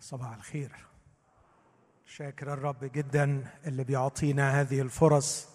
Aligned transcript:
صباح 0.00 0.34
الخير. 0.34 0.72
شاكر 2.06 2.52
الرب 2.52 2.84
جدا 2.84 3.44
اللي 3.66 3.84
بيعطينا 3.84 4.60
هذه 4.60 4.80
الفرص. 4.80 5.48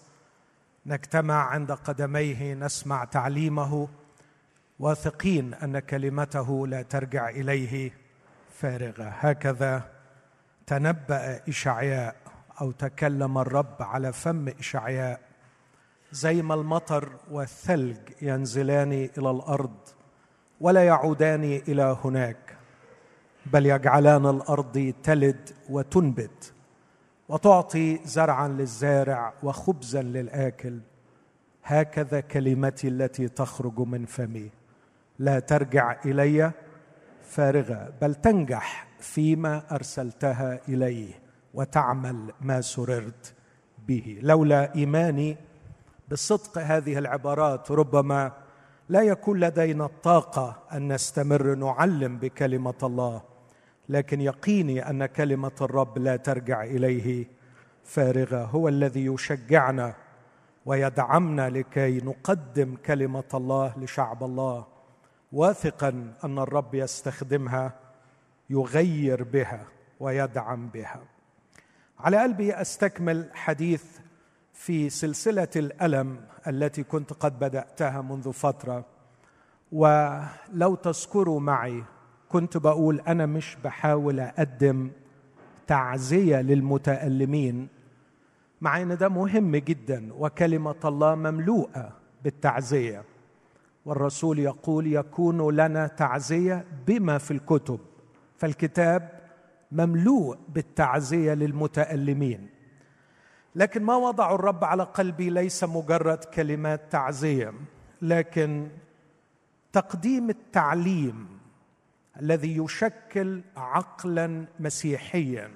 نجتمع 0.86 1.34
عند 1.34 1.72
قدميه 1.72 2.54
نسمع 2.54 3.04
تعليمه 3.04 3.88
واثقين 4.78 5.54
أن 5.54 5.78
كلمته 5.78 6.66
لا 6.66 6.82
ترجع 6.82 7.28
إليه 7.28 7.92
فارغة. 8.50 9.08
هكذا 9.08 9.90
تنبأ 10.66 11.48
إشعياء 11.48 12.16
أو 12.60 12.70
تكلم 12.70 13.38
الرب 13.38 13.76
على 13.82 14.12
فم 14.12 14.48
إشعياء. 14.48 15.20
زي 16.12 16.42
ما 16.42 16.54
المطر 16.54 17.12
والثلج 17.30 17.98
ينزلان 18.22 18.92
إلى 18.92 19.30
الأرض 19.30 19.76
ولا 20.60 20.84
يعودان 20.84 21.44
إلى 21.44 21.98
هناك. 22.04 22.45
بل 23.52 23.66
يجعلان 23.66 24.26
الأرض 24.26 24.94
تلد 25.02 25.50
وتنبت 25.70 26.52
وتعطي 27.28 28.00
زرعا 28.04 28.48
للزارع 28.48 29.32
وخبزا 29.42 30.02
للآكل. 30.02 30.78
هكذا 31.64 32.20
كلمتي 32.20 32.88
التي 32.88 33.28
تخرج 33.28 33.78
من 33.80 34.06
فمي. 34.06 34.50
لا 35.18 35.38
ترجع 35.38 35.96
إلي 36.04 36.52
فارغة 37.22 37.92
بل 38.00 38.14
تنجح 38.14 38.86
فيما 39.00 39.62
أرسلتها 39.72 40.60
إليه 40.68 41.12
وتعمل 41.54 42.32
ما 42.40 42.60
سررت 42.60 43.34
به. 43.88 44.18
لولا 44.22 44.74
إيماني 44.74 45.36
بصدق 46.10 46.58
هذه 46.58 46.98
العبارات 46.98 47.70
ربما 47.70 48.32
لا 48.88 49.02
يكون 49.02 49.40
لدينا 49.40 49.84
الطاقة 49.84 50.62
أن 50.72 50.92
نستمر 50.92 51.54
نعلم 51.54 52.18
بكلمة 52.18 52.74
الله. 52.82 53.35
لكن 53.88 54.20
يقيني 54.20 54.90
أن 54.90 55.06
كلمة 55.06 55.52
الرب 55.60 55.98
لا 55.98 56.16
ترجع 56.16 56.64
إليه. 56.64 57.26
فارغه 57.84 58.44
هو 58.44 58.68
الذي 58.68 59.06
يشجعنا 59.06 59.94
ويدعمنا 60.66 61.50
لكي 61.50 61.98
نقدم 61.98 62.76
كلمة 62.86 63.24
الله 63.34 63.74
لشعب 63.78 64.24
الله. 64.24 64.66
واثقا 65.32 66.14
أن 66.24 66.38
الرب 66.38 66.74
يستخدمها 66.74 67.74
يغير 68.50 69.22
بها 69.22 69.64
ويدعم 70.00 70.68
بها. 70.68 71.00
على 71.98 72.16
قلبي 72.16 72.54
أستكمل 72.54 73.30
حديث 73.34 73.84
في 74.52 74.90
سلسلة 74.90 75.48
الألم 75.56 76.20
التي 76.46 76.82
كنت 76.82 77.12
قد 77.12 77.38
بدأتها 77.38 78.00
منذ 78.00 78.32
فترة. 78.32 78.84
ولو 79.72 80.74
تذكروا 80.74 81.40
معي 81.40 81.84
كنت 82.28 82.56
بقول 82.56 83.00
أنا 83.00 83.26
مش 83.26 83.56
بحاول 83.64 84.20
أقدم 84.20 84.90
تعزية 85.66 86.40
للمتألمين 86.40 87.68
مع 88.60 88.82
إن 88.82 88.96
ده 88.96 89.08
مهم 89.08 89.56
جدا 89.56 90.08
وكلمة 90.18 90.74
الله 90.84 91.14
مملوءة 91.14 91.92
بالتعزية. 92.24 93.02
والرسول 93.84 94.38
يقول 94.38 94.86
يكون 94.86 95.56
لنا 95.56 95.86
تعزية 95.86 96.64
بما 96.86 97.18
في 97.18 97.30
الكتب 97.30 97.80
فالكتاب 98.36 99.20
مملوء 99.72 100.38
بالتعزية 100.48 101.34
للمتألمين. 101.34 102.48
لكن 103.54 103.82
ما 103.82 103.96
وضع 103.96 104.34
الرب 104.34 104.64
على 104.64 104.82
قلبي 104.82 105.30
ليس 105.30 105.64
مجرد 105.64 106.24
كلمات 106.24 106.80
تعزية 106.92 107.52
لكن 108.02 108.68
تقديم 109.72 110.30
التعليم 110.30 111.35
الذي 112.20 112.56
يشكل 112.56 113.42
عقلا 113.56 114.46
مسيحيا 114.60 115.50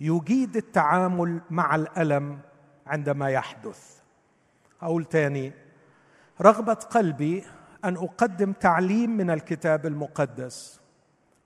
يجيد 0.00 0.56
التعامل 0.56 1.40
مع 1.50 1.74
الألم 1.74 2.38
عندما 2.86 3.30
يحدث. 3.30 4.00
أقول 4.82 5.04
تاني 5.04 5.52
رغبة 6.40 6.74
قلبي 6.74 7.44
أن 7.84 7.96
أقدم 7.96 8.52
تعليم 8.52 9.10
من 9.16 9.30
الكتاب 9.30 9.86
المقدس. 9.86 10.80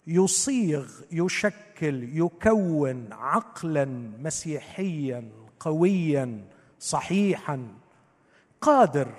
يصيغ 0.07 0.89
يشكل 1.13 2.19
يكون 2.19 3.13
عقلا 3.13 3.85
مسيحيا 4.19 5.31
قويا 5.61 6.45
صحيحا 6.79 7.69
قادر 8.61 9.15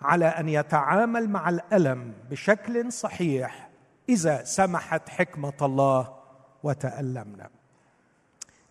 على 0.00 0.26
أن 0.26 0.48
يتعامل 0.48 1.30
مع 1.30 1.48
الألم 1.48 2.14
بشكل 2.30 2.92
صحيح 2.92 3.71
إذا 4.08 4.44
سمحت 4.44 5.08
حكمة 5.08 5.52
الله 5.62 6.14
وتألمنا. 6.62 7.50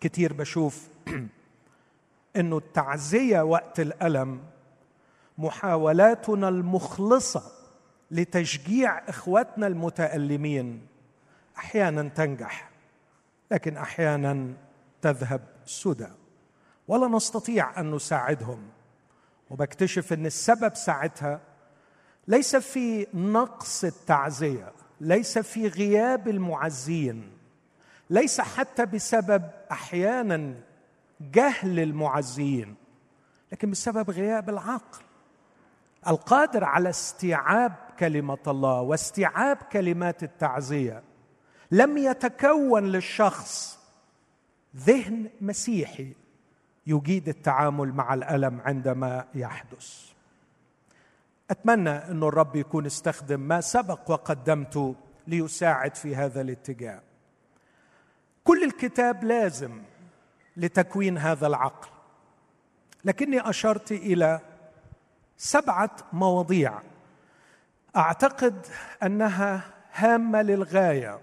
كتير 0.01 0.33
بشوف 0.33 0.87
إنه 2.39 2.57
التعزية 2.57 3.41
وقت 3.41 3.79
الألم 3.79 4.43
محاولاتنا 5.37 6.49
المخلصة 6.49 7.51
لتشجيع 8.11 9.09
إخواتنا 9.09 9.67
المتألمين 9.67 10.87
أحيانا 11.57 12.09
تنجح 12.09 12.69
لكن 13.51 13.77
أحيانا 13.77 14.53
تذهب 15.01 15.41
سدى. 15.65 16.09
ولا 16.87 17.07
نستطيع 17.07 17.79
أن 17.79 17.91
نساعدهم. 17.91 18.69
وبكتشف 19.49 20.13
إن 20.13 20.25
السبب 20.25 20.75
ساعتها 20.75 21.39
ليس 22.27 22.55
في 22.55 23.07
نقص 23.13 23.83
التعزية 23.83 24.71
ليس 25.01 25.37
في 25.37 25.67
غياب 25.67 26.27
المعزين 26.27 27.31
ليس 28.09 28.41
حتى 28.41 28.85
بسبب 28.85 29.43
أحيانا 29.71 30.53
جهل 31.21 31.79
المعزين 31.79 32.75
لكن 33.51 33.71
بسبب 33.71 34.09
غياب 34.09 34.49
العقل. 34.49 35.03
القادر 36.07 36.63
على 36.63 36.89
استيعاب 36.89 37.75
كلمة 37.99 38.37
الله 38.47 38.81
واستيعاب 38.81 39.57
كلمات 39.57 40.23
التعزية 40.23 41.03
لم 41.71 41.97
يتكون 41.97 42.83
للشخص 42.83 43.79
ذهن 44.75 45.29
مسيحي 45.41 46.13
يجيد 46.87 47.29
التعامل 47.29 47.93
مع 47.93 48.13
الألم 48.13 48.61
عندما 48.61 49.27
يحدث. 49.35 50.11
أتمنى 51.51 51.89
أن 51.89 52.23
الرب 52.23 52.55
يكون 52.55 52.85
استخدم 52.85 53.39
ما 53.39 53.61
سبق 53.61 54.11
وقدمته 54.11 54.95
ليساعد 55.27 55.95
في 55.95 56.15
هذا 56.15 56.41
الاتجاه. 56.41 57.01
كل 58.43 58.63
الكتاب 58.63 59.23
لازم 59.23 59.81
لتكوين 60.57 61.17
هذا 61.17 61.47
العقل. 61.47 61.89
لكني 63.05 63.49
أشرت 63.49 63.91
إلى 63.91 64.39
سبعة 65.37 65.95
مواضيع. 66.13 66.79
أعتقد 67.95 68.67
أنها 69.03 69.63
هامة 69.93 70.41
للغاية. 70.41 71.19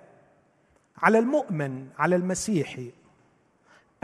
على 0.99 1.19
المؤمن 1.19 1.89
على 1.99 2.17
المسيحي 2.17 2.93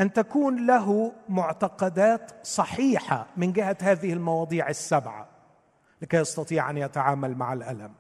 أن 0.01 0.13
تكون 0.13 0.67
له 0.67 1.13
معتقدات 1.29 2.33
صحيحة 2.47 3.27
من 3.37 3.53
جهة 3.53 3.77
هذه 3.81 4.13
المواضيع 4.13 4.69
السبعة. 4.69 5.34
لكي 6.05 6.17
يستطيع 6.17 6.71
أن 6.71 6.77
يتعامل 6.77 7.35
مع 7.35 7.53
الألم. 7.53 7.93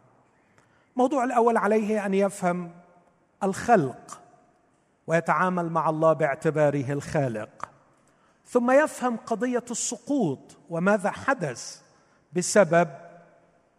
الموضوع 0.93 1.25
الأول 1.25 1.57
عليه 1.57 2.07
أن 2.07 2.15
يفهم 2.15 2.71
الخلق 3.43 4.21
ويتعامل 5.07 5.71
مع 5.71 5.91
الله 5.91 6.13
باعتباره 6.13 6.93
الخالق. 6.93 7.69
ثم 8.47 8.71
يفهم 8.71 9.17
قضية 9.17 9.65
السقوط 9.71 10.57
وماذا 10.71 11.11
حدث 11.11 11.83
بسبب 12.33 12.89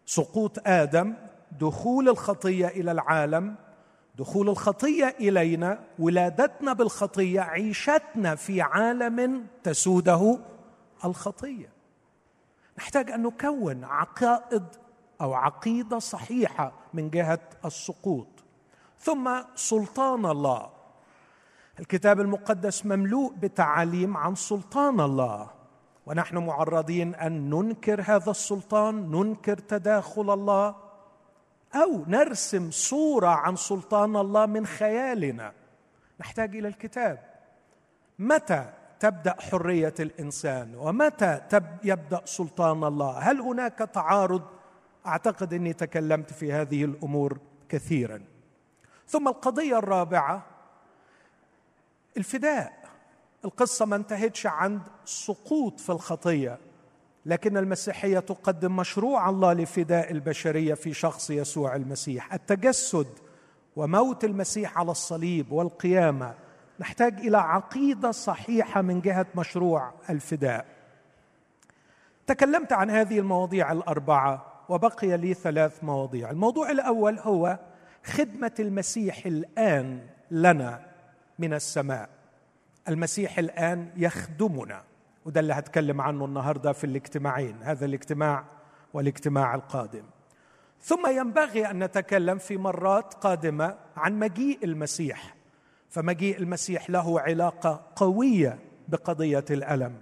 سقوط 0.06 0.68
آدم 0.68 1.14
دخول 1.60 2.08
الخطية 2.08 2.66
إلى 2.66 2.92
العالم. 2.92 3.54
دخول 4.18 4.48
الخطية 4.48 5.16
إلينا 5.20 5.80
ولادتنا 5.98 6.72
بالخطية 6.72 7.40
عيشتنا 7.40 8.34
في 8.34 8.62
عالم 8.62 9.46
تسوده 9.62 10.38
الخطية. 11.04 11.75
نحتاج 12.78 13.10
أن 13.10 13.22
نكون 13.22 13.84
عقائد 13.84 14.64
أو 15.20 15.34
عقيدة 15.34 15.98
صحيحة 15.98 16.72
من 16.94 17.10
جهة 17.10 17.40
السقوط. 17.64 18.26
ثم 18.98 19.42
سلطان 19.54 20.26
الله. 20.26 20.70
الكتاب 21.80 22.20
المقدس 22.20 22.86
مملوء 22.86 23.34
بتعاليم 23.34 24.16
عن 24.16 24.34
سلطان 24.34 25.00
الله. 25.00 25.50
ونحن 26.06 26.38
معرضين 26.38 27.14
أن 27.14 27.50
ننكر 27.50 28.00
هذا 28.00 28.30
السلطان 28.30 29.10
ننكر 29.10 29.58
تداخل 29.58 30.32
الله 30.34 30.74
أو 31.74 32.04
نرسم 32.06 32.70
صورة 32.70 33.28
عن 33.28 33.56
سلطان 33.56 34.16
الله 34.16 34.46
من 34.46 34.66
خيالنا. 34.66 35.52
نحتاج 36.20 36.56
إلى 36.56 36.68
الكتاب. 36.68 37.18
متى 38.18 38.72
تبدأ 39.00 39.34
حرية 39.40 39.94
الإنسان؟ 40.00 40.74
ومتى 40.74 41.40
يبدأ 41.84 42.20
سلطان 42.24 42.84
الله؟ 42.84 43.18
هل 43.18 43.40
هناك 43.40 43.78
تعارض؟ 43.78 44.42
أعتقد 45.06 45.54
إني 45.54 45.72
تكلمت 45.72 46.32
في 46.32 46.52
هذه 46.52 46.84
الأمور 46.84 47.38
كثيرا. 47.68 48.22
ثم 49.08 49.28
القضية 49.28 49.78
الرابعة 49.78 50.46
الفداء. 52.16 52.72
القصة 53.44 53.84
ما 53.84 53.96
انتهتش 53.96 54.46
عند 54.46 54.80
سقوط 55.04 55.80
في 55.80 55.90
الخطية 55.90 56.58
لكن 57.26 57.56
المسيحية 57.56 58.18
تقدم 58.18 58.76
مشروع 58.76 59.28
الله 59.28 59.52
لفداء 59.52 60.10
البشرية 60.12 60.74
في 60.74 60.94
شخص 60.94 61.30
يسوع 61.30 61.76
المسيح. 61.76 62.34
التجسد 62.34 63.06
وموت 63.76 64.24
المسيح 64.24 64.78
على 64.78 64.90
الصليب 64.90 65.52
والقيامة 65.52 66.34
نحتاج 66.80 67.18
إلى 67.18 67.38
عقيدة 67.38 68.10
صحيحة 68.10 68.82
من 68.82 69.00
جهة 69.00 69.26
مشروع 69.34 69.92
الفداء. 70.10 70.66
تكلمت 72.26 72.72
عن 72.72 72.90
هذه 72.90 73.18
المواضيع 73.18 73.72
الأربعة 73.72 74.52
وبقي 74.68 75.16
لي 75.16 75.34
ثلاث 75.34 75.84
مواضيع. 75.84 76.30
الموضوع 76.30 76.70
الأول 76.70 77.18
هو 77.18 77.58
خدمة 78.04 78.54
المسيح 78.60 79.26
الآن 79.26 80.00
لنا 80.30 80.80
من 81.38 81.54
السماء. 81.54 82.08
المسيح 82.88 83.38
الآن 83.38 83.90
يخدمنا 83.96 84.82
وده 85.24 85.40
اللي 85.40 85.52
هتكلم 85.52 86.00
عنه 86.00 86.24
النهارده 86.24 86.72
في 86.72 86.84
الاجتماعين 86.84 87.56
هذا 87.62 87.86
الاجتماع 87.86 88.44
والاجتماع 88.94 89.54
القادم. 89.54 90.04
ثم 90.82 91.06
ينبغي 91.06 91.70
أن 91.70 91.84
نتكلم 91.84 92.38
في 92.38 92.56
مرات 92.56 93.14
قادمة 93.14 93.76
عن 93.96 94.18
مجيء 94.18 94.64
المسيح. 94.64 95.35
فمجيء 95.90 96.38
المسيح 96.38 96.90
له 96.90 97.20
علاقة 97.20 97.86
قوية 97.96 98.58
بقضية 98.88 99.44
الألم. 99.50 100.00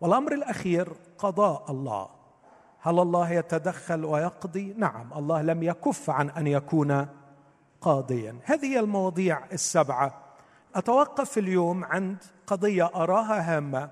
والأمر 0.00 0.32
الأخير 0.32 0.92
قضاء 1.18 1.70
الله. 1.70 2.08
هل 2.80 2.98
الله 2.98 3.30
يتدخل 3.30 4.04
ويقضي؟ 4.04 4.74
نعم 4.76 5.12
الله 5.12 5.42
لم 5.42 5.62
يكف 5.62 6.10
عن 6.10 6.30
أن 6.30 6.46
يكون 6.46 7.06
قاضيا. 7.80 8.36
هذه 8.44 8.80
المواضيع 8.80 9.44
السبعة. 9.52 10.24
أتوقف 10.74 11.38
اليوم 11.38 11.84
عند 11.84 12.24
قضية 12.46 12.86
أراها 12.86 13.56
هامة. 13.56 13.90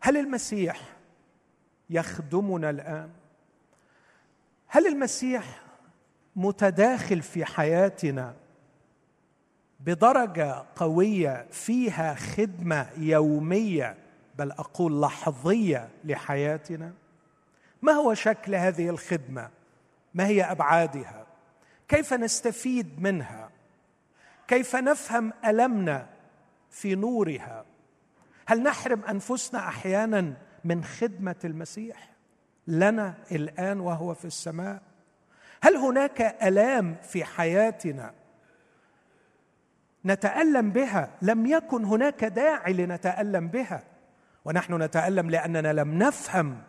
هل 0.00 0.16
المسيح 0.16 0.80
يخدمنا 1.90 2.70
الآن؟ 2.70 3.10
هل 4.66 4.86
المسيح 4.86 5.62
متداخل 6.36 7.22
في 7.22 7.44
حياتنا؟ 7.44 8.34
بدرجة 9.84 10.64
قوية 10.76 11.46
فيها 11.50 12.14
خدمة 12.14 12.88
يومية 12.96 13.96
بل 14.38 14.52
أقول 14.52 15.00
لحظية 15.02 15.88
لحياتنا. 16.04 16.92
ما 17.82 17.92
هو 17.92 18.14
شكل 18.14 18.54
هذه 18.54 18.88
الخدمة؟ 18.88 19.50
ما 20.14 20.26
هي 20.26 20.42
أبعادها؟ 20.42 21.26
كيف 21.88 22.14
نستفيد 22.14 23.02
منها؟ 23.02 23.50
كيف 24.48 24.76
نفهم 24.76 25.32
ألمنا 25.44 26.06
في 26.70 26.94
نورها؟ 26.94 27.64
هل 28.46 28.62
نحرم 28.62 29.04
أنفسنا 29.04 29.68
أحيانا 29.68 30.34
من 30.64 30.84
خدمة 30.84 31.36
المسيح 31.44 32.12
لنا 32.66 33.14
الآن 33.32 33.80
وهو 33.80 34.14
في 34.14 34.24
السماء؟ 34.24 34.82
هل 35.62 35.76
هناك 35.76 36.20
آلام 36.20 36.96
في 37.02 37.24
حياتنا؟ 37.24 38.21
نتألم 40.06 40.70
بها 40.70 41.10
لم 41.22 41.46
يكن 41.46 41.84
هناك 41.84 42.24
داعي 42.24 42.72
لنتألم 42.72 43.48
بها. 43.48 43.84
ونحن 44.44 44.82
نتألم 44.82 45.30
لأننا 45.30 45.72
لم 45.72 45.98
نفهم 45.98 46.62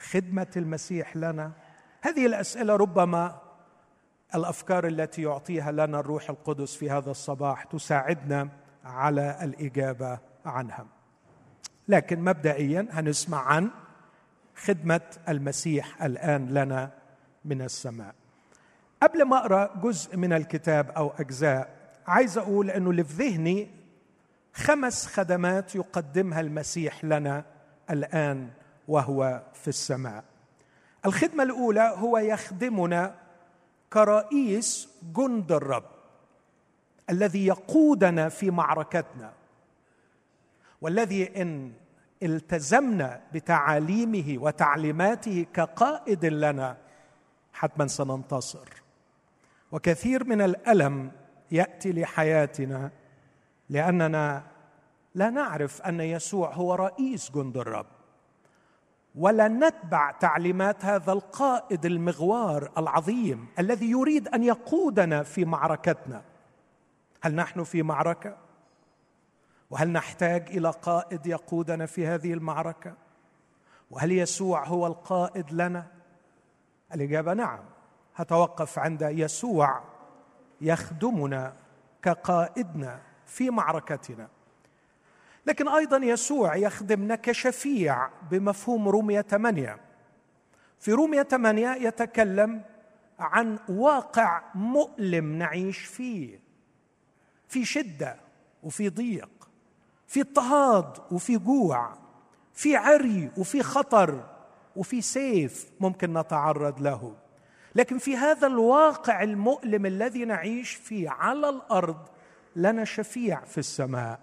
خدمة 0.00 0.46
المسيح 0.56 1.16
لنا. 1.16 1.52
هذه 2.02 2.26
الأسئلة 2.26 2.76
ربما 2.76 3.38
الأفكار 4.34 4.86
التي 4.86 5.22
يعطيها 5.22 5.72
لنا 5.72 6.00
الروح 6.00 6.30
القدس 6.30 6.76
في 6.76 6.90
هذا 6.90 7.10
الصباح 7.10 7.64
تساعدنا 7.64 8.48
على 8.84 9.38
الإجابة 9.42 10.18
عنها. 10.46 10.86
لكن 11.88 12.20
مبدئيا 12.20 12.88
هنسمع 12.90 13.42
عن 13.42 13.70
خدمة 14.56 15.00
المسيح 15.28 16.02
الآن 16.02 16.48
لنا 16.48 16.90
من 17.44 17.62
السماء. 17.62 18.14
قبل 19.02 19.22
ما 19.22 19.38
أقرأ 19.38 19.80
جزء 19.82 20.16
من 20.16 20.32
الكتاب 20.32 20.90
أو 20.90 21.12
أجزاء 21.18 21.77
عايز 22.08 22.38
أقول 22.38 22.70
إنه 22.70 22.90
اللي 22.90 23.04
في 23.04 23.12
ذهني 23.28 23.68
خمس 24.54 25.06
خدمات 25.06 25.74
يقدمها 25.74 26.40
المسيح 26.40 27.04
لنا 27.04 27.44
الآن 27.90 28.48
وهو 28.88 29.42
في 29.54 29.68
السماء. 29.68 30.24
الخدمة 31.06 31.42
الأولى 31.42 31.94
هو 31.96 32.18
يخدمنا 32.18 33.14
كرئيس 33.92 34.88
جند 35.16 35.52
الرب 35.52 35.84
الذي 37.10 37.46
يقودنا 37.46 38.28
في 38.28 38.50
معركتنا 38.50 39.32
والذي 40.80 41.42
إن 41.42 41.72
التزمنا 42.22 43.20
بتعاليمه 43.32 44.42
وتعليماته 44.42 45.46
كقائد 45.54 46.24
لنا 46.24 46.76
حتما 47.52 47.86
سننتصر. 47.86 48.68
وكثير 49.72 50.24
من 50.24 50.40
الألم 50.40 51.10
يأتي 51.50 51.92
لحياتنا 51.92 52.90
لأننا 53.68 54.42
لا 55.14 55.30
نعرف 55.30 55.82
أن 55.82 56.00
يسوع 56.00 56.54
هو 56.54 56.74
رئيس 56.74 57.30
جند 57.30 57.56
الرب. 57.56 57.86
ولا 59.14 59.48
نتبع 59.48 60.10
تعليمات 60.10 60.84
هذا 60.84 61.12
القائد 61.12 61.86
المغوار 61.86 62.70
العظيم 62.78 63.46
الذي 63.58 63.90
يريد 63.90 64.28
أن 64.28 64.42
يقودنا 64.42 65.22
في 65.22 65.44
معركتنا. 65.44 66.22
هل 67.22 67.34
نحن 67.34 67.64
في 67.64 67.82
معركة؟ 67.82 68.36
وهل 69.70 69.92
نحتاج 69.92 70.56
إلى 70.56 70.70
قائد 70.70 71.26
يقودنا 71.26 71.86
في 71.86 72.06
هذه 72.06 72.32
المعركة؟ 72.32 72.94
وهل 73.90 74.12
يسوع 74.12 74.66
هو 74.66 74.86
القائد 74.86 75.52
لنا؟ 75.52 75.86
الإجابة 76.94 77.34
نعم. 77.34 77.60
هتوقف 78.14 78.78
عند 78.78 79.02
يسوع 79.02 79.82
يخدمنا 80.60 81.54
كقائدنا 82.02 83.00
في 83.26 83.50
معركتنا. 83.50 84.28
لكن 85.46 85.68
أيضا 85.68 85.96
يسوع 85.96 86.56
يخدمنا 86.56 87.14
كشفيع 87.14 88.08
بمفهوم 88.30 88.88
رومية 88.88 89.20
8 89.20 89.80
في 90.80 90.92
رومية 90.92 91.22
8 91.22 91.74
يتكلم 91.74 92.62
عن 93.18 93.58
واقع 93.68 94.42
مؤلم 94.54 95.38
نعيش 95.38 95.78
فيه. 95.78 96.40
في 97.48 97.64
شدة 97.64 98.16
وفي 98.62 98.88
ضيق 98.88 99.48
في 100.06 100.20
اضطهاد 100.20 100.98
وفي 101.10 101.38
جوع 101.38 101.98
في 102.54 102.76
عري 102.76 103.30
وفي 103.36 103.62
خطر 103.62 104.24
وفي 104.76 105.00
سيف 105.00 105.70
ممكن 105.80 106.18
نتعرض 106.18 106.80
له. 106.80 107.16
لكن 107.78 107.98
في 107.98 108.16
هذا 108.16 108.46
الواقع 108.46 109.22
المؤلم 109.22 109.86
الذي 109.86 110.24
نعيش 110.24 110.74
فيه 110.74 111.10
على 111.10 111.48
الأرض 111.48 111.96
لنا 112.56 112.84
شفيع 112.84 113.44
في 113.44 113.58
السماء. 113.58 114.20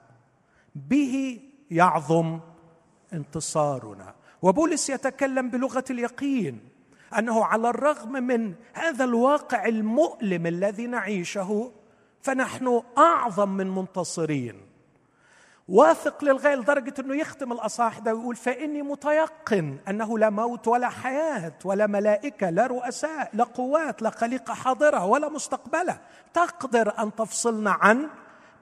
به 0.76 1.40
يعظم 1.72 2.40
انتصارنا. 3.14 4.16
وبولس 4.42 4.90
يتكلم 4.90 5.50
بلغة 5.50 5.84
اليقين 5.90 6.60
أنه 7.18 7.46
على 7.46 7.70
الرغم 7.70 8.12
من 8.12 8.54
هذا 8.74 9.04
الواقع 9.04 9.66
المؤلم 9.66 10.48
الذي 10.48 10.88
نعيشه 10.88 11.72
فنحن 12.22 12.82
أعظم 12.98 13.50
من 13.50 13.68
منتصرين. 13.68 14.65
واثق 15.68 16.24
للغاية 16.24 16.56
لدرجة 16.56 16.94
إنه 17.00 17.16
يختم 17.16 17.52
الأصحاح 17.52 18.00
ده 18.00 18.16
ويقول 18.16 18.36
فإني 18.36 18.82
متيقن 18.82 19.78
أنه 19.90 20.18
لا 20.20 20.30
موت 20.30 20.68
ولا 20.68 20.90
حياة 20.90 21.54
ولا 21.66 21.88
ملائكة 21.88 22.50
لا 22.50 22.68
رؤساء 22.68 23.30
لا 23.34 23.44
قوات 23.44 24.02
لا 24.02 24.10
خليقة 24.10 24.54
حاضرة 24.54 25.06
ولا 25.06 25.30
مستقبلة. 25.30 26.00
تقدر 26.34 27.00
أن 27.00 27.16
تفصلنا 27.16 27.72
عن 27.72 28.10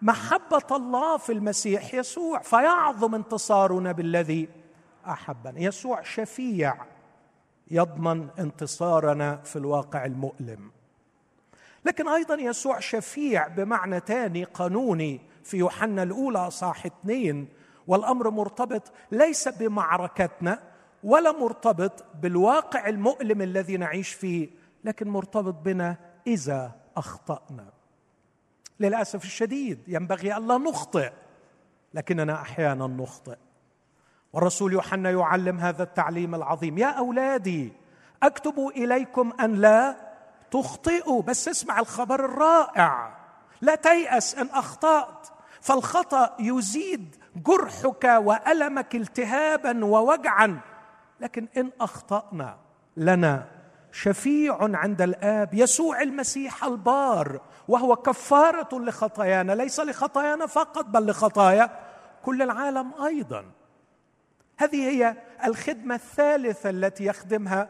محبة 0.02 0.68
الله 0.72 1.18
في 1.18 1.32
المسيح 1.32 1.94
يسوع 1.94 2.40
فيعظم 2.40 3.16
انتصارنا 3.16 3.92
بالذي 3.92 4.50
أحبنا. 5.08 5.60
يسوع 5.60 6.02
شفيع 6.02 6.76
يضمن 7.72 8.28
انتصارنا 8.40 9.36
في 9.36 9.56
الواقع 9.56 10.06
المؤلم. 10.06 10.72
لكن 11.86 12.08
أيضا 12.08 12.36
يسوع 12.36 12.80
شفيع 12.80 13.48
بمعنى 13.48 14.00
ثاني 14.00 14.44
قانوني 14.44 15.33
في 15.44 15.58
يوحنا 15.58 16.04
الأولى 16.04 16.52
صاح 16.52 16.86
اثنين 16.86 17.48
والأمر 17.88 18.30
مرتبط 18.30 18.92
ليس 19.12 19.48
بمعركتنا 19.48 20.60
ولا 21.04 21.32
مرتبط 21.32 22.06
بالواقع 22.22 22.88
المؤلم 22.88 23.42
الذي 23.42 23.78
نعيش 23.78 24.14
فيه 24.14 24.50
لكن 24.84 25.10
مرتبط 25.10 25.54
بنا 25.54 25.98
إذا 26.28 26.72
أخطأنا. 26.98 27.66
للأسف 28.80 29.24
الشديد 29.24 29.80
ينبغي 29.88 30.38
الا 30.38 30.58
نخطئ 30.58 31.12
لكننا 31.94 32.42
أحيانا 32.42 32.88
نخطئ. 32.88 33.38
والرسول 34.34 34.74
يوحنا 34.74 35.12
يعلم 35.12 35.60
هذا 35.60 35.84
التعليم 35.84 36.36
العظيم. 36.36 36.78
يا 36.78 36.88
أولادي 36.88 37.74
أكتب 38.24 38.72
إليكم 38.76 39.34
أن 39.40 39.54
لا 39.56 39.96
تخطئوا 40.52 41.22
بس 41.22 41.48
اسمع 41.48 41.80
الخبر 41.80 42.26
الرائع. 42.26 43.18
لا 43.62 43.76
تيأس 43.76 44.36
أن 44.36 44.50
أخطأت. 44.50 45.28
فالخطأ 45.64 46.36
يزيد 46.40 47.16
جرحك 47.36 48.04
وألمك 48.04 48.96
التهابا 48.96 49.86
ووجعا. 49.86 50.60
لكن 51.20 51.48
إن 51.58 51.72
أخطأنا 51.82 52.58
لنا 52.98 53.48
شفيع 53.92 54.58
عند 54.62 55.02
الآب 55.02 55.54
يسوع 55.54 56.02
المسيح 56.02 56.64
البار 56.64 57.42
وهو 57.68 57.96
كفارة 57.96 58.80
لخطايانا 58.80 59.54
ليس 59.54 59.80
لخطايانا 59.80 60.46
فقط 60.46 60.86
بل 60.86 61.10
لخطايا 61.10 61.80
كل 62.24 62.42
العالم 62.42 62.94
أيضا. 63.04 63.46
هذه 64.58 64.90
هي 64.90 65.16
الخدمة 65.46 65.96
الثالثة 65.96 66.70
التي 66.70 67.06
يخدمها 67.06 67.70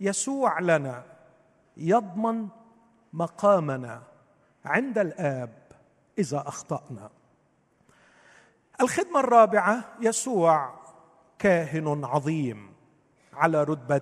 يسوع 0.00 0.60
لنا 0.60 1.02
يضمن 1.76 2.48
مقامنا 3.12 4.02
عند 4.64 4.98
الآب 4.98 5.61
إذا 6.18 6.44
أخطأنا. 6.46 7.10
الخدمة 8.80 9.20
الرابعة 9.20 9.84
يسوع 10.00 10.74
كاهن 11.38 12.04
عظيم 12.04 12.72
على 13.34 13.64
رتبة 13.64 14.00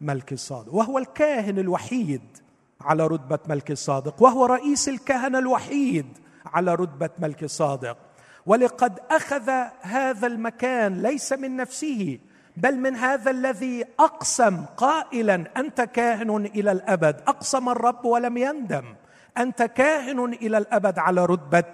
ملك 0.00 0.32
الصادق. 0.32 0.74
وهو 0.74 0.98
الكاهن 0.98 1.58
الوحيد 1.58 2.22
على 2.80 3.06
رتبة 3.06 3.38
ملك 3.48 3.70
الصادق. 3.70 4.22
وهو 4.22 4.46
رئيس 4.46 4.88
الكهنة 4.88 5.38
الوحيد 5.38 6.18
على 6.46 6.74
رتبة 6.74 7.10
ملك 7.18 7.42
الصادق. 7.42 7.96
ولقد 8.46 9.00
أخذ 9.10 9.50
هذا 9.80 10.26
المكان 10.26 11.02
ليس 11.02 11.32
من 11.32 11.56
نفسه 11.56 12.18
بل 12.56 12.78
من 12.78 12.96
هذا 12.96 13.30
الذي 13.30 13.84
أقسم 14.00 14.64
قائلا 14.64 15.44
أنت 15.56 15.80
كاهن 15.80 16.46
إلى 16.46 16.72
الأبد. 16.72 17.20
أقسم 17.26 17.68
الرب 17.68 18.04
ولم 18.04 18.36
يندم. 18.36 18.94
أنت 19.38 19.62
كاهن 19.62 20.32
إلى 20.32 20.58
الأبد 20.58 20.98
على 20.98 21.24
رتبة 21.24 21.64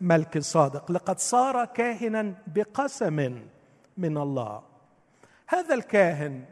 ملك 0.00 0.38
صادق. 0.38 0.92
لقد 0.92 1.18
صار 1.18 1.64
كاهنا 1.64 2.34
بقسم 2.46 3.42
من 3.96 4.18
الله. 4.18 4.62
هذا 5.46 5.74
الكاهن 5.74 6.44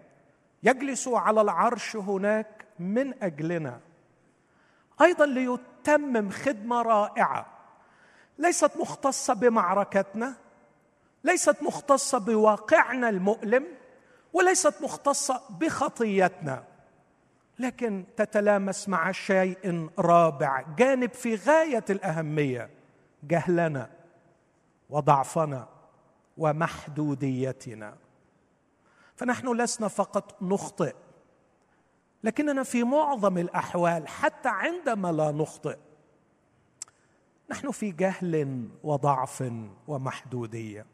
يجلس 0.63 1.09
على 1.09 1.41
العرش 1.41 1.97
هناك 1.97 2.65
من 2.79 3.23
أجلنا 3.23 3.81
أيضا 5.01 5.27
ليتمم 5.27 6.31
خدمة 6.31 6.83
رائعة. 6.83 7.47
ليست 8.39 8.71
مختصة 8.77 9.35
بمعركتنا 9.35 10.35
ليست 11.25 11.63
مختصة 11.63 12.19
بواقعنا 12.19 13.09
المؤلم 13.09 13.67
وليست 14.33 14.75
مختصة 14.83 15.41
بخطيتنا. 15.51 16.65
لكن 17.59 18.05
تتلامس 18.17 18.89
مع 18.89 19.13
شيء 19.13 19.89
رابع 19.99 20.65
جانب 20.79 21.13
في 21.13 21.35
غاية 21.35 21.85
الأهمية 21.91 22.71
جهلنا 23.25 23.91
وضعفنا 24.91 25.69
ومحدوديتنا. 26.39 27.97
فنحن 29.17 29.57
لسنا 29.57 29.89
فقط 29.89 30.43
نخطئ 30.43 30.95
لكننا 32.25 32.63
في 32.63 32.85
معظم 32.85 33.39
الأحوال 33.39 34.09
حتى 34.09 34.49
عندما 34.49 35.13
لا 35.13 35.31
نخطئ 35.31 35.77
نحن 37.51 37.71
في 37.71 37.91
جهل 37.91 38.69
وضعف 38.83 39.53
ومحدودية. 39.89 40.87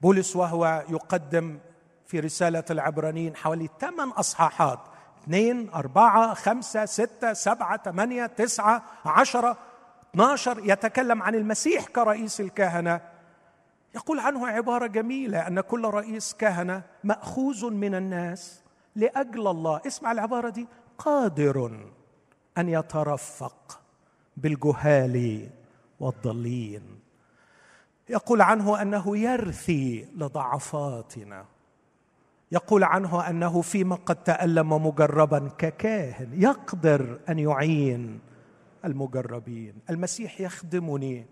بولس 0.00 0.36
وهو 0.36 0.84
يقدم 0.88 1.58
في 2.06 2.20
رسالة 2.20 2.64
العبرانيين 2.70 3.36
حوالي 3.36 3.68
ثمان 3.80 4.08
أصحاحات 4.08 4.80
اثنين 5.22 5.68
أربعة 5.68 6.34
خمسة 6.34 6.84
ستة 6.84 7.32
سبعة 7.32 7.82
ثمانية 7.82 8.26
تسعة 8.26 8.82
عشرة 9.04 9.56
12 10.10 10.58
يتكلم 10.70 11.22
عن 11.22 11.34
المسيح 11.34 11.86
كرئيس 11.86 12.40
الكهنة. 12.40 13.00
يقول 13.94 14.20
عنه 14.20 14.46
عبارة 14.46 14.86
جميلة 14.86 15.46
أن 15.46 15.60
كل 15.60 15.84
رئيس 15.84 16.34
كهنة 16.34 16.82
مأخوذ 17.04 17.70
من 17.70 17.94
الناس 17.94 18.62
لأجل 18.96 19.48
الله. 19.48 19.80
اسمع 19.86 20.12
العبارة 20.12 20.48
دي. 20.48 20.66
قادر 20.98 21.80
أن 22.58 22.68
يترفق 22.68 23.80
بالجهال 24.36 25.48
والضالين 26.00 27.00
يقول 28.08 28.42
عنه 28.42 28.82
أنه 28.82 29.18
يرثي 29.18 30.08
لضعفاتنا. 30.16 31.44
يقول 32.52 32.84
عنه 32.84 33.28
أنه 33.28 33.62
فيما 33.62 33.96
قد 33.96 34.16
تألم 34.16 34.86
مجربا 34.86 35.50
ككاهن 35.58 36.28
يقدر 36.32 37.20
أن 37.28 37.38
يعين 37.38 38.20
المجربين. 38.84 39.74
المسيح 39.90 40.40
يخدمني 40.40 41.26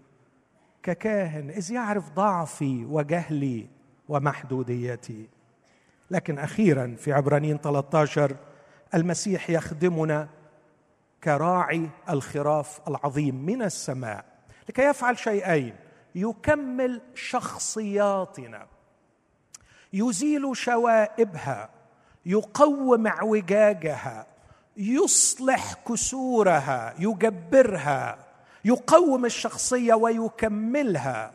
ككاهن 0.83 1.51
إذ 1.51 1.73
يعرف 1.73 2.11
ضعفي 2.11 2.85
وجهلي 2.85 3.69
ومحدوديتي. 4.09 5.29
لكن 6.11 6.39
أخيرا 6.39 6.95
في 6.99 7.13
عبرانيين 7.13 7.59
13 7.59 8.37
المسيح 8.95 9.51
يخدمنا 9.51 10.29
كراعي 11.25 11.91
الخراف 12.11 12.81
العظيم 12.89 13.35
من 13.47 13.63
السماء. 13.63 14.25
لكي 14.69 14.83
يفعل 14.83 15.19
شيئين 15.19 15.75
يكمل 16.15 17.01
شخصياتنا. 17.15 18.67
يزيل 19.93 20.57
شوائبها 20.57 21.71
يقوم 22.27 23.07
اعوجاجها 23.07 24.27
يصلح 24.77 25.75
كسورها 25.75 26.95
يجبرها 26.99 28.19
يقوم 28.65 29.25
الشخصية 29.25 29.95
ويكملها. 29.95 31.33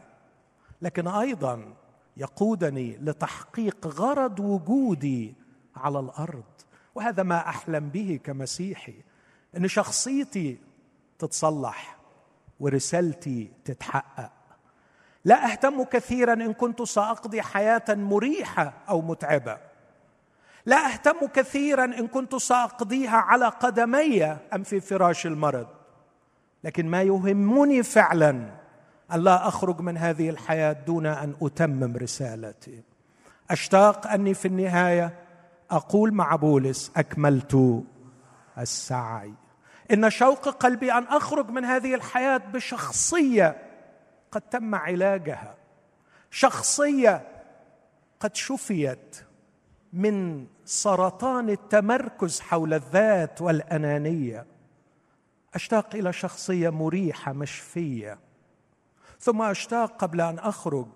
لكن 0.81 1.07
أيضا 1.07 1.73
يقودني 2.17 2.97
لتحقيق 2.97 3.87
غرض 3.87 4.39
وجودي 4.39 5.33
على 5.75 5.99
الأرض. 5.99 6.43
وهذا 6.95 7.23
ما 7.23 7.49
أحلم 7.49 7.89
به 7.89 8.19
كمسيحي 8.23 8.95
إن 9.57 9.67
شخصيتي 9.67 10.57
تتصلح 11.19 11.97
ورسالتي 12.59 13.51
تتحقق. 13.65 14.31
لا 15.25 15.51
أهتم 15.51 15.83
كثيرا 15.83 16.33
إن 16.33 16.53
كنت 16.53 16.81
سأقضي 16.81 17.41
حياة 17.41 17.83
مريحة 17.89 18.73
أو 18.89 19.01
متعبة. 19.01 19.57
لا 20.65 20.93
أهتم 20.93 21.27
كثيرا 21.33 21.85
إن 21.85 22.07
كنت 22.07 22.35
سأقضيها 22.35 23.17
على 23.17 23.45
قدمي 23.45 24.23
أم 24.25 24.63
في 24.63 24.79
فراش 24.79 25.25
المرض. 25.25 25.67
لكن 26.63 26.87
ما 26.87 27.01
يهمني 27.01 27.83
فعلا 27.83 28.29
أن 29.13 29.19
لا 29.19 29.47
أخرج 29.47 29.81
من 29.81 29.97
هذه 29.97 30.29
الحياة 30.29 30.73
دون 30.73 31.05
أن 31.05 31.35
أتمم 31.41 31.97
رسالتي. 31.97 32.83
أشتاق 33.51 34.07
أني 34.07 34.33
في 34.33 34.47
النهاية 34.47 35.13
أقول 35.71 36.13
مع 36.13 36.35
بولس 36.35 36.91
أكملت 36.97 37.83
السعي. 38.57 39.33
إن 39.93 40.09
شوق 40.09 40.49
قلبي 40.49 40.93
أن 40.93 41.03
أخرج 41.03 41.49
من 41.49 41.65
هذه 41.65 41.95
الحياة 41.95 42.41
بشخصية 42.53 43.64
قد 44.35 44.41
تم 44.41 44.75
علاجها. 44.75 45.55
شخصية 46.31 47.27
قد 48.19 48.35
شفيت 48.35 49.23
من 49.93 50.47
سرطان 50.65 51.49
التمركز 51.49 52.39
حول 52.39 52.73
الذات 52.73 53.41
والأنانية. 53.41 54.45
أشتاق 55.55 55.95
إلى 55.95 56.13
شخصية 56.13 56.69
مريحة 56.69 57.33
مشفية. 57.33 58.19
ثم 59.19 59.41
أشتاق 59.41 59.91
قبل 59.97 60.21
أن 60.21 60.39
أخرج 60.39 60.87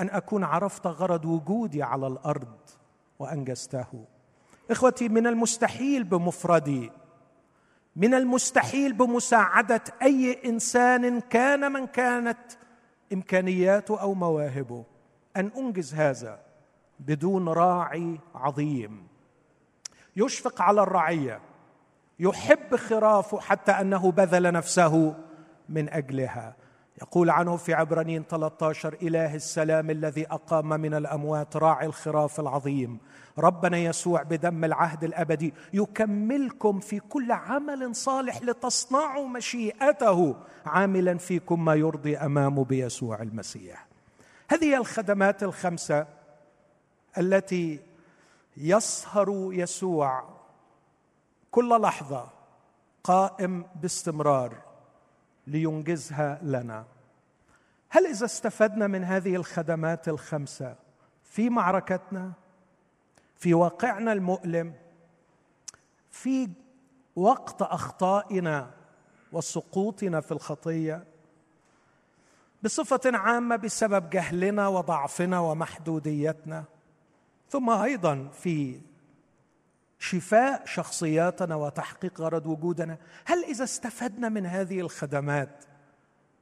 أن 0.00 0.10
أكون 0.10 0.44
عرفت 0.44 0.86
غرض 0.86 1.24
وجودي 1.24 1.82
على 1.82 2.06
الأرض 2.06 2.58
وأنجزته. 3.18 4.04
إخوتي 4.70 5.08
من 5.08 5.26
المستحيل 5.26 6.04
بمفردي 6.04 6.90
من 7.96 8.14
المستحيل 8.14 8.92
بمساعدة 8.92 9.80
أي 10.02 10.40
إنسان 10.44 11.20
كان 11.20 11.72
من 11.72 11.86
كانت 11.86 12.38
إمكانياته 13.12 14.00
أو 14.00 14.14
مواهبه. 14.14 14.84
أن 15.36 15.50
أنجز 15.56 15.94
هذا 15.94 16.40
بدون 17.00 17.48
راعي 17.48 18.18
عظيم. 18.34 19.06
يشفق 20.16 20.62
على 20.62 20.82
الرعية. 20.82 21.40
يحب 22.18 22.76
خرافه 22.76 23.40
حتى 23.40 23.72
أنه 23.72 24.12
بذل 24.12 24.52
نفسه 24.52 25.14
من 25.68 25.88
أجلها. 25.88 26.56
يقول 27.02 27.30
عنه 27.30 27.56
في 27.56 27.74
عبرانيين 27.74 28.22
13 28.22 28.96
إله 29.02 29.34
السلام 29.34 29.90
الذي 29.90 30.26
أقام 30.26 30.68
من 30.68 30.94
الأموات 30.94 31.56
راعي 31.56 31.86
الخراف 31.86 32.40
العظيم. 32.40 32.98
ربنا 33.38 33.78
يسوع 33.78 34.22
بدم 34.22 34.64
العهد 34.64 35.04
الأبدي 35.04 35.54
يكملكم 35.72 36.80
في 36.80 37.00
كل 37.00 37.32
عمل 37.32 37.96
صالح 37.96 38.42
لتصنعوا 38.42 39.28
مشيئته 39.28 40.36
عاملا 40.66 41.18
فيكم 41.18 41.64
ما 41.64 41.74
يرضي 41.74 42.16
أمامه 42.16 42.64
بيسوع 42.64 43.22
المسيح. 43.22 43.86
هذه 44.48 44.76
الخدمات 44.76 45.42
الخمسة 45.42 46.06
التي 47.18 47.80
يسهر 48.56 49.50
يسوع 49.52 50.24
كل 51.50 51.80
لحظة 51.80 52.28
قائم 53.04 53.64
باستمرار 53.82 54.73
لينجزها 55.46 56.40
لنا. 56.42 56.84
هل 57.88 58.06
إذا 58.06 58.24
استفدنا 58.24 58.86
من 58.86 59.04
هذه 59.04 59.36
الخدمات 59.36 60.08
الخمسة 60.08 60.76
في 61.22 61.50
معركتنا 61.50 62.32
في 63.36 63.54
واقعنا 63.54 64.12
المؤلم 64.12 64.74
في 66.10 66.48
وقت 67.16 67.62
أخطائنا 67.62 68.70
وسقوطنا 69.32 70.20
في 70.20 70.32
الخطية 70.32 71.04
بصفة 72.62 73.00
عامة 73.04 73.56
بسبب 73.56 74.10
جهلنا 74.10 74.68
وضعفنا 74.68 75.40
ومحدوديتنا 75.40 76.64
ثم 77.48 77.70
أيضا 77.70 78.28
في 78.32 78.80
شفاء 79.98 80.66
شخصياتنا 80.66 81.54
وتحقيق 81.54 82.20
غرض 82.20 82.46
وجودنا. 82.46 82.98
هل 83.24 83.44
إذا 83.44 83.64
استفدنا 83.64 84.28
من 84.28 84.46
هذه 84.46 84.80
الخدمات 84.80 85.64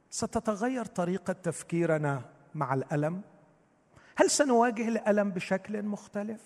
ستتغير 0.09 0.85
طريقة 0.85 1.33
تفكيرنا 1.33 2.21
مع 2.55 2.73
الألم؟ 2.73 3.21
هل 4.15 4.29
سنواجه 4.29 4.87
الألم 4.87 5.31
بشكل 5.31 5.83
مختلف؟ 5.83 6.41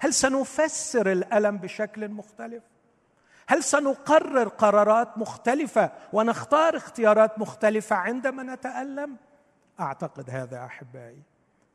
هل 0.00 0.14
سنفسر 0.14 1.12
الألم 1.12 1.58
بشكل 1.58 2.08
مختلف؟ 2.08 2.62
هل 3.48 3.64
سنقرر 3.64 4.48
قرارات 4.48 5.18
مختلفة 5.18 5.92
ونختار 6.12 6.76
اختيارات 6.76 7.38
مختلفة 7.38 7.96
عندما 7.96 8.42
نتألم؟ 8.42 9.16
أعتقد 9.80 10.30
هذا 10.30 10.64
أحبائي 10.64 11.22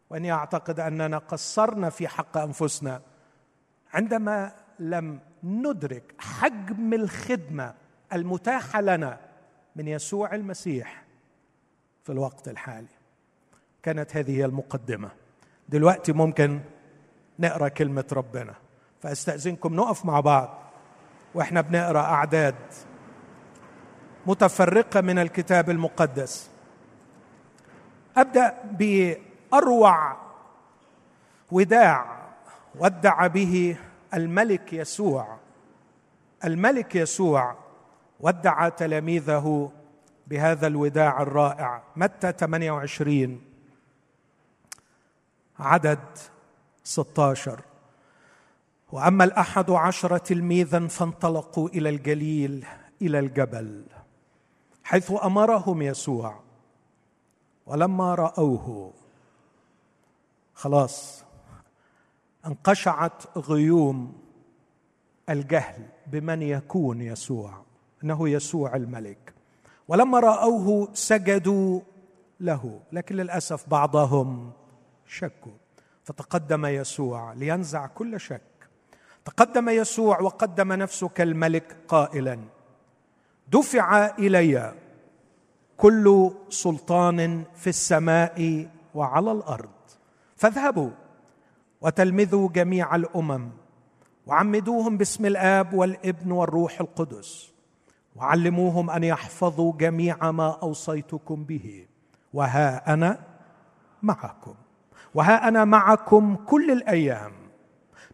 وإني 0.09 0.31
أعتقد 0.31 0.79
أننا 0.79 1.17
قصرنا 1.17 1.89
في 1.89 2.07
حق 2.07 2.37
أنفسنا 2.37 3.01
عندما 3.95 4.51
لم 4.79 5.19
ندرك 5.43 6.15
حجم 6.19 6.93
الخدمة 6.93 7.73
المتاحة 8.13 8.81
لنا 8.81 9.19
من 9.75 9.87
يسوع 9.87 10.35
المسيح 10.35 11.03
في 12.03 12.11
الوقت 12.11 12.47
الحالي 12.47 12.87
كانت 13.83 14.17
هذه 14.17 14.37
هي 14.37 14.45
المقدمة. 14.45 15.09
دلوقتي 15.69 16.13
ممكن 16.13 16.59
نقرأ 17.39 17.67
كلمة 17.67 18.05
ربنا. 18.11 18.53
فأستأذنكم 19.01 19.75
نقف 19.75 20.05
مع 20.05 20.19
بعض 20.19 20.59
وإحنا 21.33 21.61
بنقرأ 21.61 22.01
أعداد 22.01 22.55
متفرقة 24.25 25.01
من 25.01 25.19
الكتاب 25.19 25.69
المقدس. 25.69 26.49
أبدأ 28.17 28.53
بأروع 28.71 30.17
وداع 31.51 32.24
ودع 32.79 33.27
به 33.27 33.77
الملك 34.13 34.73
يسوع. 34.73 35.37
الملك 36.45 36.95
يسوع 36.95 37.55
ودع 38.19 38.69
تلاميذه 38.69 39.71
بهذا 40.27 40.67
الوداع 40.67 41.21
الرائع. 41.21 41.83
متى 41.95 42.31
28 42.31 43.41
عدد 45.59 45.99
16 46.83 47.61
وأما 48.91 49.23
الأحد 49.23 49.71
عشر 49.71 50.17
تلميذا 50.17 50.87
فانطلقوا 50.87 51.69
إلى 51.69 51.89
الجليل 51.89 52.65
إلى 53.01 53.19
الجبل 53.19 53.83
حيث 54.83 55.11
أمرهم 55.23 55.81
يسوع. 55.81 56.39
ولما 57.65 58.15
رأوه 58.15 58.93
خلاص 60.53 61.24
انقشعت 62.47 63.37
غيوم 63.37 64.13
الجهل 65.29 65.85
بمن 66.07 66.41
يكون 66.41 67.01
يسوع 67.01 67.53
إنه 68.03 68.29
يسوع 68.29 68.75
الملك. 68.75 69.33
ولما 69.87 70.19
رأوه 70.19 70.89
سجدوا 70.93 71.81
له 72.39 72.79
لكن 72.91 73.15
للأسف 73.15 73.69
بعضهم 73.69 74.51
شكوا. 75.07 75.51
فتقدم 76.03 76.65
يسوع 76.65 77.33
لينزع 77.33 77.87
كل 77.87 78.19
شك. 78.19 78.41
تقدم 79.25 79.69
يسوع 79.69 80.21
وقدم 80.21 80.73
نفسه 80.73 81.07
كالملك 81.07 81.77
قائلا. 81.87 82.39
دفع 83.47 84.15
إلي 84.19 84.73
كل 85.77 86.31
سلطان 86.49 87.43
في 87.55 87.67
السماء 87.67 88.67
وعلى 88.93 89.31
الأرض. 89.31 89.69
فاذهبوا. 90.35 90.91
وتلمذوا 91.81 92.49
جميع 92.49 92.95
الأمم. 92.95 93.49
وعمدوهم 94.25 94.97
باسم 94.97 95.25
الآب 95.25 95.73
والابن 95.73 96.31
والروح 96.31 96.79
القدس. 96.81 97.53
وعلموهم 98.15 98.89
أن 98.89 99.03
يحفظوا 99.03 99.73
جميع 99.77 100.31
ما 100.31 100.59
أوصيتكم 100.61 101.43
به. 101.43 101.87
وها 102.33 102.93
أنا 102.93 103.19
معكم. 104.03 104.55
وها 105.13 105.47
أنا 105.47 105.65
معكم 105.65 106.35
كل 106.35 106.71
الأيام. 106.71 107.31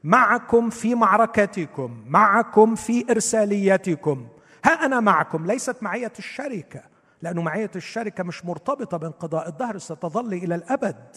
معكم 0.04 0.70
في 0.70 0.96
معركتكم. 0.96 2.04
معكم 2.08 2.76
في 2.76 3.12
إرساليتكم. 3.12 4.28
ها 4.66 4.72
أنا 4.72 5.00
معكم. 5.00 5.46
ليست 5.46 5.84
معية 5.84 6.14
الشركة. 6.20 6.82
لأنه 7.22 7.42
معية 7.42 7.72
الشركة 7.76 8.24
مش 8.24 8.46
مرتبطة 8.46 8.98
بانقضاء 8.98 9.50
الدهر. 9.50 9.78
ستظل 9.78 10.34
إلى 10.34 10.56
الأبد. 10.56 11.16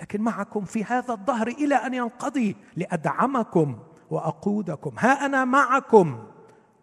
لكن 0.00 0.20
معكم 0.20 0.64
في 0.64 0.84
هذا 0.84 1.14
الدهر 1.14 1.48
إلى 1.48 1.74
أن 1.74 1.94
ينقضي 1.94 2.56
لأدعمكم 2.76 3.78
وأقودكم. 4.10 4.94
ها 4.98 5.26
أنا 5.26 5.44
معكم 5.44 6.18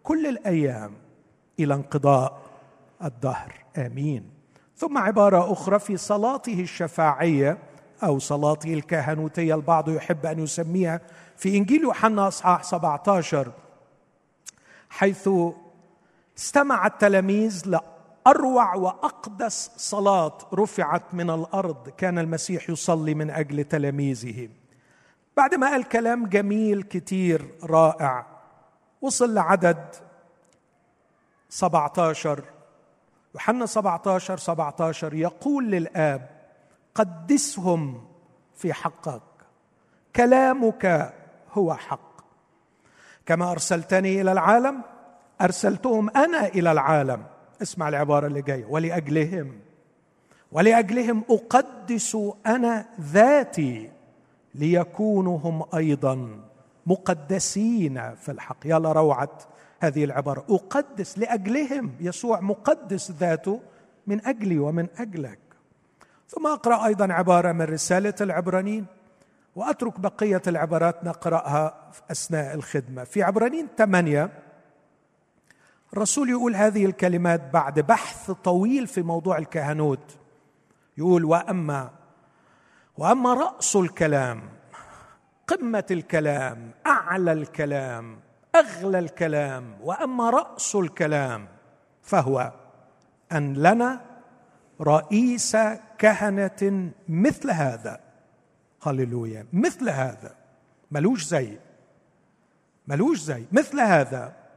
كل 0.02 0.26
الأيام 0.26 0.92
إلى 1.60 1.74
انقضاء 1.74 2.40
الدهر. 3.04 3.52
آمين. 3.76 4.30
ثم 4.76 4.98
عبارة 4.98 5.52
أخرى 5.52 5.78
في 5.78 5.96
صلاته 5.96 6.60
الشفاعية 6.60 7.58
أو 8.02 8.18
صلاته 8.18 8.74
الكهنوتية 8.74 9.54
البعض 9.54 9.88
يحب 9.88 10.26
أن 10.26 10.38
يسميها 10.38 11.00
في 11.36 11.56
إنجيل 11.56 11.82
يوحنا 11.82 12.28
إصحاح 12.28 12.62
17 12.62 13.52
حيث 14.90 15.28
استمع 16.38 16.86
التلاميذ 16.86 17.62
أروع 18.30 18.74
وأقدس 18.74 19.70
صلاة 19.76 20.38
رفعت 20.54 21.14
من 21.14 21.30
الأرض 21.30 21.88
كان 21.88 22.18
المسيح 22.18 22.70
يصلي 22.70 23.14
من 23.14 23.30
أجل 23.30 23.64
تلاميذه. 23.64 24.48
بعد 25.36 25.54
ما 25.54 25.70
قال 25.70 25.84
كلام 25.84 26.26
جميل 26.26 26.82
كتير 26.82 27.54
رائع 27.62 28.26
وصل 29.02 29.34
لعدد 29.34 29.94
17 31.48 32.44
يوحنا 33.34 33.66
17 33.66 34.36
17 34.36 35.14
يقول 35.14 35.70
للآب 35.70 36.30
قدسهم 36.94 38.08
في 38.56 38.72
حقك 38.72 39.22
كلامك 40.16 41.14
هو 41.52 41.74
حق. 41.74 42.08
كما 43.26 43.52
أرسلتني 43.52 44.20
إلى 44.20 44.32
العالم 44.32 44.82
أرسلتهم 45.40 46.10
أنا 46.10 46.46
إلى 46.46 46.72
العالم. 46.72 47.24
اسمع 47.62 47.88
العبارة 47.88 48.26
اللي 48.26 48.42
جاية. 48.42 48.64
ولأجلهم 48.64 49.52
ولأجلهم 50.52 51.24
أقدس 51.30 52.16
أنا 52.46 52.86
ذاتي 53.00 53.90
ليكونوا 54.54 55.38
هم 55.38 55.64
أيضا 55.74 56.40
مقدسين 56.86 58.14
في 58.14 58.32
الحق. 58.32 58.56
يلا 58.64 58.92
روعة 58.92 59.38
هذه 59.80 60.04
العبارة. 60.04 60.44
أقدس 60.50 61.18
لأجلهم. 61.18 61.92
يسوع 62.00 62.40
مقدس 62.40 63.10
ذاته 63.10 63.60
من 64.06 64.26
أجلي 64.26 64.58
ومن 64.58 64.86
أجلك. 64.98 65.38
ثم 66.28 66.46
أقرأ 66.46 66.86
أيضا 66.86 67.12
عبارة 67.12 67.52
من 67.52 67.62
رسالة 67.62 68.14
العبرانيين 68.20 68.86
وأترك 69.56 70.00
بقية 70.00 70.42
العبارات 70.46 71.04
نقرأها 71.04 71.90
في 71.92 72.02
أثناء 72.10 72.54
الخدمة. 72.54 73.04
في 73.04 73.22
عبرانيين 73.22 73.66
ثمانية 73.78 74.30
الرسول 75.92 76.30
يقول 76.30 76.56
هذه 76.56 76.86
الكلمات 76.86 77.52
بعد 77.52 77.80
بحث 77.80 78.30
طويل 78.30 78.86
في 78.86 79.02
موضوع 79.02 79.38
الكهنوت. 79.38 80.18
يقول 80.98 81.24
وأما 81.24 81.90
وأما 82.98 83.34
رأس 83.34 83.76
الكلام 83.76 84.42
قمة 85.46 85.84
الكلام 85.90 86.70
أعلى 86.86 87.32
الكلام 87.32 88.20
أغلى 88.56 88.98
الكلام 88.98 89.76
وأما 89.82 90.30
رأس 90.30 90.74
الكلام 90.74 91.48
فهو 92.02 92.52
أن 93.32 93.54
لنا 93.54 94.00
رئيس 94.80 95.56
كهنة 95.98 96.90
مثل 97.08 97.50
هذا. 97.50 98.00
هللويا 98.82 99.46
مثل 99.52 99.88
هذا. 99.88 100.34
ملوش 100.90 101.24
زي 101.24 101.58
ملوش 102.86 103.18
زي 103.18 103.44
مثل 103.52 103.80
هذا. 103.80 104.47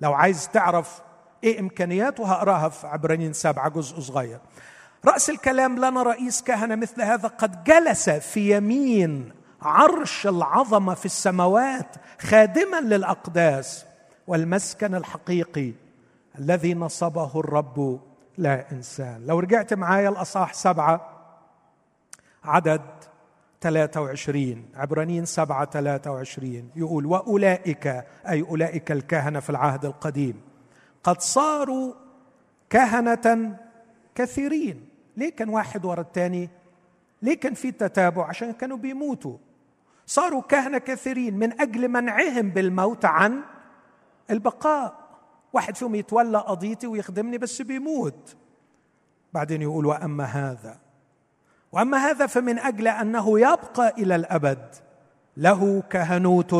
لو 0.00 0.12
عايز 0.12 0.48
تعرف 0.48 1.02
إيه 1.44 1.60
امكانياته 1.60 2.32
هقراها 2.32 2.68
في 2.68 2.86
عبرانيين 2.86 3.32
سبعة 3.32 3.68
جزء 3.68 4.00
صغير. 4.00 4.38
رأس 5.04 5.30
الكلام 5.30 5.76
لنا 5.76 6.02
رئيس 6.02 6.42
كهنة 6.42 6.74
مثل 6.74 7.02
هذا 7.02 7.28
قد 7.28 7.64
جلس 7.64 8.10
في 8.10 8.56
يمين 8.56 9.32
عرش 9.62 10.26
العظمة 10.26 10.94
في 10.94 11.06
السماوات 11.06 11.96
خادما 12.20 12.80
للأقداس 12.80 13.84
والمسكن 14.26 14.94
الحقيقي 14.94 15.72
الذي 16.38 16.74
نصبه 16.74 17.40
الرب 17.40 18.00
لا 18.38 18.72
إنسان. 18.72 19.26
لو 19.26 19.38
رجعت 19.38 19.74
معايا 19.74 20.08
الاصحاح 20.08 20.54
سبعة 20.54 21.10
عدد 22.44 22.82
23 23.64 24.64
عبرانيين 24.74 25.24
7 25.24 25.64
23 25.64 26.70
يقول 26.76 27.06
وأولئك 27.06 27.86
أي 28.28 28.42
أولئك 28.42 28.92
الكهنة 28.92 29.40
في 29.40 29.50
العهد 29.50 29.84
القديم 29.84 30.40
قد 31.04 31.20
صاروا 31.20 31.94
كهنة 32.70 33.56
كثيرين 34.14 34.88
ليه 35.16 35.30
كان 35.30 35.48
واحد 35.48 35.84
ورا 35.84 36.00
الثاني 36.00 36.48
ليه 37.22 37.34
كان 37.34 37.54
في 37.54 37.72
تتابع 37.72 38.26
عشان 38.26 38.52
كانوا 38.52 38.76
بيموتوا. 38.76 39.36
صاروا 40.06 40.42
كهنة 40.42 40.78
كثيرين 40.78 41.38
من 41.38 41.60
أجل 41.60 41.88
منعهم 41.88 42.50
بالموت 42.50 43.04
عن 43.04 43.42
البقاء. 44.30 45.04
واحد 45.52 45.76
فيهم 45.76 45.94
يتولى 45.94 46.38
قضيتي 46.38 46.86
ويخدمني 46.86 47.38
بس 47.38 47.62
بيموت. 47.62 48.36
بعدين 49.32 49.62
يقول 49.62 49.86
وأما 49.86 50.24
هذا 50.24 50.83
وأما 51.74 51.98
هذا 51.98 52.26
فمن 52.26 52.58
أجل 52.58 52.88
أنه 52.88 53.40
يبقى 53.40 53.94
إلى 53.98 54.14
الأبد 54.14 54.74
له 55.36 55.82
كهنوت 55.90 56.54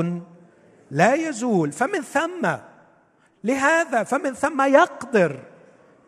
لا 0.91 1.15
يزول. 1.15 1.73
فمن 1.73 2.01
ثم 2.01 2.57
لهذا 3.45 4.03
فمن 4.03 4.35
ثم 4.35 4.63
يقدر 4.63 5.43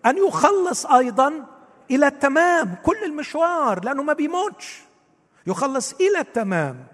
أن 0.07 0.17
يخلص 0.27 0.87
أيضا 0.87 1.47
إلى 1.91 2.07
التمام 2.07 2.75
كل 2.83 3.05
المشوار 3.05 3.85
لأنه 3.85 4.03
ما 4.03 4.13
بيموتش. 4.13 4.83
يخلص 5.47 5.93
إلى 5.93 6.21
التمام. 6.21 6.87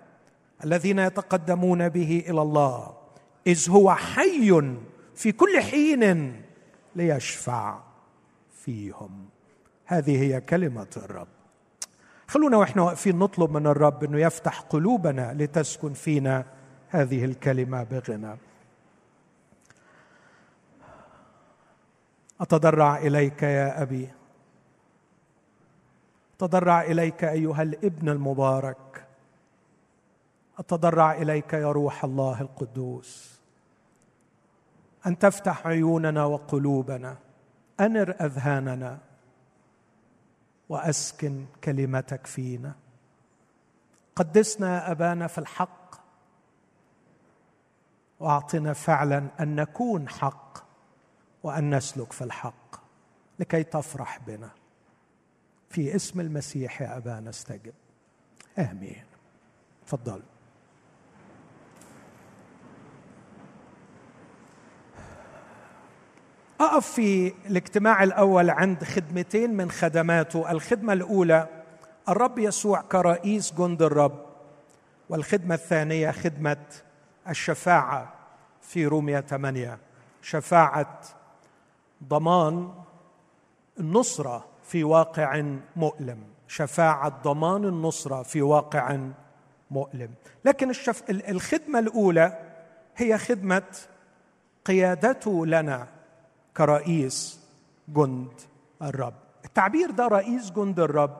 الذين 0.64 0.98
يتقدمون 0.98 1.88
به 1.88 2.25
إلى 2.29 2.42
الله 2.42 2.94
إذ 3.46 3.70
هو 3.70 3.94
حي 3.94 4.77
في 5.14 5.33
كل 5.33 5.61
حين 5.61 6.42
ليشفع 6.96 7.79
فيهم. 8.64 9.29
هذه 9.87 10.22
هي 10.22 10.40
كلمة 10.40 10.87
الرب. 10.96 11.41
خلونا 12.32 12.56
وإحنا 12.56 12.82
واقفين 12.82 13.18
نطلب 13.18 13.50
من 13.50 13.66
الرب 13.66 14.04
إنه 14.04 14.20
يفتح 14.20 14.60
قلوبنا 14.60 15.34
لتسكن 15.34 15.92
فينا 15.92 16.44
هذه 16.88 17.24
الكلمة 17.24 17.82
بغنى. 17.82 18.36
أتضرع 22.40 22.96
إليك 22.96 23.42
يا 23.42 23.82
أبي. 23.82 24.08
أتضرع 26.36 26.82
إليك 26.82 27.24
أيها 27.24 27.62
الابن 27.62 28.08
المبارك. 28.08 29.06
أتضرع 30.58 31.12
إليك 31.12 31.52
يا 31.52 31.72
روح 31.72 32.04
الله 32.04 32.40
القدوس. 32.40 33.40
أن 35.06 35.18
تفتح 35.18 35.66
عيوننا 35.66 36.24
وقلوبنا. 36.24 37.16
أنر 37.80 38.10
أذهاننا. 38.20 39.12
وأسكن 40.72 41.46
كلمتك 41.64 42.26
فينا. 42.26 42.74
قدسنا 44.16 44.90
أبانا 44.90 45.26
في 45.26 45.38
الحق. 45.38 45.94
وأعطنا 48.20 48.72
فعلا 48.72 49.28
أن 49.40 49.56
نكون 49.56 50.08
حق 50.08 50.58
وأن 51.42 51.74
نسلك 51.74 52.12
في 52.12 52.24
الحق. 52.24 52.76
لكي 53.38 53.62
تفرح 53.62 54.18
بنا. 54.26 54.50
في 55.70 55.96
اسم 55.96 56.20
المسيح 56.20 56.82
يا 56.82 56.96
أبانا 56.96 57.30
استجب. 57.30 57.74
آمين. 58.58 59.04
تفضل. 59.87 60.22
أقف 66.62 66.87
في 66.87 67.33
الاجتماع 67.46 68.03
الأول 68.03 68.51
عند 68.51 68.85
خدمتين 68.85 69.55
من 69.55 69.70
خدماته. 69.70 70.51
الخدمة 70.51 70.92
الأولى 70.92 71.48
الرب 72.09 72.38
يسوع 72.38 72.83
كرئيس 72.83 73.55
جند 73.55 73.83
الرب. 73.83 74.27
والخدمة 75.09 75.55
الثانية 75.55 76.11
خدمة 76.11 76.57
الشفاعة 77.29 78.12
في 78.61 78.87
روميا 78.87 79.20
8 79.20 79.79
شفاعة 80.22 81.01
ضمان 82.09 82.72
النصرة 83.81 84.44
في 84.64 84.85
واقع 84.85 85.42
مؤلم. 85.77 86.18
شفاعة 86.48 87.22
ضمان 87.22 87.64
النصرة 87.64 88.22
في 88.22 88.42
واقع 88.42 88.98
مؤلم. 89.70 90.11
لكن 90.44 90.70
الشف... 90.70 91.03
الخدمة 91.11 91.79
الأولى 91.79 92.38
هي 92.96 93.18
خدمة 93.18 93.62
قيادته 94.64 95.46
لنا. 95.46 95.87
كرئيس 96.56 97.40
جند 97.88 98.32
الرب. 98.82 99.14
التعبير 99.44 99.90
ده 99.90 100.06
رئيس 100.06 100.50
جند 100.50 100.80
الرب 100.80 101.16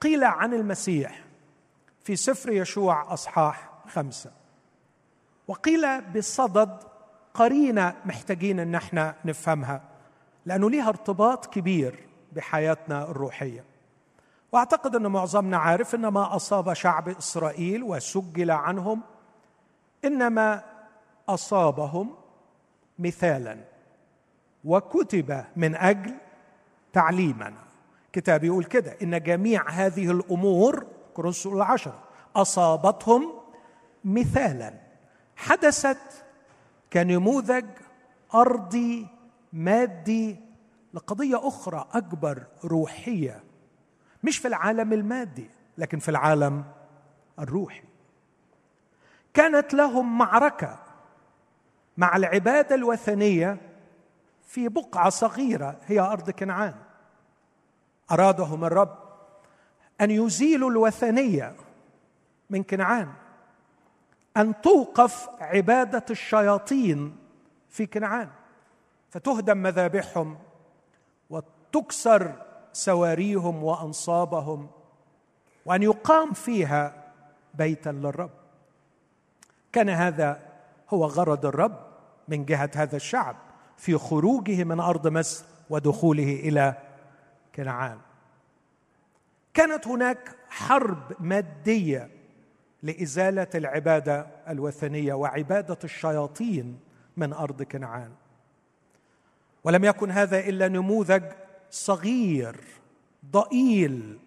قيل 0.00 0.24
عن 0.24 0.54
المسيح 0.54 1.24
في 2.04 2.16
سفر 2.16 2.52
يشوع 2.52 3.12
أصحاح 3.12 3.70
خمسة 3.88 4.30
وقيل 5.48 6.00
بصدد 6.00 6.78
قرينة 7.34 7.94
محتاجين 8.04 8.60
إن 8.60 8.74
إحنا 8.74 9.14
نفهمها 9.24 9.82
لأنه 10.46 10.70
ليها 10.70 10.88
ارتباط 10.88 11.46
كبير 11.46 12.08
بحياتنا 12.32 13.10
الروحية. 13.10 13.64
وأعتقد 14.52 14.96
إن 14.96 15.06
معظمنا 15.06 15.56
عارف 15.56 15.94
إن 15.94 16.06
ما 16.06 16.36
أصاب 16.36 16.72
شعب 16.72 17.08
إسرائيل 17.08 17.82
وسجل 17.82 18.50
عنهم 18.50 19.00
إنما 20.04 20.64
أصابهم 21.28 22.14
مثالا. 22.98 23.58
وكتب 24.68 25.44
من 25.56 25.74
أجل 25.74 26.14
تعليمنا. 26.92 27.64
كتاب 28.12 28.44
يقول 28.44 28.64
كده 28.64 28.96
إن 29.02 29.22
جميع 29.22 29.70
هذه 29.70 30.10
الأمور 30.10 30.86
كورنثوس 31.14 31.46
العشره 31.46 32.02
أصابتهم 32.36 33.32
مثالا. 34.04 34.74
حدثت 35.36 36.24
كنموذج 36.92 37.64
أرضي 38.34 39.06
مادي 39.52 40.36
لقضية 40.94 41.48
أخرى 41.48 41.88
أكبر 41.92 42.42
روحية 42.64 43.42
مش 44.22 44.38
في 44.38 44.48
العالم 44.48 44.92
المادي 44.92 45.50
لكن 45.78 45.98
في 45.98 46.08
العالم 46.08 46.64
الروحي. 47.38 47.82
كانت 49.34 49.74
لهم 49.74 50.18
معركة 50.18 50.78
مع 51.96 52.16
العبادة 52.16 52.74
الوثنية 52.74 53.67
في 54.48 54.68
بقعة 54.68 55.10
صغيرة 55.10 55.76
هي 55.86 56.00
أرض 56.00 56.30
كنعان. 56.30 56.74
ارادهم 58.10 58.64
الرب 58.64 58.98
أن 60.00 60.10
يزيلوا 60.10 60.70
الوثنية 60.70 61.56
من 62.50 62.62
كنعان 62.62 63.12
أن 64.36 64.60
توقف 64.60 65.28
عبادة 65.40 66.04
الشياطين 66.10 67.16
في 67.68 67.86
كنعان. 67.86 68.30
فتهدم 69.10 69.56
مذابحهم 69.58 70.38
وتكسر 71.30 72.32
سواريهم 72.72 73.64
وأنصابهم 73.64 74.70
وأن 75.66 75.82
يقام 75.82 76.32
فيها 76.32 77.12
بيتا 77.54 77.90
للرب. 77.90 78.30
كان 79.72 79.88
هذا 79.88 80.40
هو 80.90 81.04
غرض 81.04 81.46
الرب 81.46 81.86
من 82.28 82.44
جهة 82.44 82.70
هذا 82.74 82.96
الشعب. 82.96 83.47
في 83.78 83.98
خروجه 83.98 84.64
من 84.64 84.80
أرض 84.80 85.06
مصر 85.06 85.44
ودخوله 85.70 86.32
إلى 86.32 86.74
كنعان. 87.54 87.98
كانت 89.54 89.86
هناك 89.86 90.36
حرب 90.48 91.12
مادية 91.20 92.10
لإزالة 92.82 93.46
العبادة 93.54 94.26
الوثنية 94.48 95.14
وعبادة 95.14 95.78
الشياطين 95.84 96.78
من 97.16 97.32
أرض 97.32 97.62
كنعان. 97.62 98.10
ولم 99.64 99.84
يكن 99.84 100.10
هذا 100.10 100.38
إلا 100.38 100.68
نموذج 100.68 101.22
صغير 101.70 102.56
ضئيل 103.30 104.18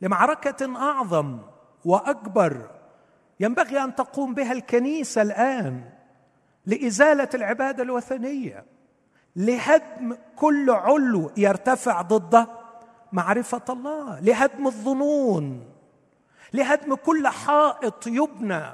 لمعركة 0.00 0.76
أعظم 0.76 1.38
وأكبر 1.84 2.70
ينبغي 3.40 3.84
أن 3.84 3.94
تقوم 3.94 4.34
بها 4.34 4.52
الكنيسة 4.52 5.22
الآن 5.22 5.90
لإزالة 6.66 7.28
العبادة 7.34 7.82
الوثنية. 7.82 8.64
لهدم 9.36 10.16
كل 10.36 10.70
علو 10.70 11.30
يرتفع 11.36 12.02
ضد 12.02 12.46
معرفة 13.12 13.62
الله 13.68 14.20
لهدم 14.20 14.66
الظنون 14.66 15.70
لهدم 16.52 16.94
كل 16.94 17.28
حائط 17.28 18.06
يبنى 18.06 18.64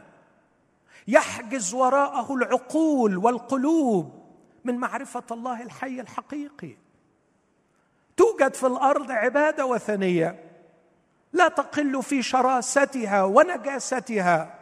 يحجز 1.09 1.75
وراءه 1.75 2.35
العقول 2.35 3.17
والقلوب 3.17 4.21
من 4.65 4.79
معرفة 4.79 5.23
الله 5.31 5.63
الحي 5.63 6.01
الحقيقي. 6.01 6.77
توجد 8.17 8.55
في 8.55 8.67
الأرض 8.67 9.11
عبادة 9.11 9.67
وثنية 9.67 10.45
لا 11.33 11.49
تقل 11.49 12.03
في 12.03 12.23
شراستها 12.23 13.23
ونجاستها 13.25 14.59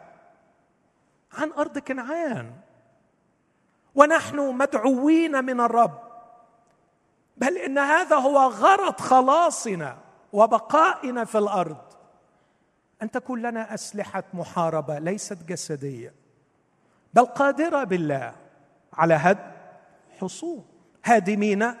عن 1.33 1.51
أرض 1.51 1.77
كنعان. 1.77 2.51
ونحن 3.99 4.39
مدعوين 4.55 5.45
من 5.45 5.59
الرب. 5.59 5.99
بل 7.37 7.57
إن 7.57 7.77
هذا 7.77 8.15
هو 8.15 8.37
غرض 8.37 8.99
خلاصنا 8.99 9.97
وبقائنا 10.33 11.25
في 11.25 11.37
الأرض. 11.37 11.77
أن 13.01 13.11
تكون 13.11 13.41
لنا 13.41 13.73
أسلحة 13.73 14.23
محاربة 14.33 14.99
ليست 14.99 15.43
جسدية 15.43 16.13
بل 17.13 17.25
قادرة 17.25 17.83
بالله 17.83 18.35
على 18.93 19.13
هد 19.13 19.51
حصون 20.19 20.65
هادمين 21.05 21.75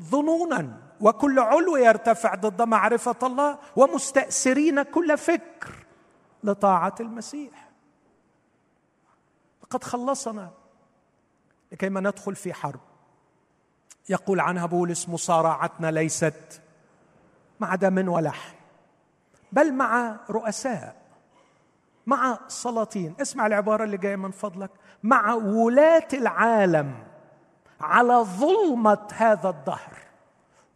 ظنونا. 0.00 0.76
وكل 1.00 1.38
علو 1.38 1.76
يرتفع 1.76 2.34
ضد 2.34 2.62
معرفة 2.62 3.16
الله 3.22 3.58
ومستاسرين 3.76 4.82
كل 4.82 5.18
فكر 5.18 5.86
لطاعة 6.44 6.94
المسيح. 7.00 7.70
لقد 9.62 9.84
خلصنا 9.84 10.50
لكيما 11.72 12.00
ندخل 12.00 12.36
في 12.36 12.54
حرب. 12.54 12.80
يقول 14.08 14.40
عنها 14.40 14.66
بولس 14.66 15.08
مصارعتنا 15.08 15.90
ليست 15.90 16.62
مع 17.60 17.74
دم 17.74 18.08
ولحم 18.08 18.54
بل 19.52 19.72
مع 19.72 20.16
رؤساء 20.30 20.96
مع 22.06 22.38
سلاطين. 22.48 23.14
اسمع 23.20 23.46
العبارة 23.46 23.84
اللي 23.84 23.96
جاية 23.96 24.16
من 24.16 24.30
فضلك. 24.30 24.70
مع 25.02 25.34
ولاة 25.34 26.08
العالم 26.12 26.94
على 27.80 28.14
ظلمة 28.14 29.08
هذا 29.14 29.48
الدهر. 29.48 29.98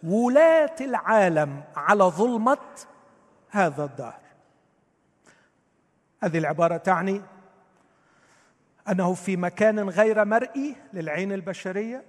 ولاة 0.02 0.76
العالم 0.80 1.64
على 1.76 2.04
ظلمة 2.04 2.58
هذا 3.50 3.84
الدهر. 3.84 4.20
هذه 6.22 6.38
العبارة 6.38 6.76
تعني 6.76 7.22
أنه 8.90 9.14
في 9.14 9.36
مكان 9.36 9.88
غير 9.88 10.24
مرئي 10.24 10.76
للعين 10.92 11.32
البشرية 11.32 12.04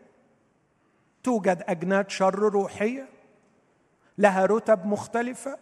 توجد 1.24 1.64
أجناد 1.68 2.10
شر 2.10 2.40
روحية 2.40 3.08
لها 4.18 4.46
رتب 4.46 4.86
مختلفة 4.86 5.58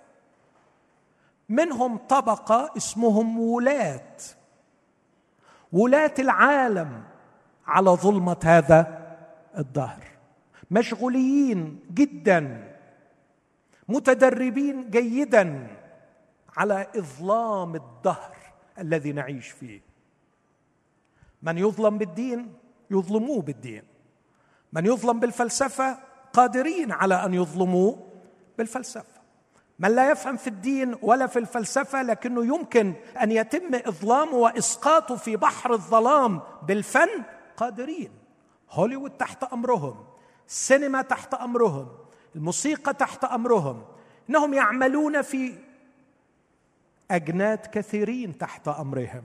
منهم 1.49 1.97
طبقة 1.97 2.73
اسمهم 2.78 3.39
ولاة. 3.39 4.17
ولاة 5.71 6.13
العالم 6.19 7.04
على 7.67 7.89
ظلمة 7.89 8.38
هذا 8.43 9.06
الدهر. 9.58 10.04
مشغولين 10.71 11.80
جدا 11.93 12.73
متدربين 13.88 14.89
جيدا 14.89 15.67
على 16.58 16.88
إظلام 16.95 17.76
الدهر 17.76 18.36
الذي 18.80 19.12
نعيش 19.12 19.49
فيه. 19.49 19.92
من 21.43 21.58
يظلم 21.58 21.97
بالدين 21.97 22.53
يظلموه 22.91 23.41
بالدين. 23.41 23.84
من 24.73 24.86
يظلم 24.86 25.19
بالفلسفة 25.19 25.97
قادرين 26.34 26.91
على 26.91 27.25
أن 27.25 27.34
يظلموه 27.34 28.08
بالفلسفة. 28.58 29.21
من 29.79 29.95
لا 29.95 30.12
يفهم 30.12 30.38
في 30.38 30.47
الدين 30.47 30.95
ولا 31.01 31.27
في 31.27 31.39
الفلسفة 31.39 32.01
لكنه 32.01 32.45
يمكن 32.45 32.93
أن 33.21 33.32
يتم 33.32 33.75
اظلامه 33.75 34.34
واسقاطه 34.34 35.15
في 35.15 35.36
بحر 35.36 35.73
الظلام 35.73 36.41
بالفن 36.67 37.23
قادرين. 37.58 38.12
هوليوود 38.71 39.12
تحت 39.12 39.43
أمرهم 39.43 40.06
السينما 40.47 41.01
تحت 41.01 41.34
أمرهم 41.34 41.88
الموسيقى 42.36 42.93
تحت 42.93 43.23
أمرهم 43.23 43.84
إنهم 44.29 44.53
يعملون 44.53 45.21
في 45.21 45.56
أجناد 47.12 47.60
كثيرين 47.60 48.38
تحت 48.38 48.67
أمرهم. 48.67 49.23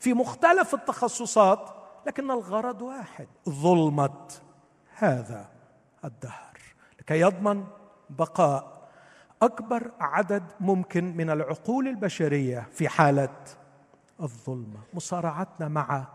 في 0.00 0.14
مختلف 0.14 0.74
التخصصات 0.74 1.70
لكن 2.06 2.30
الغرض 2.30 2.82
واحد 2.82 3.28
ظلمة 3.48 4.28
هذا 4.94 5.48
الدهر. 6.04 6.58
لكي 7.00 7.20
يضمن 7.20 7.64
بقاء 8.10 8.88
أكبر 9.42 9.90
عدد 10.00 10.42
ممكن 10.60 11.16
من 11.16 11.30
العقول 11.30 11.88
البشرية 11.88 12.68
في 12.72 12.88
حالة 12.88 13.36
الظلمة. 14.20 14.80
مصارعتنا 14.94 15.68
مع 15.68 16.06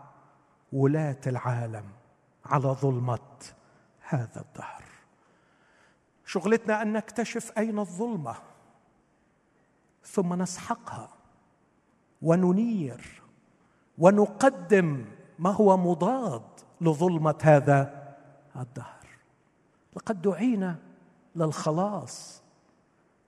ولاة 0.72 1.20
العالم 1.26 1.84
على 2.46 2.68
ظلمة 2.68 3.18
هذا 4.08 4.40
الدهر. 4.40 4.84
شغلتنا 6.26 6.82
أن 6.82 6.92
نكتشف 6.92 7.58
أين 7.58 7.78
الظلمة 7.78 8.34
ثم 10.04 10.34
نسحقها 10.34 11.08
وننير 12.22 13.22
ونقدم 13.98 15.04
ما 15.38 15.50
هو 15.50 15.76
مضاد 15.76 16.42
لظلمة 16.80 17.34
هذا 17.42 18.06
الدهر. 18.56 19.06
لقد 19.96 20.22
دعينا 20.22 20.76
للخلاص 21.36 22.42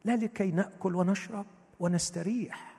لا 0.05 0.17
لكي 0.17 0.51
نأكل 0.51 0.95
ونشرب 0.95 1.47
ونستريح 1.81 2.79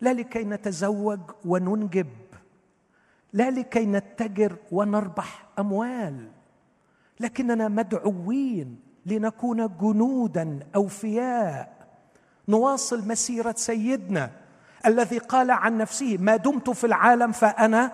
لا 0.00 0.12
لكي 0.12 0.44
نتزوج 0.44 1.20
وننجب 1.44 2.06
لا 3.32 3.50
لكي 3.50 3.86
نتجر 3.86 4.56
ونربح 4.72 5.46
أموال 5.58 6.28
لكننا 7.20 7.68
مدعوين 7.68 8.80
لنكون 9.06 9.76
جنودا 9.80 10.58
أوفياء. 10.76 11.88
نواصل 12.48 13.08
مسيرة 13.08 13.54
سيدنا 13.56 14.30
الذي 14.86 15.18
قال 15.18 15.50
عن 15.50 15.78
نفسه 15.78 16.16
ما 16.20 16.36
دمت 16.36 16.70
في 16.70 16.84
العالم 16.84 17.32
فأنا 17.32 17.92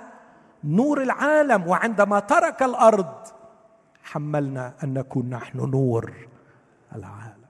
نور 0.65 1.03
العالم 1.03 1.69
وعندما 1.69 2.21
ترك 2.21 2.63
الأرض 2.63 3.15
حملنا 4.05 4.75
أن 4.85 4.95
نكون 4.95 5.31
نحن 5.31 5.59
نور 5.59 6.13
العالم. 6.95 7.45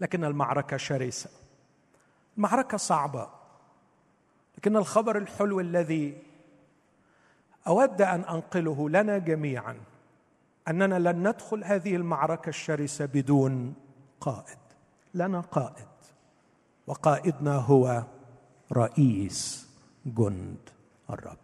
لكن 0.00 0.24
المعركة 0.24 0.76
شرسة. 0.76 1.30
المعركة 2.36 2.76
صعبة. 2.76 3.28
لكن 4.58 4.76
الخبر 4.76 5.18
الحلو 5.18 5.60
الذي 5.60 6.22
أود 7.66 8.02
أن 8.02 8.20
أنقله 8.20 8.90
لنا 8.90 9.18
جميعا 9.18 9.76
أننا 10.68 10.98
لن 10.98 11.28
ندخل 11.28 11.64
هذه 11.64 11.96
المعركة 11.96 12.48
الشرسة 12.48 13.06
بدون 13.06 13.74
قائد. 14.20 14.58
لنا 15.14 15.40
قائد. 15.40 15.93
وقائدنا 16.86 17.54
هو 17.56 18.04
رئيس 18.72 19.68
جند 20.06 20.70
الرب. 21.10 21.38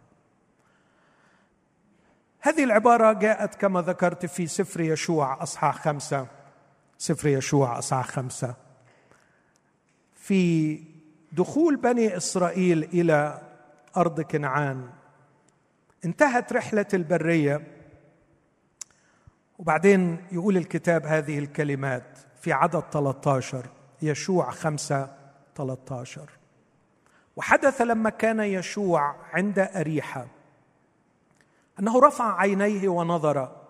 هذه 2.39 2.63
العبارة 2.63 3.13
جاءت 3.13 3.55
كما 3.55 3.81
ذكرت 3.81 4.25
في 4.25 4.47
سفر 4.47 4.81
يشوع 4.81 5.43
أصحاح 5.43 5.83
خمسة. 5.83 6.27
سفر 6.97 7.27
يشوع 7.27 7.79
أصحاح 7.79 8.07
خمسة. 8.07 8.55
في 10.15 10.79
دخول 11.31 11.75
بني 11.75 12.17
إسرائيل 12.17 12.83
إلى 12.83 13.41
أرض 13.97 14.21
كنعان 14.21 14.89
انتهت 16.05 16.53
رحلة 16.53 16.85
البرية. 16.93 17.67
وبعدين 19.59 20.25
يقول 20.31 20.57
الكتاب 20.57 21.05
هذه 21.05 21.39
الكلمات 21.39 22.17
في 22.41 22.53
عدد 22.53 22.83
13 22.91 23.65
يشوع 24.01 24.51
خمسة 24.51 25.20
13 25.55 26.29
وحدث 27.35 27.81
لما 27.81 28.09
كان 28.09 28.39
يشوع 28.39 29.15
عند 29.33 29.59
أريحة 29.59 30.27
أنه 31.79 31.99
رفع 31.99 32.39
عينيه 32.39 32.89
ونظر 32.89 33.61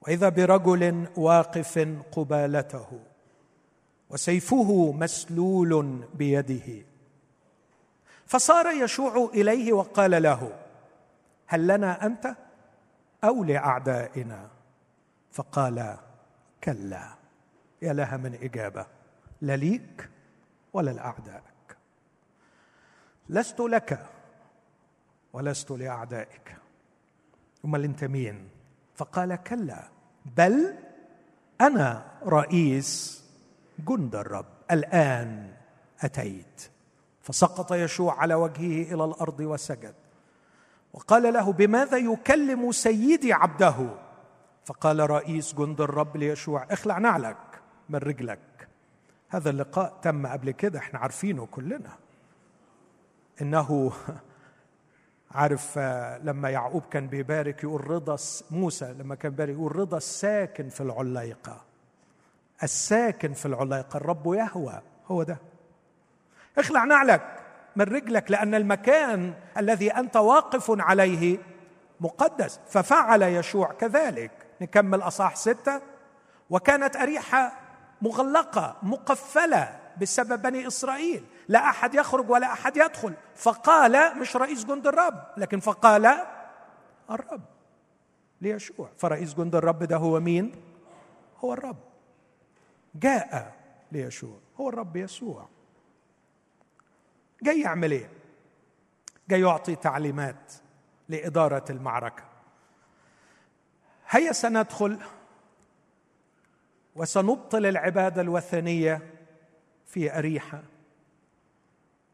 وإذا 0.00 0.28
برجل 0.28 1.08
واقف 1.16 1.78
قبالته 2.12 3.00
وسيفه 4.10 4.92
مسلول 4.92 6.04
بيده. 6.14 6.84
فصار 8.26 8.66
يشوع 8.66 9.30
إليه 9.34 9.72
وقال 9.72 10.22
له 10.22 10.52
هل 11.46 11.66
لنا 11.66 12.06
أنت 12.06 12.36
أو 13.24 13.44
لأعدائنا؟ 13.44 14.48
فقال 15.32 15.96
كلا 16.64 17.14
يا 17.82 17.92
لها 17.92 18.16
من 18.16 18.34
إجابة 18.34 18.86
لا 19.40 19.56
ليك 19.56 20.09
ولا 20.72 20.90
لأعدائك. 20.90 21.76
لست 23.28 23.60
لك 23.60 24.06
ولست 25.32 25.70
لأعدائك. 25.70 26.56
امال 27.64 27.84
انت 27.84 28.04
مين 28.04 28.48
فقال 28.94 29.34
كلا 29.34 29.88
بل 30.36 30.74
أنا 31.60 32.06
رئيس 32.26 33.22
جند 33.78 34.16
الرب. 34.16 34.46
الآن 34.70 35.52
أتيت. 36.00 36.70
فسقط 37.22 37.72
يشوع 37.72 38.20
على 38.20 38.34
وجهه 38.34 38.94
إلى 38.94 39.04
الأرض 39.04 39.40
وسجد. 39.40 39.94
وقال 40.92 41.32
له 41.32 41.52
بماذا 41.52 41.96
يكلم 41.96 42.72
سيدي 42.72 43.32
عبده؟ 43.32 43.88
فقال 44.64 45.10
رئيس 45.10 45.54
جند 45.54 45.80
الرب 45.80 46.16
ليشوع 46.16 46.66
اخلع 46.70 46.98
نعلك 46.98 47.60
من 47.88 47.98
رجلك. 47.98 48.49
هذا 49.30 49.50
اللقاء 49.50 49.98
تم 50.02 50.26
قبل 50.26 50.50
كده 50.50 50.78
إحنا 50.78 50.98
عارفينه 50.98 51.46
كلنا. 51.46 51.90
إنه 53.42 53.92
عارف 55.30 55.78
لما 56.22 56.50
يعقوب 56.50 56.82
كان 56.90 57.06
بيبارك 57.06 57.64
يقول 57.64 57.90
رضا 57.90 58.16
موسى 58.50 58.92
لما 58.98 59.14
كان 59.14 59.30
بيبارك 59.30 59.54
يقول 59.54 59.76
رضا 59.76 59.96
الساكن 59.96 60.68
في 60.68 60.80
العليقة. 60.80 61.64
الساكن 62.62 63.32
في 63.32 63.46
العليقة 63.46 63.96
الرب 63.96 64.34
يهوى 64.34 64.80
هو 65.06 65.22
ده. 65.22 65.38
اخلع 66.58 66.84
نعلك 66.84 67.40
من 67.76 67.84
رجلك 67.84 68.30
لأن 68.30 68.54
المكان 68.54 69.34
الذي 69.58 69.90
أنت 69.90 70.16
واقف 70.16 70.80
عليه 70.80 71.38
مقدس. 72.00 72.60
ففعل 72.68 73.22
يشوع 73.22 73.72
كذلك. 73.72 74.30
نكمل 74.60 75.02
أصح 75.02 75.36
ستة. 75.36 75.80
وكانت 76.50 76.96
أريحة 76.96 77.59
مغلقة 78.02 78.76
مقفلة 78.82 79.80
بسبب 80.00 80.42
بني 80.42 80.66
إسرائيل. 80.66 81.24
لا 81.48 81.58
أحد 81.70 81.94
يخرج 81.94 82.30
ولا 82.30 82.52
أحد 82.52 82.76
يدخل. 82.76 83.14
فقال 83.36 84.18
مش 84.18 84.36
رئيس 84.36 84.64
جند 84.64 84.86
الرب 84.86 85.24
لكن 85.36 85.60
فقال 85.60 86.16
الرب 87.10 87.42
ليشوع. 88.40 88.90
فرئيس 88.98 89.34
جند 89.34 89.54
الرب 89.54 89.82
ده 89.82 89.96
هو 89.96 90.20
مين؟ 90.20 90.52
هو 91.44 91.52
الرب. 91.52 91.76
جاء 92.94 93.56
ليشوع. 93.92 94.38
هو 94.60 94.68
الرب 94.68 94.96
يسوع. 94.96 95.48
جاي 97.42 97.60
يعمل 97.60 97.90
إيه؟ 97.90 98.10
جاي 99.28 99.40
يعطي 99.40 99.76
تعليمات 99.76 100.52
لإدارة 101.08 101.64
المعركة. 101.70 102.22
هيا 104.08 104.32
سندخل 104.32 104.98
وسنبطل 106.96 107.66
العباده 107.66 108.22
الوثنية 108.22 109.02
في 109.86 110.18
أريحة. 110.18 110.62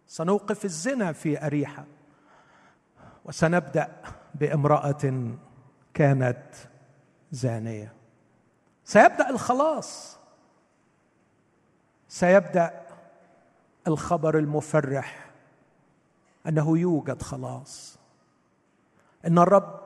سنوقف 0.07 0.65
الزنا 0.65 1.12
في 1.12 1.47
أريحة. 1.47 1.85
وسنبدأ 3.25 4.03
بامرأة 4.35 5.35
كانت 5.95 6.55
زانية. 7.33 7.93
سيبدأ 8.85 9.31
الخلاص. 9.31 10.19
سيبدأ 12.09 12.87
الخبر 13.89 14.39
المفرح 14.39 15.31
أنه 16.47 16.79
يوجد 16.79 17.23
خلاص. 17.23 17.99
إن 19.27 19.39
الرب 19.39 19.81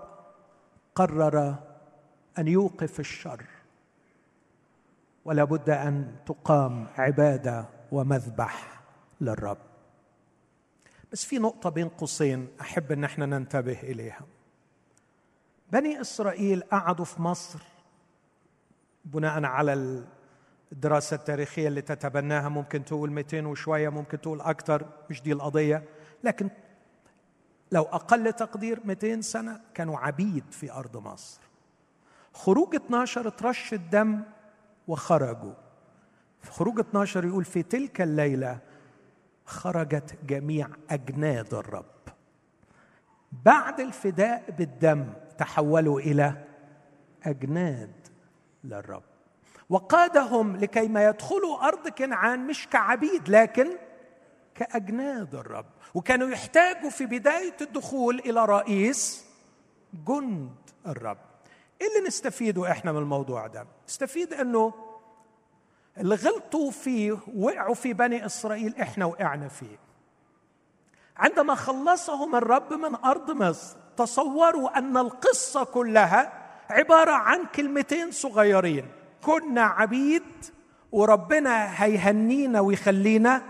قرر 0.94 1.54
أن 2.38 2.48
يوقف 2.48 3.00
الشر. 3.00 3.44
ولا 5.24 5.44
بد 5.44 5.70
أن 5.70 6.16
تقام 6.26 6.86
عبادة 6.98 7.68
ومذبح 7.92 8.80
للرب. 9.20 9.58
بس 11.12 11.24
في 11.24 11.38
نقطة 11.38 11.70
بين 11.70 11.88
قوسين 11.88 12.48
أحب 12.60 12.92
أن 12.92 13.04
إحنا 13.04 13.26
ننتبه 13.26 13.80
إليها. 13.82 14.26
بني 15.72 16.00
إسرائيل 16.00 16.62
قعدوا 16.62 17.04
في 17.04 17.22
مصر 17.22 17.62
بناء 19.04 19.44
على 19.44 20.02
الدراسة 20.72 21.14
التاريخية 21.16 21.68
اللي 21.68 21.82
تتبناها 21.82 22.48
ممكن 22.48 22.84
تقول 22.84 23.10
200 23.10 23.46
وشوية 23.46 23.88
ممكن 23.88 24.20
تقول 24.20 24.40
أكثر 24.40 24.86
مش 25.10 25.22
دي 25.22 25.32
القضية. 25.32 25.84
لكن 26.24 26.50
لو 27.72 27.82
أقل 27.82 28.32
تقدير 28.32 28.80
200 28.84 29.20
سنة 29.20 29.60
كانوا 29.74 29.98
عبيد 29.98 30.44
في 30.50 30.72
أرض 30.72 30.96
مصر. 30.96 31.40
خروج 32.34 32.74
12 32.74 33.28
ترش 33.28 33.74
الدم 33.74 34.22
وخرجوا. 34.90 35.54
في 36.40 36.50
خروج 36.50 36.78
12 36.78 37.24
يقول 37.24 37.44
في 37.44 37.62
تلك 37.62 38.00
الليلة 38.00 38.58
خرجت 39.46 40.18
جميع 40.26 40.68
أجناد 40.90 41.54
الرب. 41.54 41.84
بعد 43.44 43.80
الفداء 43.80 44.50
بالدم 44.58 45.12
تحولوا 45.38 46.00
إلى 46.00 46.44
أجناد 47.24 47.92
للرب. 48.64 49.02
وقادهم 49.70 50.56
لكي 50.56 50.88
ما 50.88 51.04
يدخلوا 51.04 51.68
أرض 51.68 51.88
كنعان 51.88 52.46
مش 52.46 52.68
كعبيد 52.68 53.28
لكن 53.28 53.68
كأجناد 54.54 55.34
الرب. 55.34 55.66
وكانوا 55.94 56.28
يحتاجوا 56.28 56.90
في 56.90 57.06
بداية 57.06 57.56
الدخول 57.60 58.18
إلى 58.18 58.44
رئيس 58.44 59.24
جند 60.06 60.54
الرب. 60.86 61.29
إيه 61.80 61.88
اللي 61.88 62.06
نستفيده 62.08 62.70
إحنا 62.70 62.92
من 62.92 62.98
الموضوع 62.98 63.46
ده؟ 63.46 63.66
نستفيد 63.88 64.34
إنه 64.34 64.72
اللي 65.98 66.14
غلطوا 66.14 66.70
فيه 66.70 67.18
وقعوا 67.36 67.74
في 67.74 67.92
بني 67.92 68.26
إسرائيل 68.26 68.74
إحنا 68.80 69.04
وقعنا 69.04 69.48
فيه. 69.48 69.78
عندما 71.16 71.54
خلصهم 71.54 72.36
الرب 72.36 72.72
من 72.72 72.94
أرض 72.94 73.30
مصر 73.30 73.76
تصوروا 73.96 74.78
أن 74.78 74.96
القصة 74.96 75.64
كلها 75.64 76.32
عبارة 76.70 77.10
عن 77.12 77.46
كلمتين 77.46 78.10
صغيرين. 78.10 78.88
كنا 79.24 79.62
عبيد 79.62 80.22
وربنا 80.92 81.82
هيهنينا 81.84 82.60
ويخلينا 82.60 83.42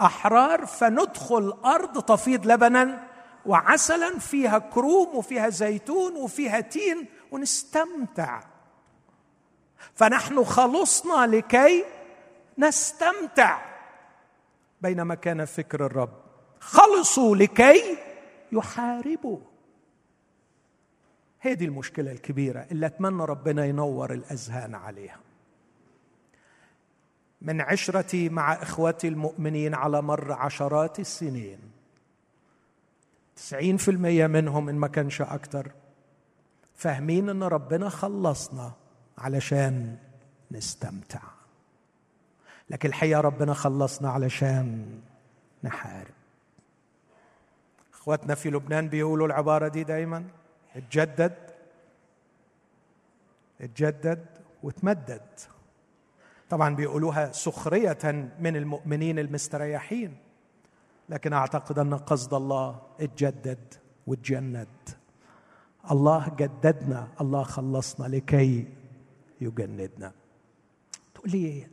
أحرار 0.00 0.66
فندخل 0.66 1.54
أرض 1.64 2.02
تفيض 2.02 2.46
لبنا 2.46 3.04
وعسلا 3.46 4.18
فيها 4.18 4.58
كروم 4.58 5.16
وفيها 5.16 5.48
زيتون 5.48 6.16
وفيها 6.16 6.60
تين 6.60 7.06
ونستمتع. 7.34 8.42
فنحن 9.94 10.44
خلصنا 10.44 11.36
لكي 11.36 11.84
نستمتع. 12.58 13.62
بينما 14.80 15.14
كان 15.14 15.44
فكر 15.44 15.86
الرب 15.86 16.12
خلصوا 16.60 17.36
لكي 17.36 17.98
يحاربوا. 18.52 19.38
دي 21.44 21.64
المشكلة 21.64 22.12
الكبيرة 22.12 22.66
اللي 22.70 22.86
أتمنى 22.86 23.24
ربنا 23.24 23.64
ينور 23.64 24.12
الأذهان 24.12 24.74
عليها. 24.74 25.20
من 27.42 27.60
عشرتي 27.60 28.28
مع 28.28 28.52
إخوتي 28.52 29.08
المؤمنين 29.08 29.74
على 29.74 30.02
مر 30.02 30.32
عشرات 30.32 31.00
السنين 31.00 31.58
تسعين 33.36 33.76
في 33.76 33.90
المية 33.90 34.26
منهم 34.26 34.68
إن 34.68 34.74
ما 34.74 34.88
كانش 34.88 35.22
أكتر 35.22 35.70
فاهمين 36.84 37.28
إن 37.28 37.42
ربنا 37.42 37.88
خلصنا 37.88 38.72
علشان 39.18 39.96
نستمتع. 40.50 41.20
لكن 42.70 42.88
الحقيقة 42.88 43.20
ربنا 43.20 43.54
خلصنا 43.54 44.10
علشان 44.10 45.00
نحارب. 45.64 46.14
إخواتنا 47.94 48.34
في 48.34 48.50
لبنان 48.50 48.88
بيقولوا 48.88 49.26
العبارة 49.26 49.68
دي 49.68 49.84
دايما 49.84 50.24
اتجدد 50.76 51.34
اتجدد 53.60 54.26
وتمدد. 54.62 55.28
طبعا 56.50 56.74
بيقولوها 56.74 57.32
سخرية 57.32 58.30
من 58.40 58.56
المؤمنين 58.56 59.18
المستريحين 59.18 60.16
لكن 61.08 61.32
أعتقد 61.32 61.78
أن 61.78 61.94
قصد 61.94 62.34
الله 62.34 62.82
اتجدد 63.00 63.74
وتجند. 64.06 64.68
الله 65.90 66.32
جددنا 66.38 67.08
الله 67.20 67.42
خلصنا 67.42 68.06
لكي 68.16 68.68
يجندنا. 69.40 70.12
تقول 71.14 71.30
لي 71.30 71.66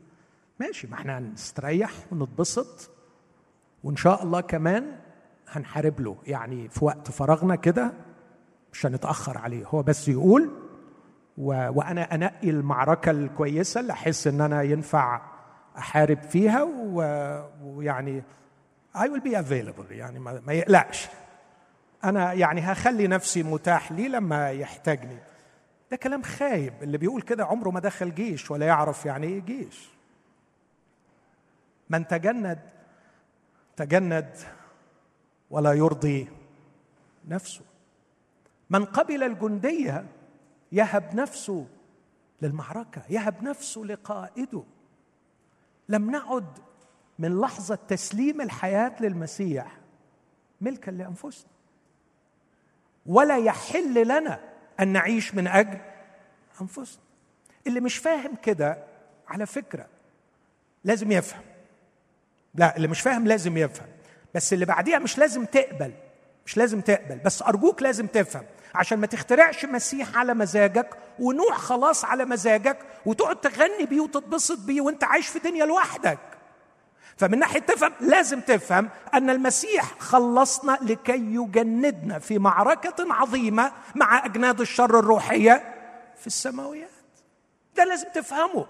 ماشي 0.59 0.87
ما 0.87 0.93
إحنا 0.93 1.17
هنستريح 1.17 1.91
ونتبسط 2.11 2.91
وإن 3.83 3.95
شاء 3.95 4.23
الله 4.23 4.41
كمان 4.41 4.91
هنحارب 5.47 5.99
له. 5.99 6.17
يعني 6.25 6.69
في 6.69 6.85
وقت 6.85 7.11
فراغنا 7.11 7.55
كده 7.55 7.93
مش 8.73 8.85
هنتأخر 8.85 9.37
عليه. 9.37 9.65
هو 9.67 9.83
بس 9.83 10.07
يقول 10.07 10.49
و... 11.37 11.47
وأنا 11.47 12.15
أنقي 12.15 12.49
المعركة 12.49 13.11
الكويسة 13.11 13.79
اللي 13.79 13.93
أحس 13.93 14.27
إن 14.27 14.41
أنا 14.41 14.61
ينفع 14.61 15.21
أحارب 15.77 16.21
فيها 16.21 16.63
و... 16.63 16.95
ويعني 17.63 18.23
I 18.95 18.99
will 19.01 19.23
be 19.23 19.35
available. 19.35 19.91
يعني 19.91 20.19
ما, 20.19 20.41
ما 20.47 20.53
يقلقش. 20.53 21.09
أنا 22.03 22.33
يعني 22.33 22.61
هخلي 22.61 23.07
نفسي 23.07 23.43
متاح 23.43 23.91
لي 23.91 24.07
لما 24.07 24.51
يحتاجني؟ 24.51 25.17
ده 25.91 25.97
كلام 25.97 26.21
خايب 26.23 26.83
اللي 26.83 26.97
بيقول 26.97 27.21
كده 27.21 27.45
عمره 27.45 27.69
ما 27.69 27.79
دخل 27.79 28.15
جيش 28.15 28.51
ولا 28.51 28.65
يعرف 28.65 29.05
يعني 29.05 29.27
إيه 29.27 29.39
جيش. 29.41 29.89
من 31.89 32.07
تجند 32.07 32.59
تجند 33.75 34.37
ولا 35.49 35.73
يرضي 35.73 36.27
نفسه. 37.27 37.61
من 38.69 38.85
قبل 38.85 39.23
الجندية 39.23 40.05
يهب 40.71 41.15
نفسه 41.15 41.67
للمعركة 42.41 43.01
يهب 43.09 43.43
نفسه 43.43 43.81
لقائده. 43.81 44.63
لم 45.89 46.11
نعد 46.11 46.59
من 47.19 47.41
لحظة 47.41 47.75
تسليم 47.87 48.41
الحياة 48.41 48.95
للمسيح 48.99 49.77
ملكا 50.61 50.91
لأنفسنا. 50.91 51.50
ولا 53.05 53.37
يحل 53.37 54.07
لنا 54.07 54.39
أن 54.79 54.87
نعيش 54.87 55.35
من 55.35 55.47
أجل 55.47 55.77
أنفسنا. 56.61 57.01
اللي 57.67 57.79
مش 57.79 57.97
فاهم 57.97 58.35
كده 58.35 58.77
على 59.27 59.45
فكرة 59.45 59.87
لازم 60.83 61.11
يفهم. 61.11 61.41
لا 62.55 62.77
اللي 62.77 62.87
مش 62.87 63.01
فاهم 63.01 63.27
لازم 63.27 63.57
يفهم. 63.57 63.87
بس 64.35 64.53
اللي 64.53 64.65
بعديها 64.65 64.99
مش 64.99 65.17
لازم 65.17 65.45
تقبل 65.45 65.93
مش 66.45 66.57
لازم 66.57 66.81
تقبل 66.81 67.15
بس 67.25 67.41
أرجوك 67.41 67.81
لازم 67.81 68.07
تفهم. 68.07 68.43
عشان 68.75 68.99
ما 68.99 69.07
تخترعش 69.07 69.65
مسيح 69.65 70.17
على 70.17 70.33
مزاجك 70.33 70.89
ونوح 71.19 71.57
خلاص 71.57 72.05
على 72.05 72.25
مزاجك 72.25 72.77
وتقعد 73.05 73.41
تغني 73.41 73.85
بيه 73.85 73.99
وتتبسط 73.99 74.59
بيه 74.59 74.81
وأنت 74.81 75.03
عايش 75.03 75.27
في 75.27 75.39
دنيا 75.39 75.65
لوحدك. 75.65 76.19
فمن 77.17 77.39
ناحية 77.39 77.59
تفهم 77.59 77.93
لازم 77.99 78.41
تفهم 78.41 78.89
أن 79.13 79.29
المسيح 79.29 79.99
خلصنا 79.99 80.77
لكي 80.81 81.35
يجندنا 81.35 82.19
في 82.19 82.39
معركة 82.39 83.13
عظيمة 83.13 83.71
مع 83.95 84.25
أجناد 84.25 84.61
الشر 84.61 84.99
الروحية 84.99 85.75
في 86.17 86.27
السماويات. 86.27 86.89
ده 87.75 87.83
لازم 87.83 88.07
تفهمه. 88.13 88.65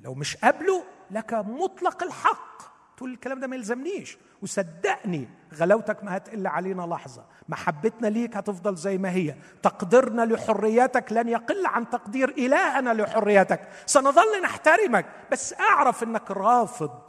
لو 0.00 0.14
مش 0.14 0.36
قابله 0.36 0.84
لك 1.10 1.34
مطلق 1.34 2.02
الحق. 2.02 2.56
تقول 2.96 3.12
الكلام 3.12 3.40
ده 3.40 3.46
ما 3.46 3.56
يلزمنيش. 3.56 4.18
وصدقني 4.42 5.28
غلاوتك 5.56 6.04
ما 6.04 6.16
هتقل 6.16 6.46
علينا 6.46 6.82
لحظة. 6.82 7.24
محبتنا 7.48 8.06
ليك 8.06 8.36
هتفضل 8.36 8.76
زي 8.76 8.98
ما 8.98 9.10
هي. 9.10 9.34
تقديرنا 9.62 10.22
لحريتك 10.22 11.12
لن 11.12 11.28
يقل 11.28 11.66
عن 11.66 11.90
تقدير 11.90 12.28
إلهنا 12.28 12.90
لحريتك 12.90 13.60
سنظل 13.86 14.42
نحترمك 14.42 15.06
بس 15.32 15.54
أعرف 15.60 16.02
إنك 16.02 16.30
رافض 16.30 17.00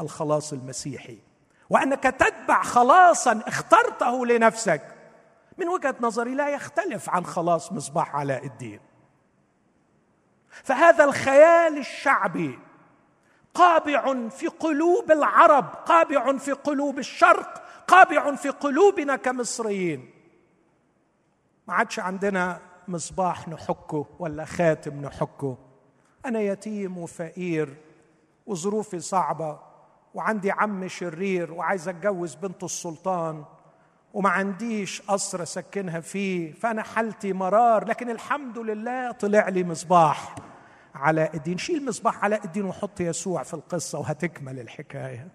الخلاص 0.00 0.52
المسيحي 0.52 1.18
وأنك 1.70 2.02
تتبع 2.02 2.62
خلاصا 2.62 3.42
اخترته 3.46 4.26
لنفسك. 4.26 4.82
من 5.58 5.68
وجهة 5.68 5.94
نظري 6.00 6.34
لا 6.34 6.48
يختلف 6.48 7.10
عن 7.10 7.26
خلاص 7.26 7.72
مصباح 7.72 8.16
علاء 8.16 8.46
الدين. 8.46 8.80
فهذا 10.50 11.04
الخيال 11.04 11.78
الشعبي 11.78 12.58
قابع 13.54 14.28
في 14.28 14.46
قلوب 14.46 15.12
العرب 15.12 15.64
قابع 15.86 16.36
في 16.36 16.52
قلوب 16.52 16.98
الشرق 16.98 17.61
قابع 17.88 18.34
في 18.34 18.48
قلوبنا 18.48 19.16
كمصريين. 19.16 20.10
ما 21.68 21.74
عادش 21.74 21.98
عندنا 21.98 22.60
مصباح 22.88 23.48
نحكه 23.48 24.06
ولا 24.18 24.44
خاتم 24.44 25.02
نحكه. 25.02 25.58
أنا 26.26 26.40
يتيم 26.40 26.98
وفقير 26.98 27.76
وظروفي 28.46 29.00
صعبة 29.00 29.58
وعندي 30.14 30.50
عم 30.50 30.88
شرير 30.88 31.52
وعايز 31.52 31.88
أتجوز 31.88 32.34
بنت 32.34 32.64
السلطان 32.64 33.44
وما 34.14 34.28
عنديش 34.30 35.02
قصر 35.02 35.42
أسكنها 35.42 36.00
فيه 36.00 36.52
فأنا 36.52 36.82
حالتي 36.82 37.32
مرار 37.32 37.88
لكن 37.88 38.10
الحمد 38.10 38.58
لله 38.58 39.12
طلع 39.12 39.48
لي 39.48 39.64
مصباح 39.64 40.34
علاء 40.94 41.36
الدين. 41.36 41.58
شيل 41.58 41.86
مصباح 41.86 42.24
علاء 42.24 42.44
الدين 42.44 42.64
وحط 42.64 43.00
يسوع 43.00 43.42
في 43.42 43.54
القصة 43.54 43.98
وهتكمل 43.98 44.60
الحكاية. 44.60 45.28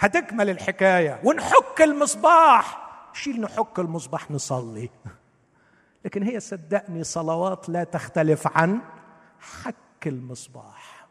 هتكمل 0.00 0.50
الحكاية. 0.50 1.20
ونحك 1.24 1.82
المصباح. 1.82 2.84
شيل 3.12 3.40
نحك 3.40 3.78
المصباح 3.78 4.30
نصلي. 4.30 4.90
لكن 6.04 6.22
هي 6.22 6.40
صدقني 6.40 7.04
صلوات 7.04 7.68
لا 7.68 7.84
تختلف 7.84 8.56
عن 8.56 8.80
حك 9.40 10.06
المصباح. 10.06 11.06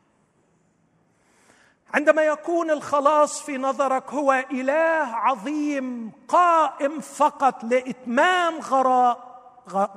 عندما 1.93 2.21
يكون 2.21 2.71
الخلاص 2.71 3.41
في 3.41 3.57
نظرك 3.57 4.13
هو 4.13 4.45
إله 4.51 5.15
عظيم 5.15 6.11
قائم 6.27 6.99
فقط 6.99 7.63
لإتمام 7.63 8.59
غراء 8.59 9.33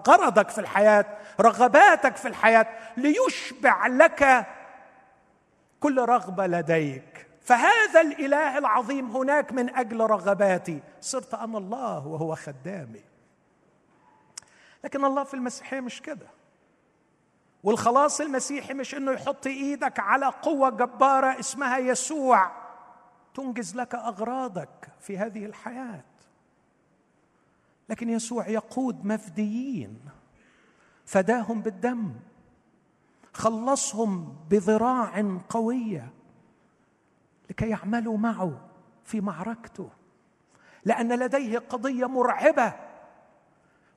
غرضك 0.09 0.49
في 0.49 0.61
الحياة 0.61 1.07
رغباتك 1.41 2.16
في 2.16 2.28
الحياة 2.28 2.66
ليشبع 2.97 3.87
لك 3.87 4.47
كل 5.80 6.01
رغبة 6.01 6.47
لديك. 6.47 7.25
فهذا 7.47 8.01
الإله 8.01 8.59
العظيم 8.59 9.16
هناك 9.16 9.53
من 9.53 9.74
أجل 9.74 10.01
رغباتي. 10.01 10.82
صرت 11.01 11.34
أنا 11.34 11.59
الله 11.59 12.07
وهو 12.07 12.34
خدامي. 12.34 13.05
لكن 14.84 15.05
الله 15.05 15.24
في 15.24 15.34
المسيحيه 15.34 15.80
مش 15.80 16.03
كده. 16.03 16.26
والخلاص 17.64 18.20
المسيحي 18.20 18.74
مش 18.74 18.94
إنه 18.94 19.12
يحط 19.12 19.47
إيدك 19.47 20.01
على 20.01 20.26
قوة 20.26 20.70
جبارة 20.70 21.40
اسمها 21.40 21.78
يسوع. 21.78 22.51
تنجز 23.34 23.76
لك 23.76 23.94
أغراضك 23.94 24.88
في 25.01 25.18
هذه 25.18 25.47
الحياة. 25.47 26.05
لكن 27.88 28.11
يسوع 28.11 28.49
يقود 28.49 29.05
مفديين. 29.05 30.01
فداهم 31.05 31.61
بالدم. 31.61 32.14
خلصهم 33.34 34.36
بذراع 34.51 35.40
قوية. 35.49 36.15
لكي 37.51 37.68
يعملوا 37.68 38.18
معه 38.18 38.61
في 39.05 39.20
معركته. 39.20 39.90
لأن 40.84 41.12
لديه 41.12 41.59
قضية 41.59 42.07
مرعبة. 42.07 42.72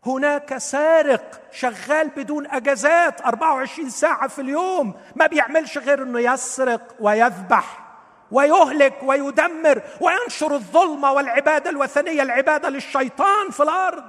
هناك 0.06 0.58
سارق 0.58 1.42
شغال 1.52 2.10
بدون 2.10 2.48
أجازات 2.48 3.22
24 3.22 3.90
ساعة 3.90 4.28
في 4.28 4.42
اليوم 4.42 4.94
ما 5.16 5.28
بيعملش 5.28 5.78
غير 5.78 6.04
إنه 6.04 6.20
يسرق 6.20 6.96
ويذبح 7.00 7.90
ويهلك 8.32 9.04
ويدمر 9.04 9.82
وينشر 10.02 10.56
الظلمة 10.56 11.12
والعبادة 11.12 11.70
الوثنية 11.70 12.22
العبادة 12.22 12.70
للشيطان 12.70 13.50
في 13.52 13.64
الأرض. 13.64 14.04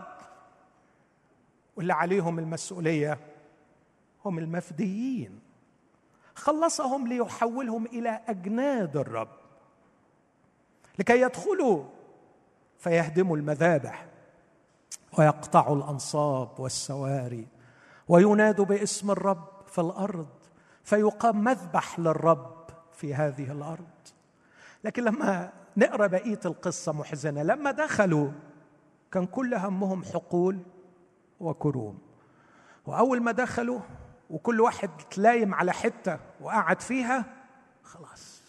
واللي 1.76 1.93
عليهم 1.93 2.38
المسؤولية 2.38 3.18
هم 4.24 4.38
المفديين. 4.38 5.41
خلصهم 6.41 7.07
ليحولهم 7.09 7.86
إلى 7.86 8.20
أجناد 8.28 8.97
الرب. 8.97 9.28
لكي 10.99 11.20
يدخلوا 11.20 11.84
فيهدموا 12.78 13.36
المذابح 13.36 14.07
ويقطعوا 15.18 15.76
الأنصاب 15.76 16.61
والسواري 16.61 17.47
وينادوا 18.09 18.64
باسم 18.64 19.11
الرب 19.11 19.49
في 19.66 19.80
الأرض 19.80 20.28
فيقام 20.84 21.45
مذبح 21.45 21.99
للرب 21.99 22.57
في 22.93 23.14
هذه 23.14 23.53
الأرض. 23.53 23.88
لكن 24.84 25.05
لما 25.05 25.53
نقرأ 25.76 26.07
بقية 26.07 26.41
القصة 26.45 26.93
محزنة 26.93 27.43
لما 27.43 27.70
دخلوا 27.70 28.30
كان 29.12 29.26
كل 29.26 29.55
همهم 29.55 30.05
حقول 30.05 30.59
وكروم. 31.41 31.99
وأول 32.86 33.22
ما 33.22 33.32
دخلوا 33.32 33.80
وكل 34.31 34.61
واحد 34.61 34.91
تلايم 35.11 35.55
على 35.55 35.72
حتة 35.72 36.18
وقعد 36.41 36.81
فيها 36.81 37.24
خلاص. 37.83 38.43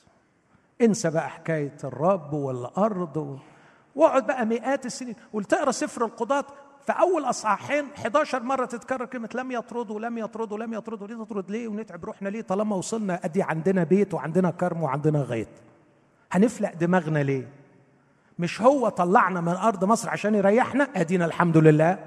انسى 0.82 1.10
بقى 1.10 1.30
حكاية 1.30 1.78
الرب 1.84 2.34
والأرض 2.34 3.18
و... 3.18 3.38
واقعد 3.96 4.28
بقى 4.28 4.46
مئات 4.46 4.86
السنين. 4.86 5.16
وتقرا 5.34 5.72
سفر 5.72 6.06
القضاة 6.06 6.46
في 6.86 6.92
أول 6.92 7.24
أصحاحين 7.24 7.86
11 7.98 8.44
مرة 8.44 8.66
تتكرر 8.66 9.06
كلمة 9.06 9.30
لم 9.36 9.52
يطردوا 9.52 10.00
لم 10.00 10.18
يطردوا 10.18 10.58
لم 10.58 10.74
يطردوا 10.74 11.08
ليه 11.08 11.16
تطرد؟ 11.24 11.52
ليه 11.52 11.68
ونتعب 11.68 12.06
روحنا؟ 12.06 12.30
ليه؟ 12.30 12.42
طالما 12.42 12.76
وصلنا 12.76 13.26
أدي 13.26 13.44
عندنا 13.44 13.84
بيت 13.84 14.14
وعندنا 14.14 14.52
كرم 14.52 14.84
وعندنا 14.84 15.20
غيط. 15.22 15.48
هنفلق 16.32 16.74
دماغنا 16.74 17.20
ليه؟ 17.20 17.48
مش 18.40 18.62
هو 18.62 18.90
طلعنا 18.90 19.42
من 19.42 19.54
أرض 19.54 19.86
مصر 19.86 20.10
عشان 20.10 20.36
يريحنا؟ 20.36 20.84
أدينا 20.96 21.26
الحمد 21.26 21.58
لله. 21.58 22.00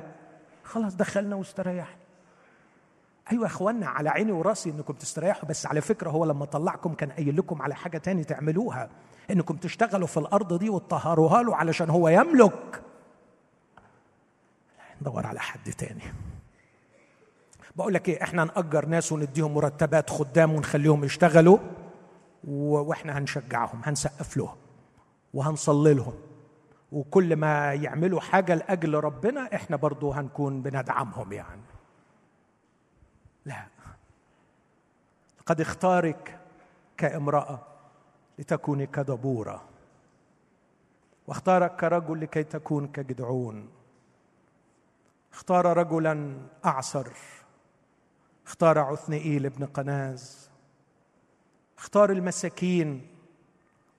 خلاص 0.64 0.94
دخلنا 0.96 1.36
واستريحنا. 1.36 2.03
أيوه 3.32 3.42
يا 3.42 3.46
إخوانا 3.46 3.86
على 3.86 4.10
عيني 4.10 4.32
وراسي 4.32 4.70
إنكم 4.70 4.92
تستريحوا 4.92 5.48
بس 5.48 5.66
على 5.66 5.80
فكرة 5.80 6.10
هو 6.10 6.24
لما 6.24 6.44
طلعكم 6.44 6.94
كان 6.94 7.10
قايل 7.12 7.36
لكم 7.36 7.62
على 7.62 7.74
حاجة 7.74 7.98
تاني 7.98 8.24
تعملوها 8.24 8.88
إنكم 9.30 9.56
تشتغلوا 9.56 10.06
في 10.06 10.16
الأرض 10.16 10.58
دي 10.58 10.70
وتطهروها 10.70 11.42
له 11.42 11.56
علشان 11.56 11.90
هو 11.90 12.08
يملك. 12.08 12.82
ندور 15.02 15.26
على 15.26 15.40
حد 15.40 15.72
تاني. 15.72 16.02
بقول 17.76 17.94
لك 17.94 18.08
إيه 18.08 18.22
إحنا 18.22 18.44
نأجر 18.44 18.86
ناس 18.86 19.12
ونديهم 19.12 19.54
مرتبات 19.54 20.10
خدام 20.10 20.52
ونخليهم 20.54 21.04
يشتغلوا 21.04 21.58
وإحنا 22.48 23.18
هنشجعهم 23.18 23.80
هنسقف 23.84 24.36
لهم 24.36 24.56
وهنصلي 25.34 25.94
لهم 25.94 26.14
وكل 26.92 27.36
ما 27.36 27.74
يعملوا 27.74 28.20
حاجة 28.20 28.54
لأجل 28.54 28.94
ربنا 28.94 29.54
إحنا 29.54 29.76
برضو 29.76 30.12
هنكون 30.12 30.62
بندعمهم 30.62 31.32
يعني. 31.32 31.60
لا. 33.44 33.66
قد 35.46 35.60
اختارك 35.60 36.40
كامرأة 36.96 37.66
لتكوني 38.38 38.86
كدبورة 38.86 39.64
واختارك 41.26 41.76
كرجل 41.76 42.20
لكي 42.20 42.42
تكون 42.42 42.86
كجدعون. 42.86 43.68
اختار 45.32 45.76
رجلا 45.76 46.36
أعصر 46.64 47.06
اختار 48.46 48.78
عثنئيل 48.78 49.46
ابن 49.46 49.66
قناز. 49.66 50.50
اختار 51.78 52.10
المساكين 52.10 53.06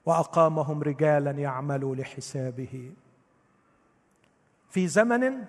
وأقامهم 0.06 0.84
رجالا 0.84 1.32
يعملوا 1.32 1.96
لحسابه. 1.96 2.94
في 4.70 4.88
زمن 4.88 5.46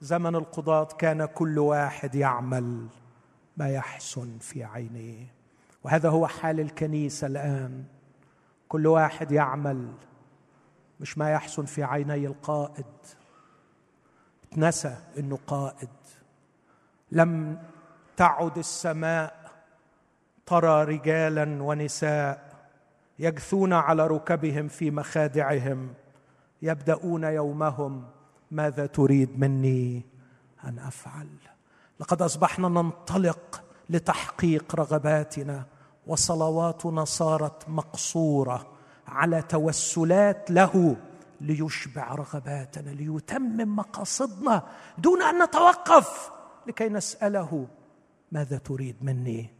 زمن 0.00 0.36
القضاة 0.36 0.84
كان 0.84 1.24
كل 1.24 1.58
واحد 1.58 2.14
يعمل. 2.14 2.88
ما 3.56 3.68
يحسن 3.68 4.38
في 4.38 4.64
عينيه 4.64 5.26
وهذا 5.84 6.08
هو 6.08 6.26
حال 6.26 6.60
الكنيسة 6.60 7.26
الآن. 7.26 7.84
كل 8.68 8.86
واحد 8.86 9.32
يعمل 9.32 9.92
مش 11.00 11.18
ما 11.18 11.30
يحسن 11.32 11.64
في 11.64 11.82
عيني 11.84 12.26
القائد. 12.26 12.86
نسى 14.56 14.96
إنه 15.18 15.38
قائد. 15.46 15.88
لم 17.12 17.62
تعد 18.16 18.58
السماء 18.58 19.52
ترى 20.46 20.84
رجالا 20.84 21.62
ونساء 21.62 22.54
يجثون 23.18 23.72
على 23.72 24.06
ركبهم 24.06 24.68
في 24.68 24.90
مخادعهم 24.90 25.94
يبدأون 26.62 27.24
يومهم. 27.24 28.04
ماذا 28.50 28.86
تريد 28.86 29.38
مني 29.38 30.02
أن 30.64 30.78
أفعل؟ 30.78 31.28
لقد 32.00 32.22
أصبحنا 32.22 32.68
ننطلق 32.68 33.62
لتحقيق 33.90 34.74
رغباتنا 34.74 35.64
وصلواتنا 36.06 37.04
صارت 37.04 37.68
مقصورة 37.68 38.66
على 39.08 39.42
توسلات 39.42 40.50
له 40.50 40.96
ليشبع 41.40 42.14
رغباتنا 42.14 42.90
ليتمم 42.90 43.76
مقاصدنا 43.76 44.62
دون 44.98 45.22
أن 45.22 45.42
نتوقف 45.42 46.30
لكي 46.66 46.88
نسأله 46.88 47.66
ماذا 48.32 48.58
تريد 48.58 48.96
مني؟ 49.00 49.50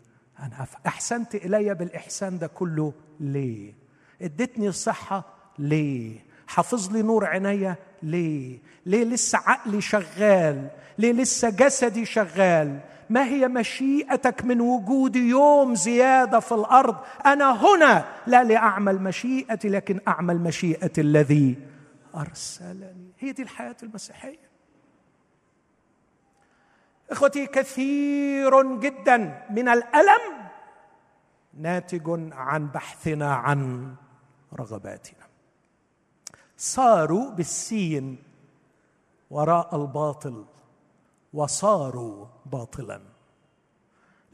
ان 0.41 0.53
افعل 0.53 0.81
أحسنت 0.87 1.35
إلي 1.35 1.75
بالإحسان 1.75 2.39
ده 2.39 2.47
كله. 2.47 2.93
ليه؟ 3.21 3.75
ادتني 4.23 4.69
الصحة. 4.69 5.25
ليه؟ 5.59 6.25
حافظ 6.47 6.91
لي 6.93 7.03
نور 7.03 7.25
عينيا. 7.25 7.77
ليه؟ 8.05 8.59
ليه 8.87 9.05
لسه 9.05 9.39
عقلي 9.39 9.81
شغال؟ 9.81 10.69
ليه 10.99 11.13
لسه 11.13 11.51
جسدي 11.51 12.05
شغال؟ 12.05 12.81
ما 13.11 13.25
هي 13.25 13.49
مشيئتك 13.49 14.45
من 14.45 14.61
وجود 14.61 15.17
يوم 15.17 15.75
زيادة 15.75 16.41
في 16.41 16.53
الأرض؟ 16.53 16.97
أنا 17.27 17.65
هنا! 17.65 18.05
لا 18.27 18.45
لأعمل 18.45 19.03
مشيئتي 19.03 19.69
لكن 19.69 20.01
أعمل 20.09 20.39
مشيئة 20.39 20.93
الذي 20.99 21.57
أرسلني. 22.17 23.13
هي 23.19 23.33
دي 23.33 23.43
الحياة 23.43 23.77
المسيحية. 23.83 24.45
إخوتي 27.11 27.47
كثير 27.47 28.79
جدا 28.79 29.47
من 29.51 29.69
الألم 29.69 30.35
ناتج 31.61 32.33
عن 32.33 32.67
بحثنا 32.67 33.35
عن 33.35 33.95
رغباتنا. 34.59 35.24
صاروا 36.57 37.31
بالسين 37.31 38.23
وراء 39.31 39.77
الباطل 39.77 40.45
وصاروا 41.33 42.27
باطلا. 42.47 43.01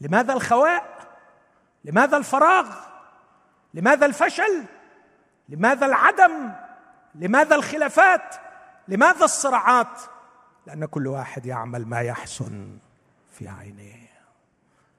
لماذا 0.01 0.33
الخواء؟ 0.33 1.17
لماذا 1.85 2.17
الفراغ؟ 2.17 2.75
لماذا 3.73 4.05
الفشل؟ 4.05 4.65
لماذا 5.49 5.85
العدم؟ 5.85 6.51
لماذا 7.15 7.55
الخلافات؟ 7.55 8.35
لماذا 8.87 9.25
الصراعات؟ 9.25 10.01
لأن 10.67 10.85
كل 10.85 11.07
واحد 11.07 11.45
يعمل 11.45 11.85
ما 11.85 12.01
يحسن 12.01 12.77
في 13.31 13.47
عينيه. 13.47 14.11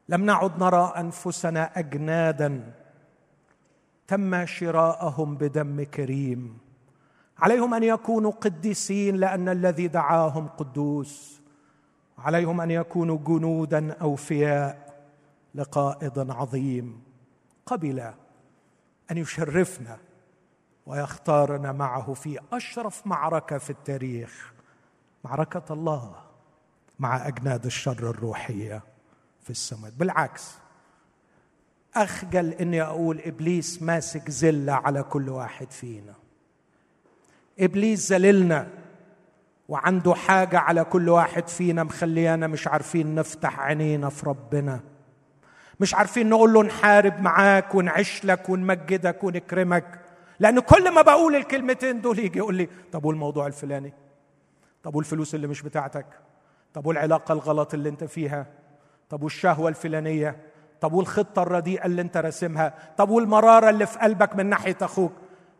لم 0.08 0.24
نعد 0.24 0.62
نرى 0.62 0.92
أنفسنا 0.96 1.78
اجنادا 1.78 2.72
تم 4.06 4.46
شراءهم 4.46 5.36
بدم 5.36 5.84
كريم. 5.84 6.58
عليهم 7.42 7.74
أن 7.74 7.82
يكونوا 7.82 8.30
قديسين 8.30 9.16
لأن 9.16 9.48
الذي 9.48 9.88
دعاهم 9.88 10.48
قدوس. 10.48 11.40
عليهم 12.18 12.60
أن 12.60 12.70
يكونوا 12.70 13.18
جنودا 13.18 13.92
اوفياء 13.92 14.94
لقائد 15.54 16.30
عظيم 16.30 17.02
قبل 17.66 18.00
أن 19.10 19.18
يشرفنا 19.18 19.98
ويختارنا 20.86 21.72
معه 21.72 22.14
في 22.14 22.38
أشرف 22.52 23.06
معركة 23.06 23.58
في 23.58 23.70
التاريخ 23.70 24.52
معركة 25.24 25.72
الله 25.72 26.14
مع 26.98 27.28
أجناد 27.28 27.66
الشر 27.66 28.10
الروحية 28.10 28.82
في 29.42 29.50
السماء. 29.50 29.90
بالعكس 29.90 30.54
أخجل 31.94 32.52
إني 32.52 32.82
أقول 32.82 33.20
إبليس 33.20 33.82
ماسك 33.82 34.30
زلة 34.30 34.72
على 34.72 35.02
كل 35.02 35.28
واحد 35.28 35.70
فينا. 35.70 36.21
إبليس 37.60 38.12
ذللنا 38.12 38.66
وعنده 39.68 40.14
حاجة 40.14 40.58
على 40.58 40.84
كل 40.84 41.08
واحد 41.08 41.48
فينا 41.48 41.84
مخليانا 41.84 42.46
مش 42.46 42.68
عارفين 42.68 43.14
نفتح 43.14 43.60
عينينا 43.60 44.08
في 44.08 44.26
ربنا. 44.26 44.80
مش 45.80 45.94
عارفين 45.94 46.28
نقول 46.28 46.52
له 46.52 46.62
نحارب 46.62 47.20
معاك 47.20 47.74
ونعيش 47.74 48.24
لك 48.24 48.48
ونمجدك 48.48 49.24
ونكرمك. 49.24 50.00
لأن 50.40 50.60
كل 50.60 50.94
ما 50.94 51.02
بقول 51.02 51.36
الكلمتين 51.36 52.00
دول 52.00 52.18
يجي 52.18 52.38
يقول 52.38 52.54
لي 52.54 52.68
طب 52.92 53.04
والموضوع 53.04 53.46
الفلاني؟ 53.46 53.92
طب 54.82 54.94
والفلوس 54.94 55.34
اللي 55.34 55.46
مش 55.46 55.62
بتاعتك؟ 55.62 56.06
طب 56.74 56.86
والعلاقة 56.86 57.32
الغلط 57.32 57.74
اللي 57.74 57.88
انت 57.88 58.04
فيها؟ 58.04 58.46
طب 59.10 59.22
والشهوة 59.22 59.68
الفلانية؟ 59.68 60.36
طب 60.80 60.92
والخطة 60.92 61.42
الرديئة 61.42 61.86
اللي 61.86 62.02
انت 62.02 62.16
راسمها؟ 62.16 62.74
طب 62.96 63.10
والمرارة 63.10 63.70
اللي 63.70 63.86
في 63.86 63.98
قلبك 63.98 64.36
من 64.36 64.46
ناحية 64.46 64.76
أخوك؟ 64.82 65.12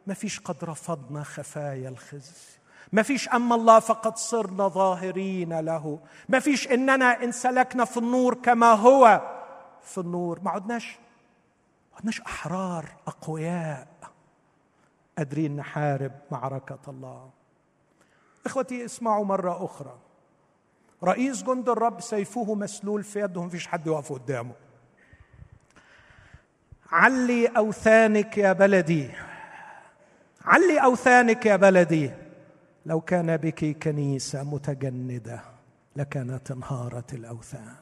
ما 0.06 0.14
فيش 0.14 0.40
قد 0.40 0.64
رفضنا 0.64 1.22
خفايا 1.22 1.88
الخزي. 1.88 2.32
ما 2.92 3.02
فيش 3.02 3.28
أما 3.28 3.54
الله 3.54 3.80
فقد 3.80 4.16
صرنا 4.16 4.68
ظاهرين 4.68 5.60
له. 5.60 5.98
ما 6.28 6.40
فيش 6.40 6.68
إننا 6.68 7.24
إن 7.24 7.32
سلكنا 7.32 7.84
في 7.84 7.96
النور 7.96 8.34
كما 8.34 8.72
هو 8.72 9.22
في 9.82 9.98
النور. 9.98 10.40
ما 10.40 10.50
عدناش 10.50 10.98
ما 11.92 11.98
عدناش 11.98 12.20
أحرار 12.20 12.94
أقوياء. 13.06 13.88
قادرين 15.18 15.56
نحارب 15.56 16.12
معركة 16.30 16.78
الله. 16.88 17.30
إخوتي 18.46 18.84
اسمعوا 18.84 19.24
مرة 19.24 19.64
أخرى. 19.64 19.98
رئيس 21.04 21.42
جند 21.42 21.68
الرب 21.68 22.00
سيفه 22.00 22.54
مسلول 22.54 23.04
في 23.04 23.20
يده. 23.20 23.42
مفيش 23.42 23.66
حد 23.66 23.86
يقف 23.86 24.12
قدامه. 24.12 24.52
علي 26.90 27.46
أوثانك 27.46 28.38
يا 28.38 28.52
بلدي. 28.52 29.10
علي 30.44 30.82
أوثانك 30.84 31.46
يا 31.46 31.56
بلدي. 31.56 32.10
لو 32.86 33.00
كان 33.00 33.36
بك 33.36 33.64
كنيسة 33.82 34.42
متجندة 34.42 35.40
لكانت 35.96 36.50
انهارت 36.50 37.14
الأوثان. 37.14 37.74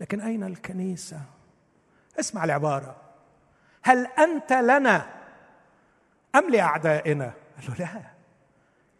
لكن 0.00 0.20
أين 0.20 0.44
الكنيسة؟ 0.44 1.20
اسمع 2.20 2.44
العبارة. 2.44 2.96
هل 3.82 4.06
أنت 4.06 4.52
لنا 4.52 5.06
أم 6.34 6.50
لأعدائنا؟ 6.50 7.32
قال 7.56 7.70
له 7.70 7.74
لا. 7.74 8.02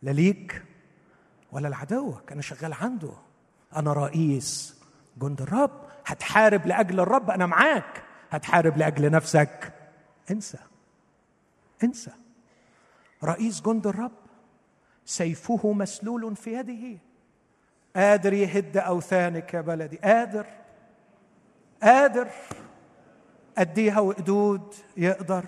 لا 0.02 0.10
ليك 0.10 0.62
ولا 1.52 1.68
لعدوك. 1.68 2.32
أنا 2.32 2.42
شغال 2.42 2.72
عنده. 2.72 3.12
أنا 3.76 3.92
رئيس 3.92 4.80
جند 5.18 5.42
الرب. 5.42 5.80
هتحارب 6.06 6.66
لأجل 6.66 7.00
الرب 7.00 7.30
أنا 7.30 7.46
معاك. 7.46 8.02
هتحارب 8.30 8.76
لأجل 8.76 9.10
نفسك. 9.10 9.72
انسى. 10.30 10.58
انسى. 11.84 12.12
رئيس 13.24 13.60
جند 13.60 13.86
الرب 13.86 14.12
سيفه 15.04 15.72
مسلول 15.72 16.36
في 16.36 16.52
يده. 16.52 16.98
قادر 17.96 18.32
يهد 18.32 18.76
أوثانك 18.76 19.54
يا 19.54 19.60
بلدي. 19.60 19.96
قادر. 19.96 20.46
قادر. 21.82 22.28
أديها 23.58 24.00
وقدود 24.00 24.74
يقدر. 24.96 25.44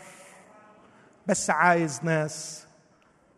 بس 1.26 1.50
عايز 1.50 2.00
ناس 2.04 2.66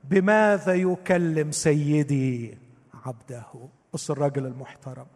بماذا 0.05 0.75
يكلم 0.75 1.53
سيدي 1.53 2.59
عبده؟ 3.07 3.45
بص 3.93 4.11
الراجل 4.11 4.47
المحترم. 4.47 5.07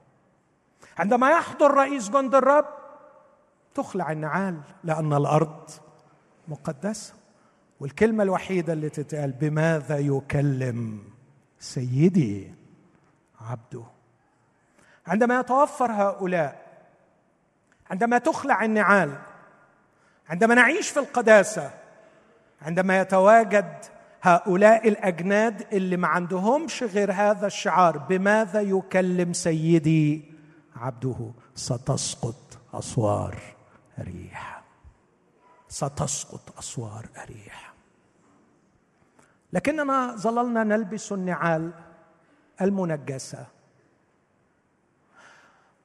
عندما 0.98 1.30
يحضر 1.30 1.70
رئيس 1.70 2.10
جند 2.10 2.34
الرب 2.34 2.66
تخلع 3.74 4.12
النعال 4.12 4.60
لأن 4.84 5.12
الأرض 5.12 5.70
مقدسة. 6.48 7.14
والكلمة 7.80 8.22
الوحيدة 8.22 8.72
اللي 8.72 8.88
تتقال 8.88 9.32
بماذا 9.32 9.98
يكلم 9.98 11.02
سيدي 11.58 12.54
عبده؟ 13.40 13.82
عندما 15.06 15.40
يتوفر 15.40 15.92
هؤلاء 15.92 16.64
عندما 17.90 18.18
تخلع 18.18 18.64
النعال 18.64 19.18
عندما 20.28 20.54
نعيش 20.54 20.90
في 20.90 21.00
القداسة 21.00 21.70
عندما 22.62 23.00
يتواجد 23.00 23.84
هؤلاء 24.22 24.88
الأجناد 24.88 25.66
اللي 25.72 25.96
ما 25.96 26.08
عندهمش 26.08 26.82
غير 26.82 27.12
هذا 27.12 27.46
الشعار 27.46 27.98
بماذا 27.98 28.60
يكلم 28.60 29.32
سيدي 29.32 30.24
عبده؟ 30.76 31.30
ستسقط 31.54 32.58
أسوار 32.74 33.38
ريح 33.98 34.63
ستسقط 35.74 36.58
أسوار 36.58 37.08
أريح. 37.22 37.74
لكننا 39.52 40.16
ظللنا 40.16 40.64
نلبس 40.64 41.12
النعال 41.12 41.72
المنجسة. 42.60 43.46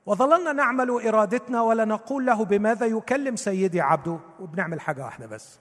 وظللنا 0.05 0.53
نعمل 0.53 1.07
إرادتنا 1.07 1.61
ولا 1.61 1.85
نقول 1.85 2.25
له 2.25 2.45
بماذا 2.45 2.85
يكلم 2.85 3.35
سيدي 3.35 3.81
عبده. 3.81 4.19
وبنعمل 4.39 4.81
حاجة 4.81 5.05
واحدة 5.05 5.25
بس. 5.27 5.59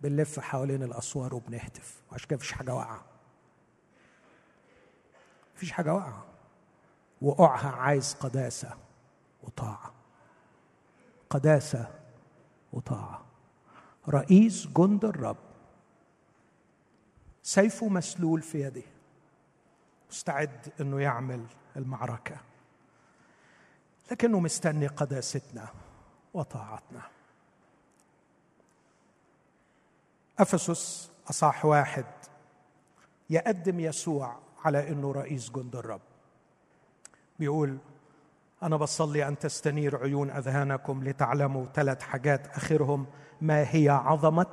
بنلف 0.00 0.40
حوالين 0.40 0.82
الأسوار 0.82 1.34
وبنهتف. 1.34 2.02
عشان 2.12 2.28
كده 2.28 2.36
مفيش 2.36 2.52
حاجة 2.52 2.74
واقعة. 2.74 3.04
مفيش 5.56 5.72
حاجة 5.72 5.94
واقعة. 5.94 6.24
وقوعها 7.22 7.70
عايز 7.70 8.14
قداسة 8.14 8.70
وطاعة. 9.42 9.92
قداسة 11.30 12.05
وطاعة. 12.76 13.24
رئيس 14.08 14.66
جند 14.66 15.04
الرب. 15.04 15.36
سيفه 17.42 17.88
مسلول 17.88 18.42
في 18.42 18.60
يده. 18.60 18.82
مستعد 20.10 20.72
إنه 20.80 21.00
يعمل 21.00 21.46
المعركة. 21.76 22.36
لكنه 24.10 24.40
مستني 24.40 24.86
قداستنا 24.86 25.68
وطاعتنا. 26.34 27.02
أفسس 30.38 31.10
اصح 31.30 31.64
واحد. 31.64 32.06
يقدم 33.30 33.80
يسوع 33.80 34.38
على 34.64 34.88
إنه 34.88 35.12
رئيس 35.12 35.50
جند 35.50 35.76
الرب. 35.76 36.00
بيقول 37.38 37.78
أنا 38.62 38.76
بصلي 38.76 39.28
أن 39.28 39.38
تستنير 39.38 39.96
عيون 39.96 40.30
أذهانكم 40.30 41.04
لتعلموا 41.04 41.64
ثلاث 41.74 42.02
حاجات. 42.02 42.46
آخرهم 42.46 43.06
ما 43.40 43.74
هي 43.74 43.88
عظمة 43.88 44.46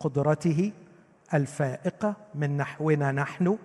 قدرته 0.00 0.72
الفائقة 1.34 2.14
من 2.34 2.56
نحونا 2.56 3.12
نحن 3.12 3.58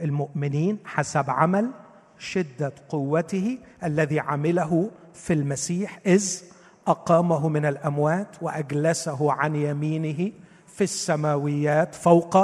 المؤمنين 0.00 0.78
حسب 0.84 1.30
عمل 1.30 1.70
شدة 2.18 2.72
قوته 2.88 3.58
الذي 3.84 4.20
عمله 4.20 4.90
في 5.14 5.32
المسيح 5.32 6.00
إذ 6.06 6.42
أقامه 6.86 7.48
من 7.48 7.66
الأموات 7.66 8.42
وأجلسه 8.42 9.32
عن 9.32 9.56
يمينه 9.56 10.32
في 10.66 10.84
السماويات 10.84 11.94
فوق 11.94 12.38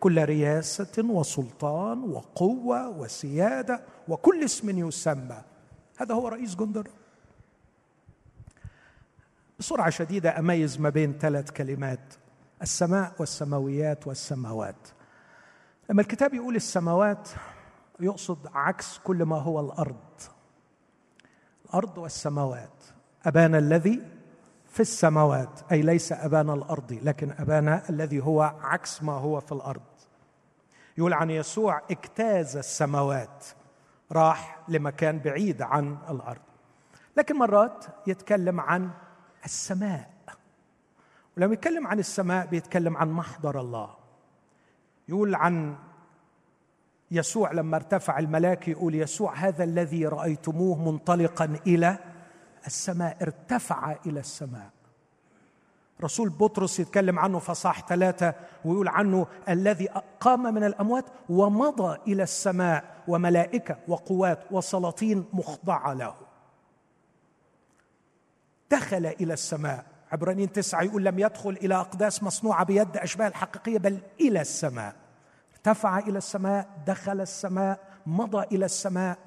كل 0.00 0.24
رياسة 0.24 1.02
وسلطان 1.04 2.02
وقوة 2.02 2.88
وسيادة 2.88 3.80
وكل 4.08 4.44
اسم 4.44 4.88
يسمى. 4.88 5.49
هذا 6.00 6.14
هو 6.14 6.28
رئيس 6.28 6.54
جند 6.54 6.88
بسرعة 9.58 9.90
شديدة 9.90 10.38
أميز 10.38 10.80
ما 10.80 10.88
بين 10.88 11.18
ثلاث 11.18 11.50
كلمات 11.50 12.14
السماء 12.62 13.12
والسماويات 13.18 14.06
والسماوات. 14.06 14.88
لما 15.90 16.02
الكتاب 16.02 16.34
يقول 16.34 16.56
السماوات 16.56 17.28
يقصد 18.00 18.38
عكس 18.54 18.98
كل 18.98 19.22
ما 19.22 19.36
هو 19.36 19.60
الأرض. 19.60 20.20
الأرض 21.64 21.98
والسماوات. 21.98 22.84
ابانا 23.24 23.58
الذي 23.58 24.02
في 24.68 24.80
السماوات. 24.80 25.72
أي 25.72 25.82
ليس 25.82 26.12
ابانا 26.12 26.54
الارضي 26.54 27.00
لكن 27.00 27.30
ابانا 27.30 27.88
الذي 27.90 28.20
هو 28.20 28.42
عكس 28.60 29.02
ما 29.02 29.12
هو 29.12 29.40
في 29.40 29.52
الأرض. 29.52 29.82
يقول 30.98 31.12
عن 31.12 31.30
يسوع 31.30 31.82
اجتاز 31.90 32.56
السماوات. 32.56 33.46
راح 34.12 34.58
لمكان 34.68 35.18
بعيد 35.18 35.62
عن 35.62 35.98
الأرض. 36.10 36.40
لكن 37.16 37.38
مرات 37.38 37.84
يتكلم 38.06 38.60
عن 38.60 38.90
السماء. 39.44 40.10
ولما 41.36 41.52
يتكلم 41.52 41.86
عن 41.86 41.98
السماء 41.98 42.46
بيتكلم 42.46 42.96
عن 42.96 43.10
محضر 43.10 43.60
الله. 43.60 43.94
يقول 45.08 45.34
عن 45.34 45.76
يسوع 47.10 47.52
لما 47.52 47.76
ارتفع 47.76 48.18
الملاك 48.18 48.68
يقول 48.68 48.94
يسوع 48.94 49.34
هذا 49.34 49.64
الذي 49.64 50.06
رأيتموه 50.06 50.90
منطلقا 50.90 51.58
إلى 51.66 51.98
السماء 52.66 53.16
ارتفع 53.22 53.96
إلى 54.06 54.20
السماء. 54.20 54.70
رسول 56.00 56.28
بطرس 56.28 56.80
يتكلم 56.80 57.18
عنه 57.18 57.38
فصاح 57.38 57.88
ثلاثة 57.88 58.34
ويقول 58.64 58.88
عنه 58.88 59.26
الذي 59.48 59.88
قام 60.20 60.54
من 60.54 60.64
الأموات 60.64 61.04
ومضى 61.28 61.98
إلى 62.12 62.22
السماء 62.22 63.02
وملائكة 63.08 63.76
وقوات 63.88 64.38
وسلاطين 64.50 65.24
مخضعة 65.32 65.94
له. 65.94 66.14
دخل 68.70 69.06
إلى 69.06 69.32
السماء. 69.32 69.86
عبرانيين 70.12 70.52
تسعة 70.52 70.82
يقول 70.82 71.04
لم 71.04 71.18
يدخل 71.18 71.50
إلى 71.50 71.74
أقداس 71.74 72.22
مصنوعة 72.22 72.64
بيد 72.64 72.96
أشباه 72.96 73.28
الحقيقية 73.28 73.78
بل 73.78 73.98
إلى 74.20 74.40
السماء. 74.40 74.96
ارتفع 75.52 75.98
إلى 75.98 76.18
السماء 76.18 76.68
دخل 76.86 77.20
السماء 77.20 77.80
مضى 78.06 78.56
إلى 78.56 78.64
السماء 78.64 79.18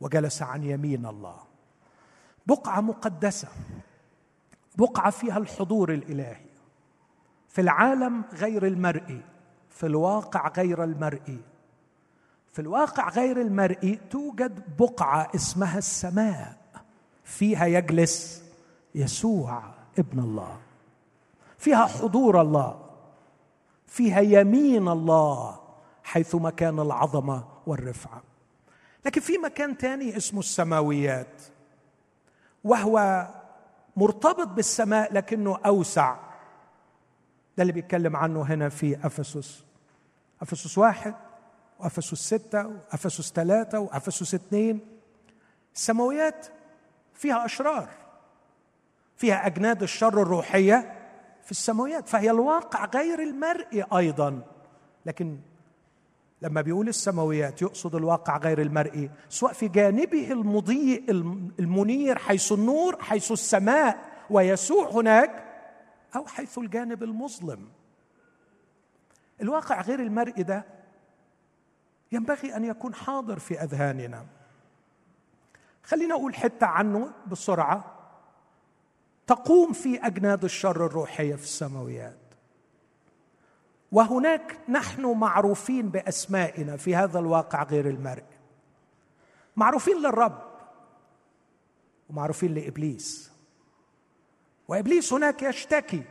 وجلس 0.00 0.42
عن 0.42 0.64
يمين 0.64 1.06
الله. 1.06 1.36
بقعة 2.46 2.80
مقدسة. 2.80 3.48
بقعة 4.76 5.10
فيها 5.10 5.38
الحضور 5.38 5.92
الإلهي. 5.92 6.46
في 7.48 7.60
العالم 7.60 8.24
غير 8.32 8.66
المرئي 8.66 9.22
في 9.70 9.86
الواقع 9.86 10.48
غير 10.48 10.84
المرئي. 10.84 11.38
في 12.52 12.58
الواقع 12.58 13.08
غير 13.08 13.40
المرئي 13.40 14.00
توجد 14.10 14.76
بقعة 14.78 15.30
اسمها 15.34 15.78
السماء. 15.78 16.56
فيها 17.24 17.66
يجلس 17.66 18.42
يسوع 18.94 19.62
ابن 19.98 20.18
الله. 20.18 20.58
فيها 21.58 21.86
حضور 21.86 22.40
الله. 22.40 22.90
فيها 23.86 24.20
يمين 24.20 24.88
الله 24.88 25.60
حيث 26.04 26.34
مكان 26.34 26.80
العظمة 26.80 27.44
والرفعة. 27.66 28.22
لكن 29.06 29.20
في 29.20 29.38
مكان 29.38 29.78
تاني 29.78 30.16
اسمه 30.16 30.40
السماويات 30.40 31.42
وهو 32.64 33.28
مرتبط 33.96 34.46
بالسماء 34.48 35.12
لكنه 35.12 35.58
أوسع. 35.66 36.16
ده 37.56 37.62
اللي 37.62 37.72
بيتكلم 37.72 38.16
عنه 38.16 38.42
هنا 38.42 38.68
في 38.68 39.06
أفسس. 39.06 39.64
أفسس 40.42 40.78
واحد 40.78 41.14
وأفسس 41.78 42.14
ستة 42.14 42.66
وأفسس 42.66 43.32
ثلاثة 43.32 43.78
وأفسس 43.78 44.34
اثنين 44.34 44.80
السماويات 45.74 46.46
فيها 47.14 47.44
أشرار 47.44 47.88
فيها 49.16 49.46
أجناد 49.46 49.82
الشر 49.82 50.22
الروحية 50.22 50.98
في 51.44 51.50
السماويات 51.50 52.08
فهي 52.08 52.30
الواقع 52.30 52.84
غير 52.84 53.22
المرئي 53.22 53.84
أيضا 53.96 54.42
لكن 55.06 55.38
لما 56.42 56.60
بيقول 56.60 56.88
السماويات 56.88 57.62
يقصد 57.62 57.94
الواقع 57.94 58.36
غير 58.36 58.60
المرئي. 58.60 59.10
سواء 59.28 59.52
في 59.52 59.68
جانبه 59.68 60.32
المضيء 60.32 61.10
المنير 61.60 62.18
حيث 62.18 62.52
النور 62.52 63.02
حيث 63.02 63.32
السماء 63.32 64.12
ويسوع 64.30 64.88
هناك 64.90 65.44
أو 66.16 66.26
حيث 66.26 66.58
الجانب 66.58 67.02
المظلم. 67.02 67.68
الواقع 69.42 69.80
غير 69.80 70.00
المرئي 70.00 70.42
ده 70.42 70.64
ينبغي 72.12 72.56
أن 72.56 72.64
يكون 72.64 72.94
حاضر 72.94 73.38
في 73.38 73.62
أذهاننا. 73.62 74.26
خلينا 75.84 76.14
أقول 76.14 76.34
حتة 76.34 76.66
عنه 76.66 77.12
بسرعة. 77.26 77.98
تقوم 79.26 79.72
في 79.72 80.06
أجناد 80.06 80.44
الشر 80.44 80.86
الروحية 80.86 81.34
في 81.34 81.44
السماويات. 81.44 82.21
وهناك 83.92 84.58
نحن 84.68 85.06
معروفين 85.06 85.88
بأسمائنا 85.88 86.76
في 86.76 86.96
هذا 86.96 87.18
الواقع 87.18 87.62
غير 87.62 87.88
المرئي 87.88 88.38
معروفين 89.56 89.96
للرب 89.96 90.42
ومعروفين 92.10 92.54
لإبليس. 92.54 93.32
وإبليس 94.68 95.12
هناك 95.12 95.42
يشتكي. 95.42 96.02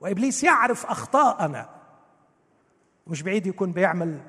وإبليس 0.00 0.44
يعرف 0.44 0.86
أخطاءنا. 0.86 1.70
مش 3.06 3.22
بعيد 3.22 3.46
يكون 3.46 3.72
بيعمل 3.72 4.20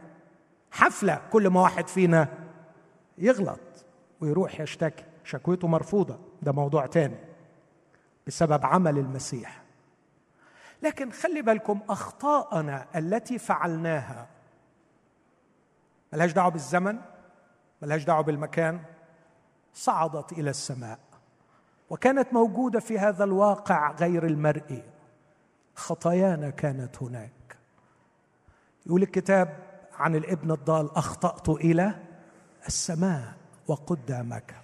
حفلة 0.71 1.21
كل 1.31 1.47
ما 1.47 1.61
واحد 1.61 1.87
فينا 1.87 2.27
يغلط 3.17 3.85
ويروح 4.21 4.59
يشتكي. 4.59 5.05
شكوته 5.23 5.67
مرفوضة. 5.67 6.19
ده 6.41 6.51
موضوع 6.51 6.85
تاني. 6.85 7.17
بسبب 8.27 8.65
عمل 8.65 8.97
المسيح. 8.97 9.64
لكن 10.85 11.11
خلي 11.11 11.41
بالكم 11.41 11.81
أخطاءنا 11.89 12.87
التي 12.95 13.39
فعلناها. 13.39 14.27
ملهاش 16.13 16.31
دعوة 16.31 16.49
بالزمن 16.49 16.99
ملهاش 17.81 18.03
دعوة 18.03 18.21
بالمكان 18.21 18.79
صعدت 19.73 20.31
إلى 20.31 20.49
السماء. 20.49 20.99
وكانت 21.89 22.33
موجودة 22.33 22.79
في 22.79 22.99
هذا 22.99 23.23
الواقع 23.23 23.91
غير 23.91 24.25
المرئي. 24.25 24.83
خطايانا 25.75 26.49
كانت 26.49 27.03
هناك. 27.03 27.57
يقول 28.85 29.03
الكتاب 29.03 29.57
عن 29.99 30.15
الابن 30.15 30.51
الضال 30.51 30.97
أخطأت 30.97 31.49
إلى 31.49 31.95
السماء 32.67 33.33
وقدامك. 33.67 34.55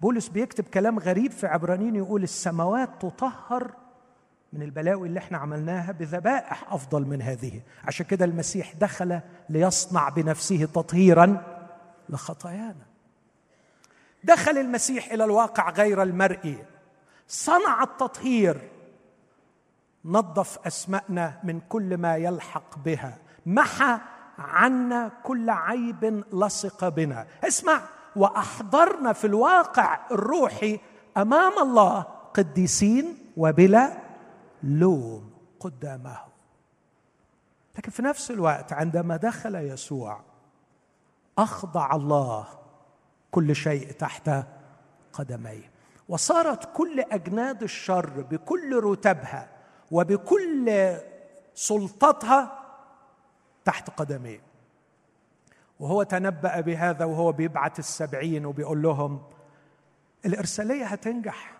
بولس 0.00 0.28
بيكتب 0.28 0.64
كلام 0.64 0.98
غريب 0.98 1.30
في 1.30 1.46
عبرانيين 1.46 1.96
يقول 1.96 2.22
السماوات 2.22 2.90
تطهر 3.00 3.81
من 4.52 4.62
البلاوي 4.62 5.08
اللي 5.08 5.18
إحنا 5.18 5.38
عملناها 5.38 5.92
بذبائح 5.92 6.72
أفضل 6.72 7.02
من 7.02 7.22
هذه. 7.22 7.60
عشان 7.84 8.06
كده 8.06 8.24
المسيح 8.24 8.72
دخل 8.74 9.20
ليصنع 9.48 10.08
بنفسه 10.08 10.64
تطهيرا 10.64 11.42
لخطايانا. 12.08 12.86
دخل 14.24 14.58
المسيح 14.58 15.12
إلى 15.12 15.24
الواقع 15.24 15.70
غير 15.70 16.02
المرئي. 16.02 16.64
صنع 17.28 17.82
التطهير. 17.82 18.70
نظف 20.04 20.58
أسماءنا 20.66 21.38
من 21.44 21.60
كل 21.68 21.96
ما 21.96 22.16
يلحق 22.16 22.78
بها. 22.78 23.18
محى 23.46 23.98
عنا 24.38 25.10
كل 25.22 25.50
عيب 25.50 26.24
لصق 26.32 26.88
بنا. 26.88 27.26
اسمع 27.44 27.80
وأحضرنا 28.16 29.12
في 29.12 29.26
الواقع 29.26 29.98
الروحي 30.10 30.80
أمام 31.16 31.52
الله 31.62 32.00
قديسين 32.34 33.18
وبلا 33.36 34.01
لوم 34.62 35.30
قدامه. 35.60 36.18
لكن 37.78 37.90
في 37.90 38.02
نفس 38.02 38.30
الوقت 38.30 38.72
عندما 38.72 39.16
دخل 39.16 39.54
يسوع 39.54 40.20
أخضع 41.38 41.94
الله 41.94 42.48
كل 43.30 43.56
شيء 43.56 43.92
تحت 43.92 44.30
قدميه. 45.12 45.70
وصارت 46.08 46.68
كل 46.76 47.00
أجناد 47.00 47.62
الشر 47.62 48.22
بكل 48.22 48.80
رتبها 48.84 49.48
وبكل 49.90 50.96
سلطتها 51.54 52.58
تحت 53.64 53.90
قدميه. 53.90 54.40
وهو 55.80 56.02
تنبأ 56.02 56.60
بهذا 56.60 57.04
وهو 57.04 57.32
بيبعت 57.32 57.78
السبعين 57.78 58.46
وبيقول 58.46 58.82
لهم 58.82 59.22
الإرسالية 60.26 60.84
هتنجح 60.84 61.52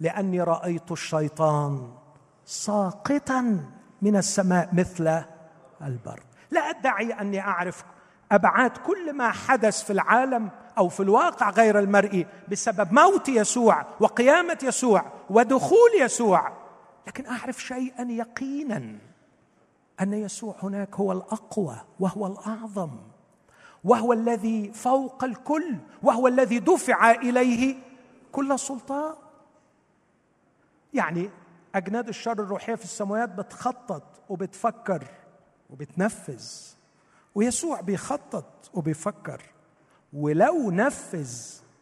لأني 0.00 0.42
رأيت 0.42 0.92
الشيطان 0.92 1.94
ساقطا 2.44 3.64
من 4.02 4.16
السماء 4.16 4.68
مثل 4.72 5.22
البرد. 5.82 6.22
لا 6.50 6.60
أدعي 6.60 7.12
أني 7.12 7.40
أعرف 7.40 7.84
أبعاد 8.32 8.76
كل 8.76 9.12
ما 9.12 9.30
حدث 9.30 9.82
في 9.82 9.92
العالم 9.92 10.50
أو 10.78 10.88
في 10.88 11.00
الواقع 11.00 11.50
غير 11.50 11.78
المرئي 11.78 12.26
بسبب 12.48 12.92
موت 12.92 13.28
يسوع 13.28 13.86
وقيامة 14.00 14.58
يسوع 14.62 15.04
ودخول 15.30 15.90
يسوع. 16.00 16.52
لكن 17.06 17.26
أعرف 17.26 17.62
شيئا 17.62 18.02
يقينا 18.02 18.98
أن 20.00 20.12
يسوع 20.12 20.54
هناك 20.62 20.94
هو 20.94 21.12
الأقوى 21.12 21.76
وهو 22.00 22.26
الأعظم 22.26 22.90
وهو 23.84 24.12
الذي 24.12 24.72
فوق 24.72 25.24
الكل 25.24 25.76
وهو 26.02 26.28
الذي 26.28 26.58
دفع 26.58 27.10
إليه 27.10 27.76
كل 28.32 28.58
سلطان. 28.58 29.14
يعني 30.94 31.30
أجناد 31.74 32.08
الشر 32.08 32.32
الروحية 32.42 32.74
في 32.74 32.84
السماوات 32.84 33.28
بتخطط 33.28 34.22
وبتفكر 34.28 35.04
وبتنفذ. 35.70 36.44
ويسوع 37.34 37.80
بيخطط 37.80 38.70
وبيفكر. 38.74 39.42
ولو 40.12 40.70
نفذ 40.70 41.30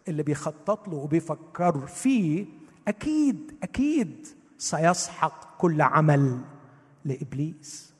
اللي 0.08 0.22
بيخطط 0.22 0.88
له 0.88 0.96
وبيفكر 0.96 1.86
فيه 1.86 2.46
أكيد 2.88 3.58
أكيد 3.62 4.26
سيسحق 4.58 5.58
كل 5.58 5.82
عمل 5.82 6.40
لإبليس. 7.04 7.94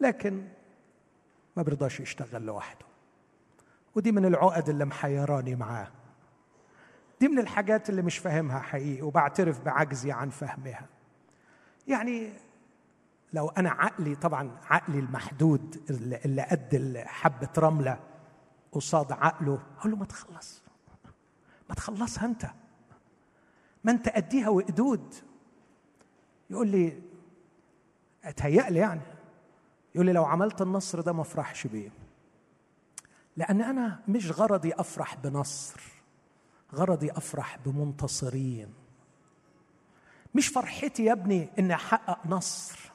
لكن 0.00 0.48
ما 1.56 1.62
بيرضاش 1.62 2.00
يشتغل 2.00 2.42
لوحده. 2.42 2.86
ودي 3.94 4.12
من 4.12 4.24
العقد 4.24 4.68
اللي 4.68 4.84
محيراني 4.84 5.54
معاه. 5.54 5.88
دي 7.20 7.28
من 7.28 7.38
الحاجات 7.38 7.90
اللي 7.90 8.02
مش 8.02 8.18
فاهمها 8.18 8.60
حقيقي 8.60 9.02
وبعترف 9.02 9.60
بعجزي 9.64 10.12
عن 10.12 10.30
فهمها. 10.30 10.86
يعني 11.88 12.32
لو 13.32 13.48
أنا 13.48 13.70
عقلي 13.70 14.14
طبعا 14.14 14.50
عقلي 14.64 14.98
المحدود 14.98 15.82
اللي 16.24 16.42
قد 16.42 17.02
حبة 17.06 17.48
رملة 17.58 17.98
قصاد 18.72 19.12
عقله 19.12 19.62
أقول 19.78 19.90
له 19.92 19.96
ما 19.98 20.04
تخلص. 20.04 20.62
ما 21.68 21.74
تخلصها 21.74 22.24
أنت. 22.24 22.46
ما 23.84 23.92
أنت 23.92 24.08
اديها 24.08 24.48
وقدود. 24.48 25.14
يقول 26.50 26.68
لي 26.68 27.02
أتهيألي 28.24 28.78
يعني. 28.78 29.00
يقول 29.94 30.06
لي 30.06 30.12
لو 30.12 30.24
عملت 30.24 30.62
النصر 30.62 31.00
ده 31.00 31.12
ما 31.12 31.20
أفرحش 31.22 31.66
بيه. 31.66 31.90
لأن 33.36 33.62
أنا 33.62 34.00
مش 34.08 34.30
غرضي 34.30 34.72
أفرح 34.74 35.14
بنصر. 35.14 35.95
غرضي 36.76 37.10
أفرح 37.10 37.58
بمنتصرين. 37.64 38.74
مش 40.34 40.48
فرحتي 40.48 41.04
يا 41.04 41.12
ابني 41.12 41.48
إني 41.58 41.74
أحقق 41.74 42.26
نصر 42.26 42.92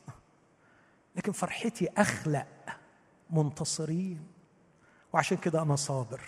لكن 1.16 1.32
فرحتي 1.32 1.90
أخلق 1.98 2.48
منتصرين. 3.30 4.28
وعشان 5.14 5.38
كده 5.38 5.62
أنا 5.62 5.76
صابر. 5.76 6.22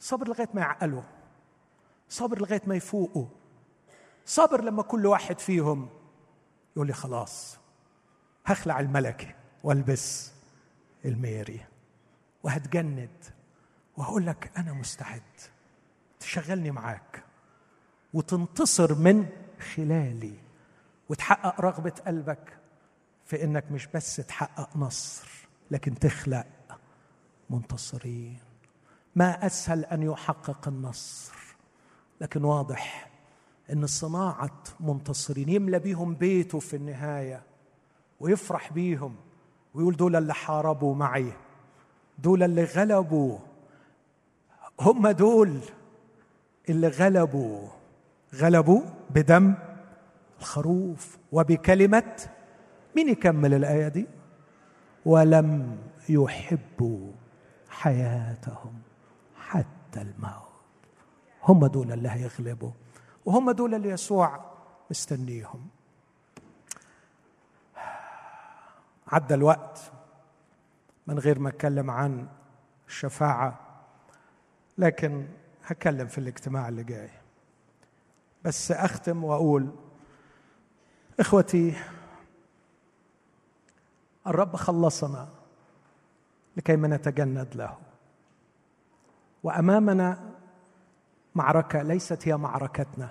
صابر 0.00 0.28
لغاية 0.28 0.48
ما 0.54 0.60
يعقلوا. 0.60 1.02
صابر 2.08 2.40
لغاية 2.40 2.62
ما 2.66 2.74
يفوقوا. 2.74 3.26
صابر 4.26 4.64
لما 4.64 4.82
كل 4.82 5.06
واحد 5.06 5.38
فيهم 5.38 5.88
يقول 6.76 6.86
لي 6.86 6.92
خلاص 6.92 7.58
هخلع 8.46 8.80
الملكي 8.80 9.34
والبس 9.64 10.32
الميري 11.04 11.60
وهتجند 12.42 13.24
وهقول 13.96 14.26
لك 14.26 14.50
أنا 14.56 14.72
مستعد. 14.72 15.22
تشغلني 16.22 16.70
معاك 16.70 17.24
وتنتصر 18.14 18.94
من 18.94 19.26
خلالي 19.74 20.34
وتحقق 21.08 21.60
رغبة 21.60 21.92
قلبك 22.06 22.58
في 23.24 23.44
إنك 23.44 23.72
مش 23.72 23.86
بس 23.86 24.16
تحقق 24.16 24.76
نصر 24.76 25.28
لكن 25.70 25.94
تخلق 25.94 26.46
منتصرين. 27.50 28.38
ما 29.16 29.46
أسهل 29.46 29.84
أن 29.84 30.02
يحقق 30.02 30.68
النصر 30.68 31.34
لكن 32.20 32.44
واضح 32.44 33.10
إن 33.72 33.86
صناعة 33.86 34.62
منتصرين 34.80 35.48
يملى 35.48 35.78
بيهم 35.78 36.14
بيته 36.14 36.58
في 36.58 36.76
النهاية 36.76 37.42
ويفرح 38.20 38.72
بيهم 38.72 39.16
ويقول 39.74 39.96
دول 39.96 40.16
اللي 40.16 40.34
حاربوا 40.34 40.94
معي 40.94 41.32
دول 42.18 42.42
اللي 42.42 42.64
غلبوا 42.64 43.38
هم 44.80 45.08
دول 45.08 45.60
اللي 46.68 46.88
غلبوا 46.88 47.68
غلبوا 48.34 48.82
بدم 49.10 49.54
الخروف 50.40 51.18
وبكلمة 51.32 52.28
مين 52.96 53.08
يكمل 53.08 53.54
الآية 53.54 53.88
دي؟ 53.88 54.06
ولم 55.06 55.78
يحبوا 56.08 57.12
حياتهم 57.68 58.74
حتى 59.36 60.00
الموت. 60.02 60.52
هم 61.42 61.66
دول 61.66 61.92
اللي 61.92 62.08
هيغلبوا 62.08 62.70
وهم 63.24 63.50
دول 63.50 63.74
اللي 63.74 63.88
يسوع 63.88 64.44
مستنيهم. 64.90 65.66
عدى 69.08 69.34
الوقت 69.34 69.92
من 71.06 71.18
غير 71.18 71.38
ما 71.38 71.48
أتكلم 71.48 71.90
عن 71.90 72.26
الشفاعة 72.88 73.60
لكن 74.78 75.26
هتكلم 75.64 76.06
في 76.06 76.18
الاجتماع 76.18 76.68
اللي 76.68 76.84
جاي. 76.84 77.10
بس 78.44 78.72
أختم 78.72 79.24
وأقول 79.24 79.70
إخوتي 81.20 81.74
الرب 84.26 84.56
خلصنا 84.56 85.28
لكي 86.56 86.76
ما 86.76 86.88
نتجند 86.88 87.48
له. 87.54 87.78
وأمامنا 89.42 90.30
معركة 91.34 91.82
ليست 91.82 92.28
هي 92.28 92.36
معركتنا 92.36 93.10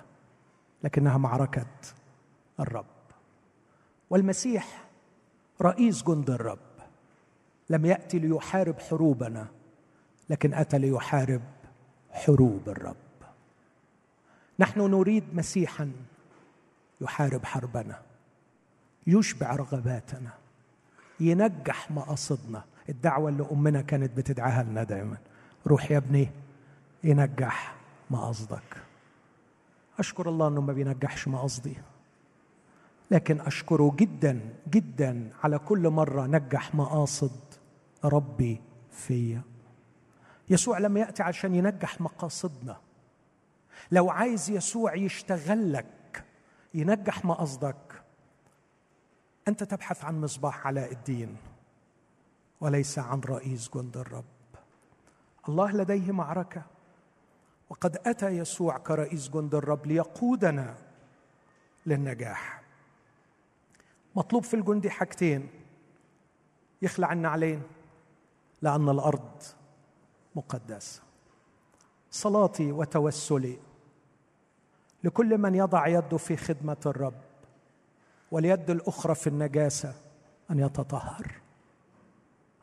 لكنها 0.84 1.18
معركة 1.18 1.66
الرب. 2.60 2.86
والمسيح 4.10 4.84
رئيس 5.62 6.02
جند 6.02 6.30
الرب 6.30 6.58
لم 7.70 7.86
يأتي 7.86 8.18
ليحارب 8.18 8.78
حروبنا 8.80 9.46
لكن 10.30 10.54
أتى 10.54 10.78
ليحارب 10.78 11.42
حروب 12.12 12.68
الرب. 12.68 12.96
نحن 14.58 14.80
نريد 14.80 15.24
مسيحا 15.32 15.92
يحارب 17.00 17.44
حربنا 17.44 18.02
يشبع 19.06 19.56
رغباتنا 19.56 20.30
ينجح 21.20 21.90
مقاصدنا. 21.90 22.64
الدعوة 22.88 23.28
اللي 23.28 23.46
أمنا 23.52 23.80
كانت 23.80 24.16
بتدعاها 24.16 24.62
لنا 24.62 24.82
دائما 24.82 25.16
روح 25.66 25.90
يا 25.90 25.96
ابني 25.96 26.28
ينجح 27.04 27.74
مقاصدك. 28.10 28.82
أشكر 29.98 30.28
الله 30.28 30.48
إنه 30.48 30.60
ما 30.60 30.72
بينجحش 30.72 31.28
مقاصدي. 31.28 31.76
لكن 33.10 33.40
أشكره 33.40 33.94
جدا 33.96 34.40
جدا 34.70 35.30
على 35.44 35.58
كل 35.58 35.88
مرة 35.88 36.26
نجح 36.26 36.74
مقاصد 36.74 37.40
ربي 38.04 38.60
فيا. 38.90 39.42
يسوع 40.52 40.78
لم 40.78 40.96
يأتي 40.96 41.22
عشان 41.22 41.54
ينجح 41.54 42.00
مقاصدنا. 42.00 42.80
لو 43.90 44.10
عايز 44.10 44.50
يسوع 44.50 44.94
يشتغل 44.94 45.72
لك 45.72 46.24
ينجح 46.74 47.24
مقاصدك 47.24 48.02
أنت 49.48 49.64
تبحث 49.64 50.04
عن 50.04 50.20
مصباح 50.20 50.66
علاء 50.66 50.92
الدين 50.92 51.36
وليس 52.60 52.98
عن 52.98 53.20
رئيس 53.20 53.70
جند 53.74 53.96
الرب. 53.96 54.24
الله 55.48 55.72
لديه 55.72 56.12
معركة 56.12 56.62
وقد 57.70 57.96
أتى 58.06 58.28
يسوع 58.28 58.78
كرئيس 58.78 59.28
جند 59.28 59.54
الرب 59.54 59.86
ليقودنا 59.86 60.74
للنجاح. 61.86 62.62
مطلوب 64.16 64.44
في 64.44 64.54
الجندي 64.54 64.90
حاجتين 64.90 65.48
يخلع 66.82 67.12
النعلين 67.12 67.62
لأن 68.62 68.88
الأرض 68.88 69.42
مقدسة 70.36 71.02
صلاتي 72.10 72.72
وتوسلي 72.72 73.58
لكل 75.04 75.38
من 75.38 75.54
يضع 75.54 75.86
يده 75.86 76.16
في 76.16 76.36
خدمة 76.36 76.76
الرب 76.86 77.20
واليد 78.30 78.70
الأخرى 78.70 79.14
في 79.14 79.26
النجاسة 79.26 79.94
أن 80.50 80.58
يتطهر. 80.58 81.32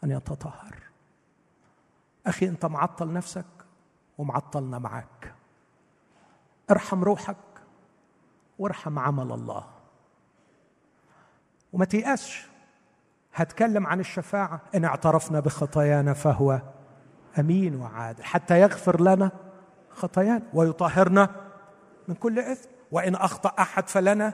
أن 0.04 0.12
يتطهر. 0.12 0.76
أخي 2.28 2.48
أنت 2.48 2.66
معطل 2.66 3.14
نفسك 3.14 3.46
ومعطلنا 4.18 4.80
معك. 4.80 5.34
ارحم 6.72 7.04
روحك 7.04 7.38
وارحم 8.60 9.00
عمل 9.00 9.32
الله. 9.32 9.68
وما 11.74 11.86
تيأسش 11.86 12.48
هتكلم 13.34 13.88
عن 13.88 14.00
الشفاعة. 14.00 14.62
إن 14.76 14.86
اعترفنا 14.86 15.40
بخطايانا 15.40 16.14
فهو 16.14 16.62
أمين 17.40 17.76
وعادل 17.76 18.24
حتى 18.24 18.62
يغفر 18.62 19.02
لنا 19.02 19.32
خطايانا 19.90 20.42
ويطهرنا 20.54 21.30
من 22.08 22.16
كل 22.16 22.40
إثم. 22.40 22.70
وإن 22.92 23.16
أخطأ 23.16 23.54
أحد 23.60 23.90
فلنا 23.90 24.34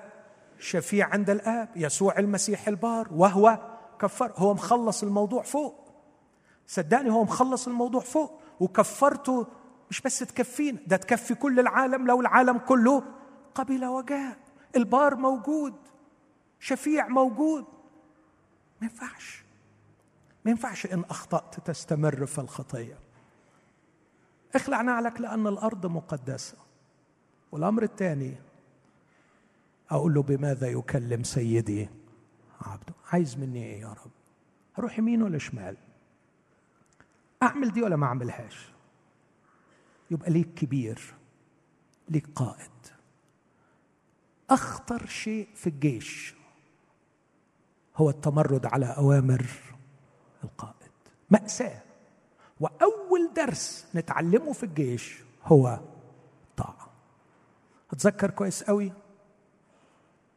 شفيع 0.59 1.09
عند 1.09 1.29
الآب 1.29 1.69
يسوع 1.75 2.19
المسيح 2.19 2.67
البار 2.67 3.07
وهو 3.11 3.59
كفر. 3.99 4.31
هو 4.35 4.53
مخلص 4.53 5.03
الموضوع 5.03 5.43
فوق. 5.43 5.75
صدقني 6.67 7.11
هو 7.11 7.23
مخلص 7.23 7.67
الموضوع 7.67 8.01
فوق. 8.01 8.41
وكفرته 8.59 9.47
مش 9.89 10.01
بس 10.01 10.19
تكفينا 10.19 10.79
ده 10.87 10.97
تكفي 10.97 11.35
كل 11.35 11.59
العالم. 11.59 12.07
لو 12.07 12.21
العالم 12.21 12.57
كله 12.57 13.03
قبل 13.55 13.85
وجاء 13.85 14.37
البار 14.75 15.15
موجود 15.15 15.73
شفيع 16.59 17.07
موجود. 17.07 17.65
ما 18.81 18.87
ينفعش. 18.87 19.44
ما 20.45 20.51
ينفعش 20.51 20.85
إن 20.85 21.03
أخطأت 21.09 21.59
تستمر 21.67 22.25
في 22.25 22.41
الخطية. 22.41 22.97
اخلع 24.55 24.81
نعلك 24.81 25.21
لأن 25.21 25.47
الأرض 25.47 25.85
مقدسة. 25.85 26.57
والأمر 27.51 27.83
الثاني 27.83 28.35
أقول 29.89 30.13
له 30.13 30.23
بماذا 30.23 30.67
يكلم 30.67 31.23
سيدي 31.23 31.89
عبده؟ 32.61 32.93
عايز 33.11 33.37
مني 33.37 33.63
إيه 33.65 33.81
يا 33.81 33.87
رب؟ 33.87 34.11
أروح 34.79 34.99
يمين 34.99 35.23
ولا 35.23 35.37
شمال؟ 35.37 35.77
أعمل 37.43 37.71
دي 37.71 37.81
ولا 37.81 37.95
ما 37.95 38.05
أعملهاش؟ 38.05 38.69
يبقى 40.11 40.31
ليك 40.31 40.53
كبير 40.53 41.13
ليك 42.09 42.27
قائد. 42.35 42.71
أخطر 44.49 45.05
شيء 45.05 45.47
في 45.55 45.67
الجيش 45.67 46.35
هو 47.95 48.09
التمرد 48.09 48.65
على 48.65 48.85
أوامر 48.85 49.45
القائد. 50.45 50.91
مأساة. 51.29 51.81
وأول 52.59 53.33
درس 53.35 53.87
نتعلمه 53.95 54.53
في 54.53 54.63
الجيش 54.63 55.23
هو 55.43 55.79
طاعة. 56.57 56.89
اتذكر 57.91 58.31
كويس 58.31 58.63
قوي 58.63 58.93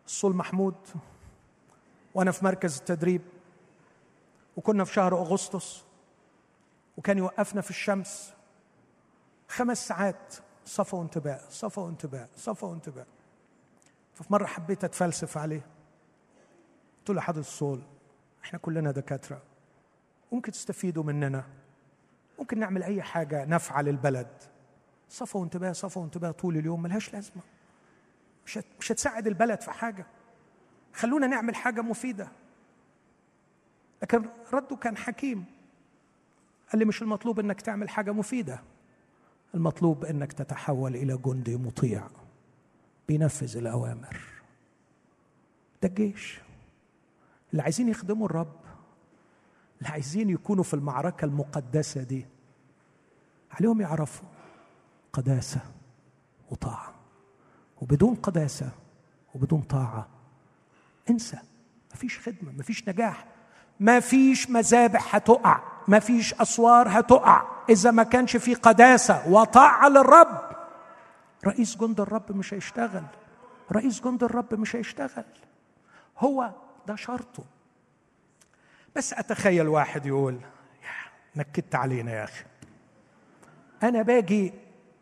الصول 0.07 0.37
محمود 0.37 0.75
وأنا 2.15 2.33
في 2.33 2.45
مركز 2.45 2.79
التدريب 2.79 3.23
وكنا 4.57 4.85
في 4.85 4.93
شهر 4.93 5.19
أغسطس 5.19 5.85
وكان 6.97 7.19
يوقفنا 7.19 7.61
في 7.61 7.71
الشمس. 7.71 8.33
خمس 9.49 9.89
ساعات 9.89 10.35
صفا 10.65 10.99
وانتباه 10.99 11.41
صفا 11.51 11.83
وانتباه 11.83 12.29
صفا 12.37 12.67
وانتباه. 12.67 13.07
ففي 14.15 14.33
مرة 14.33 14.47
حبيت 14.47 14.85
أتفلسف 14.85 15.39
عليه. 15.39 15.67
قلت 16.99 17.11
له 17.11 17.21
حضرة 17.21 17.41
الصول 17.41 17.83
إحنا 18.45 18.59
كلنا 18.59 18.91
دكاترة. 18.91 19.43
ممكن 20.33 20.53
تستفيدوا 20.53 21.05
مننا. 21.05 21.45
ممكن 22.39 22.59
نعمل 22.59 22.83
أي 22.83 23.03
حاجة 23.03 23.45
نافعه 23.45 23.83
للبلد 23.83 24.29
صفا 25.09 25.39
وانتباه 25.41 25.73
صفا 25.73 26.01
وانتباه 26.01 26.31
طول 26.31 26.57
اليوم 26.57 26.83
ملهاش 26.83 27.13
لازمة. 27.15 27.43
مش 28.47 28.59
مش 28.81 28.93
هتساعد 28.93 29.27
البلد 29.27 29.61
في 29.61 29.71
حاجة. 29.71 30.07
خلونا 30.95 31.27
نعمل 31.27 31.55
حاجة 31.55 31.81
مفيدة. 31.81 32.29
لكن 34.03 34.29
رده 34.53 34.77
كان 34.77 34.97
حكيم. 34.97 35.45
قال 36.73 36.79
لي 36.79 36.85
مش 36.85 37.03
المطلوب 37.03 37.41
إنك 37.41 37.61
تعمل 37.61 37.89
حاجة 37.89 38.13
مفيدة. 38.13 38.61
المطلوب 39.55 40.05
إنك 40.05 40.33
تتحول 40.33 40.97
إلى 40.97 41.17
جندي 41.17 41.57
مطيع. 41.57 42.09
بينفذ 43.09 43.57
الأوامر. 43.57 44.21
ده 45.83 45.89
الجيش. 45.89 46.41
اللي 47.53 47.63
عايزين 47.63 47.89
يخدموا 47.89 48.27
الرب 48.27 48.57
اللي 49.79 49.89
عايزين 49.89 50.31
يكونوا 50.31 50.65
في 50.65 50.75
المعركة 50.75 51.25
المقدسة 51.25 52.03
دي. 52.03 52.27
عليهم 53.51 53.81
يعرفوا 53.81 54.29
قداسة 55.13 55.61
وطاعة. 56.51 56.95
وبدون 57.81 58.15
قداسة 58.15 58.71
وبدون 59.35 59.61
طاعة. 59.61 60.09
انسى. 61.11 61.39
مفيش 61.95 62.19
خدمة 62.19 62.53
مفيش 62.59 62.89
نجاح. 62.89 63.27
مفيش 63.81 64.51
مذابح 64.51 65.15
هتقع. 65.15 65.61
مفيش 65.89 66.35
أسوار 66.35 66.89
هتقع. 66.89 67.43
إذا 67.69 67.91
ما 67.91 68.03
كانش 68.03 68.37
في 68.37 68.55
قداسة 68.55 69.29
وطاعة 69.29 69.89
للرب. 69.89 70.57
رئيس 71.47 71.77
جند 71.77 72.01
الرب 72.01 72.37
مش 72.37 72.55
هيشتغل. 72.55 73.05
رئيس 73.73 74.01
جند 74.01 74.25
الرب 74.25 74.55
مش 74.55 74.77
هيشتغل. 74.77 75.25
هو 76.19 76.51
ده 76.87 76.97
شرطه. 76.97 77.45
بس 78.97 79.13
أتخيل 79.13 79.69
واحد 79.69 80.07
يقول 80.07 80.41
نكدت 81.37 81.75
علينا 81.75 82.13
يا 82.13 82.25
أخي. 82.25 82.45
أنا 83.83 84.03
باجي 84.03 84.53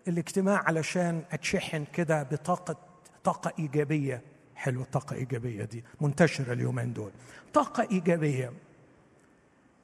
الاجتماع 0.08 0.62
علشان 0.66 1.22
أتشحن 1.32 1.84
كده 1.92 2.22
بطاقة 2.22 2.76
طاقة 3.24 3.52
إيجابية. 3.58 4.22
حلوة 4.56 4.84
طاقه 4.84 5.16
إيجابية 5.16 5.64
دي 5.64 5.84
منتشرة 6.00 6.52
اليومين 6.52 6.92
دول. 6.92 7.10
طاقة 7.54 7.88
إيجابية. 7.90 8.52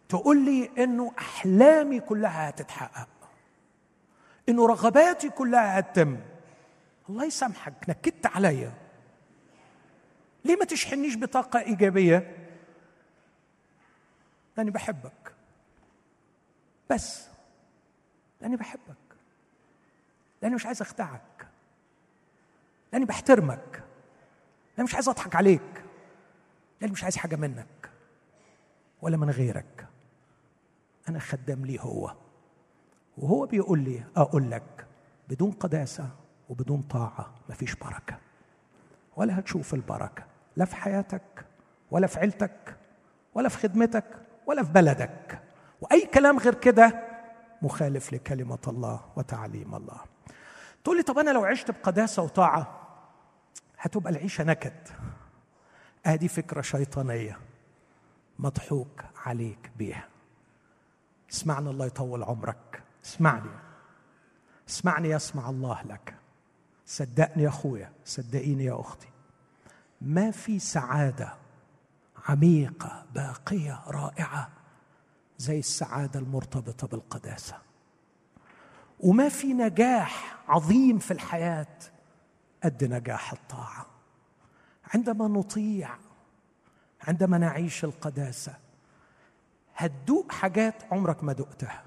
تقول 0.09 0.45
لي 0.45 0.71
إنه 0.79 1.13
أحلامي 1.19 2.01
كلها 2.01 2.49
هتتحقق. 2.49 3.09
إنه 4.49 4.67
رغباتي 4.67 5.29
كلها 5.31 5.79
هتتم. 5.79 6.17
الله 7.09 7.25
يسامحك 7.25 7.75
نكدت 7.89 8.27
عليا. 8.27 8.73
ليه 10.45 10.57
ما 10.57 10.65
تشحنيش 10.65 11.17
بطاقة 11.17 11.61
إيجابية؟ 11.61 12.37
لأني 14.57 14.71
بحبك. 14.71 15.35
بس 16.91 17.29
لأني 18.41 18.57
بحبك. 18.57 18.97
لأني 20.43 20.55
مش 20.55 20.67
عايز 20.67 20.83
أخدعك. 20.83 21.47
لأني 22.93 23.05
بحترمك. 23.05 23.83
لأني 24.77 24.85
مش 24.85 24.95
عايز 24.95 25.09
أضحك 25.09 25.37
عليك. 25.37 25.85
لأني 26.81 26.93
مش 26.93 27.03
عايز 27.03 27.17
حاجة 27.17 27.37
منك. 27.37 27.91
ولا 29.03 29.17
من 29.17 29.31
غيرك. 29.31 29.87
أنا 31.09 31.19
خدام 31.19 31.67
ليه 31.67 31.81
هو؟ 31.81 32.15
وهو 33.19 33.47
بيقول 33.47 33.79
لي 33.79 34.05
أقول 34.17 34.51
لك 34.51 34.87
بدون 35.29 35.51
قداسة 35.51 36.11
وبدون 36.49 36.83
طاعة 36.83 37.35
مفيش 37.49 37.75
بركة. 37.75 38.19
ولا 39.17 39.39
هتشوف 39.39 39.75
البركة. 39.75 40.25
لا 40.57 40.65
في 40.65 40.77
حياتك 40.77 41.47
ولا 41.91 42.07
في 42.07 42.19
عيلتك 42.21 42.77
ولا 43.35 43.49
في 43.49 43.59
خدمتك 43.59 44.05
ولا 44.47 44.65
في 44.65 44.73
بلدك. 44.73 45.43
وأي 45.81 46.07
كلام 46.07 46.39
غير 46.39 46.55
كده 46.55 47.09
مخالف 47.63 48.13
لكلمة 48.13 48.59
الله 48.69 49.01
وتعليم 49.17 49.75
الله. 49.75 50.01
تقول 50.85 50.97
لي 50.97 51.03
طب 51.03 51.19
أنا 51.19 51.31
لو 51.31 51.45
عشت 51.45 51.71
بقداسة 51.71 52.23
وطاعة 52.23 52.79
هتبقى 53.79 54.11
العيشة 54.13 54.45
نكد. 54.45 54.89
ادي 56.07 56.29
فكرة 56.29 56.61
شيطانية 56.61 57.39
مضحوك 58.39 59.05
عليك 59.27 59.71
بيها. 59.77 60.09
اسمعني 61.33 61.71
الله 61.71 61.87
يطول 61.87 62.23
عمرك. 62.23 62.83
اسمعني. 63.05 63.51
اسمعني 64.69 65.11
يسمع 65.11 65.51
الله 65.51 65.83
لك. 65.83 66.15
صدقني 66.87 67.43
يا 67.43 67.49
أخويا 67.49 67.93
صدقيني 68.05 68.65
يا 68.65 68.81
أختي. 68.81 69.09
ما 70.01 70.31
في 70.31 70.59
سعادة 70.59 71.35
عميقة 72.29 73.07
باقية 73.15 73.83
رائعة 73.87 74.51
زي 75.39 75.59
السعادة 75.59 76.21
المرتبطة 76.21 76.87
بالقداسة. 76.87 77.57
وما 79.01 79.29
في 79.29 79.53
نجاح 79.53 80.39
عظيم 80.49 80.99
في 80.99 81.11
الحياة 81.11 81.67
قد 82.65 82.85
نجاح 82.85 83.33
الطاعة. 83.33 83.87
عندما 84.95 85.29
نطيع 85.29 85.91
عندما 87.09 87.39
نعيش 87.39 87.85
القداسة 87.85 88.55
هتدوق 89.77 90.33
حاجات 90.33 90.75
عمرك 90.93 91.25
ما 91.25 91.33
دقتها. 91.33 91.83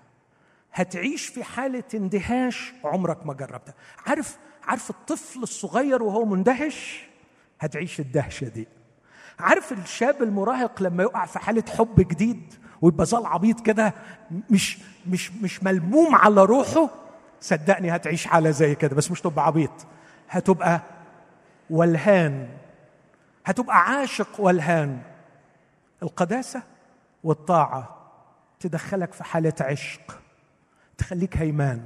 هتعيش 0.74 1.28
في 1.28 1.44
حالة 1.44 1.84
اندهاش 1.94 2.74
عمرك 2.84 3.26
ما 3.26 3.34
جربتها. 3.34 3.76
عارف 4.08 4.38
عارف 4.64 4.90
الطفل 4.90 5.44
الصغير 5.44 6.04
وهو 6.04 6.26
مندهش؟ 6.26 7.08
هتعيش 7.60 8.00
الدهشة 8.00 8.48
دي. 8.48 8.68
عارف 9.40 9.72
الشاب 9.72 10.24
المراهق 10.24 10.82
لما 10.82 11.04
يقع 11.04 11.26
في 11.26 11.40
حالة 11.40 11.64
حب 11.78 11.96
جديد 12.08 12.54
ويبقى 12.82 13.06
زال 13.06 13.26
عبيط 13.26 13.60
كده 13.62 13.94
مش 14.50 14.78
مش 15.08 15.32
مش 15.32 15.64
ملموم 15.64 16.16
على 16.16 16.44
روحه 16.44 16.90
صدقني 17.42 17.96
هتعيش 17.96 18.28
حالة 18.28 18.52
زي 18.52 18.76
كده 18.76 18.96
بس 18.96 19.12
مش 19.12 19.22
تبقى 19.22 19.46
عبيط. 19.46 19.72
هتبقى 20.30 20.82
ولهان 21.70 22.50
هتبقى 23.46 23.78
عاشق 23.82 24.28
ولهان 24.40 25.02
القداسة 26.04 26.62
والطاعة 27.24 27.98
تدخلك 28.60 29.14
في 29.14 29.24
حالة 29.24 29.54
عشق 29.62 30.20
تخليك 30.98 31.38
هيمان. 31.38 31.82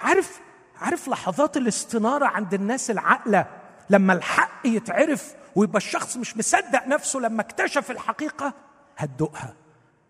عارف 0.00 0.40
عارف 0.80 1.08
لحظات 1.08 1.56
الاستنارة 1.56 2.26
عند 2.26 2.54
الناس 2.54 2.90
العاقلة؟ 2.90 3.46
لما 3.90 4.12
الحق 4.12 4.66
يتعرف 4.66 5.34
ويبقى 5.56 5.76
الشخص 5.76 6.16
مش 6.16 6.36
مصدق 6.36 6.86
نفسه 6.86 7.20
لما 7.20 7.40
اكتشف 7.40 7.90
الحقيقة 7.90 8.54
هتدوقها. 8.96 9.54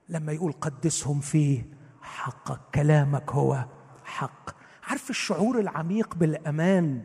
لما 0.08 0.32
يقول 0.32 0.52
قدسهم 0.52 1.20
فيه 1.20 1.66
حقك 2.02 2.60
كلامك 2.74 3.30
هو 3.32 3.64
حق. 4.04 4.50
عارف 4.88 5.10
الشعور 5.10 5.58
العميق 5.58 6.14
بالأمان 6.14 7.02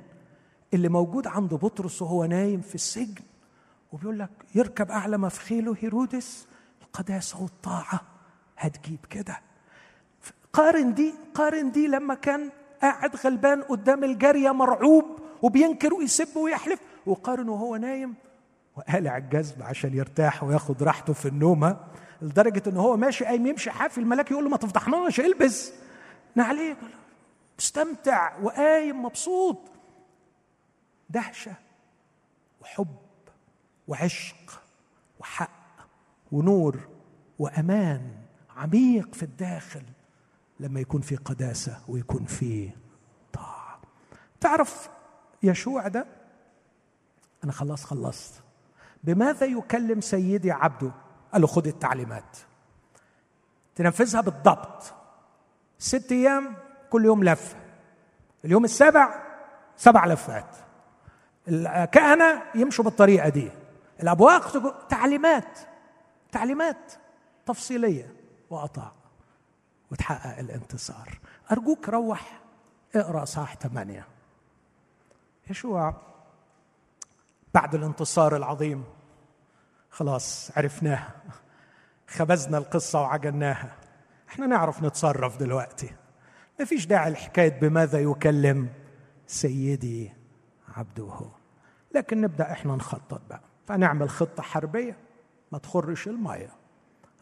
اللي 0.73 0.89
موجود 0.89 1.27
عند 1.27 1.53
بطرس 1.53 2.01
وهو 2.01 2.25
نايم 2.25 2.61
في 2.61 2.75
السجن؟ 2.75 3.23
وبيقول 3.91 4.19
لك 4.19 4.29
يركب 4.55 4.91
أعلى 4.91 5.17
ما 5.17 5.29
في 5.29 5.39
خيله 5.39 5.75
هيرودس 5.79 6.47
القداسة 6.81 7.41
والطاعة. 7.41 8.01
هتجيب 8.57 8.99
كده. 9.09 9.39
قارن 10.53 10.93
دي 10.93 11.13
قارن 11.33 11.71
دي 11.71 11.87
لما 11.87 12.13
كان 12.13 12.49
قاعد 12.81 13.15
غلبان 13.15 13.61
قدام 13.61 14.03
الجارية 14.03 14.51
مرعوب 14.51 15.05
وبينكر 15.41 15.93
ويسب 15.93 16.37
ويحلف 16.37 16.79
وقارن 17.05 17.49
وهو 17.49 17.75
نايم 17.75 18.15
وقالع 18.81 19.17
الجذب 19.17 19.63
عشان 19.63 19.93
يرتاح 19.93 20.43
وياخد 20.43 20.83
راحته 20.83 21.13
في 21.13 21.27
النومة 21.27 21.77
لدرجة 22.21 22.69
إن 22.69 22.77
هو 22.77 22.97
ماشي 22.97 23.25
قايم 23.25 23.47
يمشي 23.47 23.71
حافي 23.71 23.97
الملاك 23.97 24.31
يقول 24.31 24.43
له 24.43 24.49
ما 24.49 24.57
تفضحناش 24.57 25.19
البس. 25.19 25.73
نعليك 26.35 26.77
مستمتع 27.59 28.39
وقايم 28.39 29.05
مبسوط. 29.05 29.57
دهشة 31.09 31.53
وحب 32.61 32.95
وعشق 33.87 34.61
وحق 35.19 35.51
ونور 36.31 36.79
وأمان 37.39 38.11
عميق 38.57 39.15
في 39.15 39.23
الداخل 39.23 39.83
لما 40.59 40.79
يكون 40.79 41.01
في 41.01 41.15
قداسة 41.15 41.81
ويكون 41.87 42.25
في 42.25 42.69
طاعة. 43.33 43.81
تعرف 44.39 44.89
يشوع 45.43 45.87
ده؟ 45.87 46.05
أنا 47.43 47.51
خلاص 47.51 47.85
خلصت. 47.85 48.43
بماذا 49.03 49.45
يكلم 49.45 50.01
سيدي 50.01 50.51
عبده؟ 50.51 50.91
قال 51.33 51.41
له 51.41 51.47
خد 51.47 51.67
التعليمات. 51.67 52.37
تنفذها 53.75 54.21
بالضبط. 54.21 54.93
ست 55.79 56.11
أيام 56.11 56.55
كل 56.89 57.05
يوم 57.05 57.23
لفه 57.23 57.55
اليوم 58.45 58.63
السابع 58.63 59.23
سبع 59.77 60.05
لفات. 60.05 60.55
الكهنه 61.47 62.43
يمشوا 62.55 62.85
بالطريقة 62.85 63.29
دي. 63.29 63.51
الأبواق 64.03 64.87
تعليمات 64.87 65.59
تعليمات 66.31 66.93
تفصيلية. 67.45 68.15
وأطاع. 68.49 68.91
وتحقق 69.91 70.39
الانتصار. 70.39 71.19
أرجوك 71.51 71.89
روح 71.89 72.41
اقرأ 72.95 73.25
صح 73.25 73.55
ثمانية. 73.55 74.07
يشوع 75.49 75.95
بعد 77.53 77.75
الانتصار 77.75 78.35
العظيم. 78.35 78.83
خلاص 79.89 80.51
عرفناها. 80.57 81.11
خبزنا 82.07 82.57
القصة 82.57 83.01
وعجناها. 83.01 83.75
إحنا 84.29 84.45
نعرف 84.45 84.83
نتصرف 84.83 85.37
دلوقتي. 85.37 85.95
ما 86.59 86.65
فيش 86.65 86.85
داعي 86.85 87.11
لحكاية 87.11 87.59
بماذا 87.59 87.99
يكلم 87.99 88.69
سيدي 89.27 90.11
عبده. 90.75 91.19
لكن 91.95 92.21
نبدأ 92.21 92.51
إحنا 92.51 92.75
نخطط 92.75 93.21
بقى. 93.29 93.41
فنعمل 93.67 94.09
خطة 94.09 94.43
حربية 94.43 94.97
ما 95.51 95.57
تخرش 95.57 96.07
المية. 96.07 96.49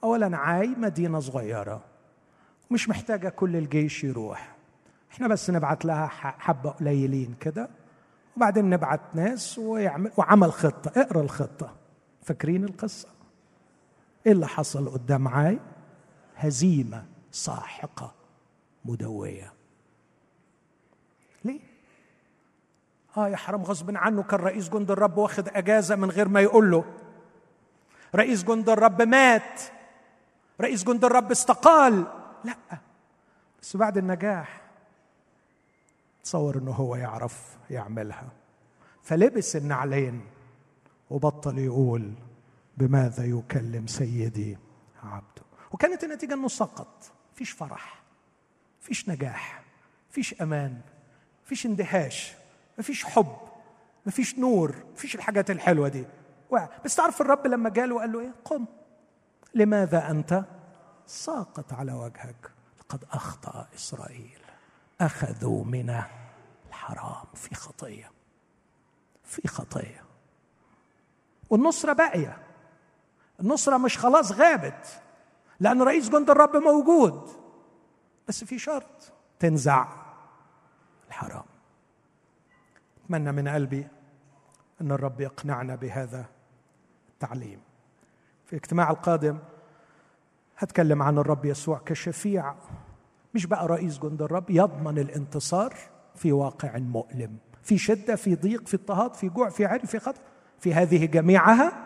اولا 0.03 0.38
عاي 0.38 0.67
مدينة 0.67 1.19
صغيرة. 1.19 1.82
مش 2.71 2.89
محتاجة 2.89 3.30
كل 3.30 3.55
الجيش 3.55 4.03
يروح. 4.03 4.55
إحنا 5.11 5.27
بس 5.27 5.49
نبعت 5.49 5.86
لها 5.86 6.07
حبة 6.07 6.69
قليلين 6.69 7.36
كده. 7.39 7.69
وبعدين 8.40 8.70
نبعت 8.70 9.02
ناس 9.14 9.58
ويعمل 9.58 10.12
وعمل 10.18 10.54
خطة. 10.54 11.02
اقرأ 11.02 11.22
الخطة. 11.22 11.76
فاكرين 12.24 12.64
القصة؟ 12.64 13.08
إيه 14.26 14.32
اللي 14.32 14.48
حصل 14.48 14.90
قدام 14.90 15.28
عاي؟ 15.28 15.60
هزيمة 16.36 17.06
ساحقة 17.32 18.14
مدوية. 18.86 19.54
ليه؟ 21.46 21.60
آه 23.18 23.30
يا 23.30 23.36
حرام 23.36 23.64
غصب 23.64 23.98
عنه 23.98 24.24
كان 24.24 24.40
رئيس 24.40 24.70
جند 24.70 24.92
الرب 24.92 25.18
واخد 25.18 25.50
أجازة 25.50 25.96
من 25.96 26.12
غير 26.12 26.28
ما 26.28 26.42
يقول 26.42 26.72
له. 26.72 26.84
رئيس 28.16 28.44
جند 28.44 28.70
الرب 28.70 29.02
مات. 29.02 29.62
رئيس 30.62 30.84
جند 30.84 31.06
الرب 31.06 31.32
استقال. 31.32 32.06
لا. 32.44 32.56
بس 33.62 33.78
بعد 33.78 33.98
النجاح 33.98 34.62
تصور 36.24 36.57
إنه 36.57 36.72
هو 36.72 36.95
يعرف 36.95 37.57
يعملها. 37.70 38.30
فلبس 39.03 39.55
النعلين 39.55 40.22
وبطل 41.09 41.57
يقول 41.57 42.13
بماذا 42.78 43.26
يكلم 43.26 43.88
سيدي 43.88 44.57
عبده. 45.03 45.41
وكانت 45.72 46.03
النتيجة 46.03 46.34
إنه 46.34 46.47
سقط. 46.47 47.11
فيش 47.36 47.51
فرح 47.51 48.01
فيش 48.82 49.09
نجاح 49.09 49.63
فيش 50.09 50.41
أمان 50.41 50.82
فيش 51.45 51.65
اندهاش 51.65 52.34
مفيش 52.80 53.05
حب 53.05 53.38
مفيش 54.05 54.39
نور 54.39 54.76
مفيش 54.93 55.15
الحاجات 55.15 55.51
الحلوة 55.51 55.88
دي. 55.88 56.05
بس 56.86 56.95
تعرف 56.95 57.22
الرب 57.22 57.47
لما 57.47 57.70
جاله 57.70 57.99
قال 57.99 58.11
له 58.11 58.20
إيه؟ 58.20 58.34
قم. 58.45 58.65
لماذا 59.55 60.11
أنت 60.11 60.43
ساقط 61.07 61.74
على 61.74 61.93
وجهك؟ 61.93 62.51
لقد 62.80 63.03
أخطأ 63.11 63.67
إسرائيل. 63.76 64.39
أخذوا 65.02 65.64
من 65.64 66.04
الحرام 66.70 67.26
في 67.34 67.56
خطية 67.56 68.12
في 69.24 69.47
خطية. 69.47 70.04
والنصرة 71.50 71.93
باقية. 71.93 72.38
النصرة 73.39 73.78
مش 73.78 73.97
خلاص 73.97 74.32
غابت 74.32 75.02
لأن 75.60 75.82
رئيس 75.82 76.10
جند 76.10 76.30
الرب 76.30 76.56
موجود. 76.56 77.30
بس 78.28 78.43
في 78.43 78.60
شرط 78.60 79.14
تنزع 79.39 79.88
الحرام. 81.08 81.45
أتمنى 83.06 83.32
من 83.32 83.47
قلبي 83.47 83.88
إن 84.82 84.91
الرب 84.91 85.22
يقنعنا 85.22 85.76
بهذا 85.76 86.26
التعليم. 87.10 87.62
في 88.45 88.54
الاجتماع 88.54 88.91
القادم 88.91 89.39
هتكلم 90.58 91.02
عن 91.02 91.18
الرب 91.18 91.45
يسوع 91.45 91.82
كشفيع. 91.86 92.56
مش 93.34 93.45
بقى 93.45 93.67
رئيس 93.67 93.99
جند 93.99 94.21
الرب 94.21 94.49
يضمن 94.49 94.97
الانتصار 94.99 95.73
في 96.15 96.32
واقع 96.32 96.77
مؤلم 96.77 97.38
في 97.63 97.77
شدة 97.77 98.15
في 98.15 98.36
ضيق 98.36 98.67
في 98.67 98.75
اضطهاد 98.75 99.13
في 99.13 99.30
جوع 99.30 99.49
في 99.49 99.65
عري 99.65 99.88
في 99.88 99.99
خطر 99.99 100.21
في 100.59 100.73
هذه 100.73 101.05
جميعها. 101.05 101.86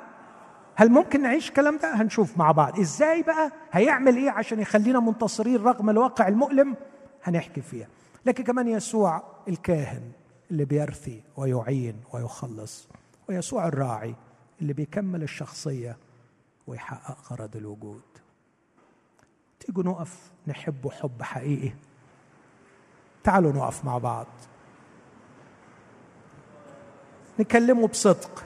هل 0.76 0.90
ممكن 0.90 1.22
نعيش 1.22 1.50
الكلام 1.50 1.78
ده؟ 1.78 1.96
هنشوف 2.02 2.38
مع 2.38 2.52
بعض. 2.52 2.80
إزاي 2.80 3.24
بقى؟ 3.24 3.52
هيعمل 3.72 4.16
إيه 4.18 4.30
عشان 4.30 4.60
يخلينا 4.60 5.00
منتصرين 5.00 5.56
رغم 5.56 5.90
الواقع 5.90 6.28
المؤلم؟ 6.28 6.76
هنحكي 7.24 7.62
فيها. 7.62 7.88
لكن 8.26 8.44
كمان 8.44 8.68
يسوع 8.68 9.24
الكاهن 9.48 10.12
اللي 10.52 10.66
بيرثي 10.66 11.22
ويعين 11.38 11.96
ويخلص 12.14 12.88
ويسوع 13.30 13.68
الراعي 13.68 14.16
اللي 14.62 14.74
بيكمل 14.74 15.24
الشخصية 15.24 15.98
ويحقق 16.68 17.18
غرض 17.34 17.56
الوجود. 17.56 18.02
تيجوا 19.66 19.84
نقف 19.84 20.32
نحبه 20.48 20.90
حب 20.90 21.22
حقيقي؟ 21.22 21.74
تعالوا 23.24 23.52
نقف 23.52 23.86
مع 23.86 23.98
بعض. 23.98 24.28
نكلمه 27.40 27.88
بصدق. 27.88 28.44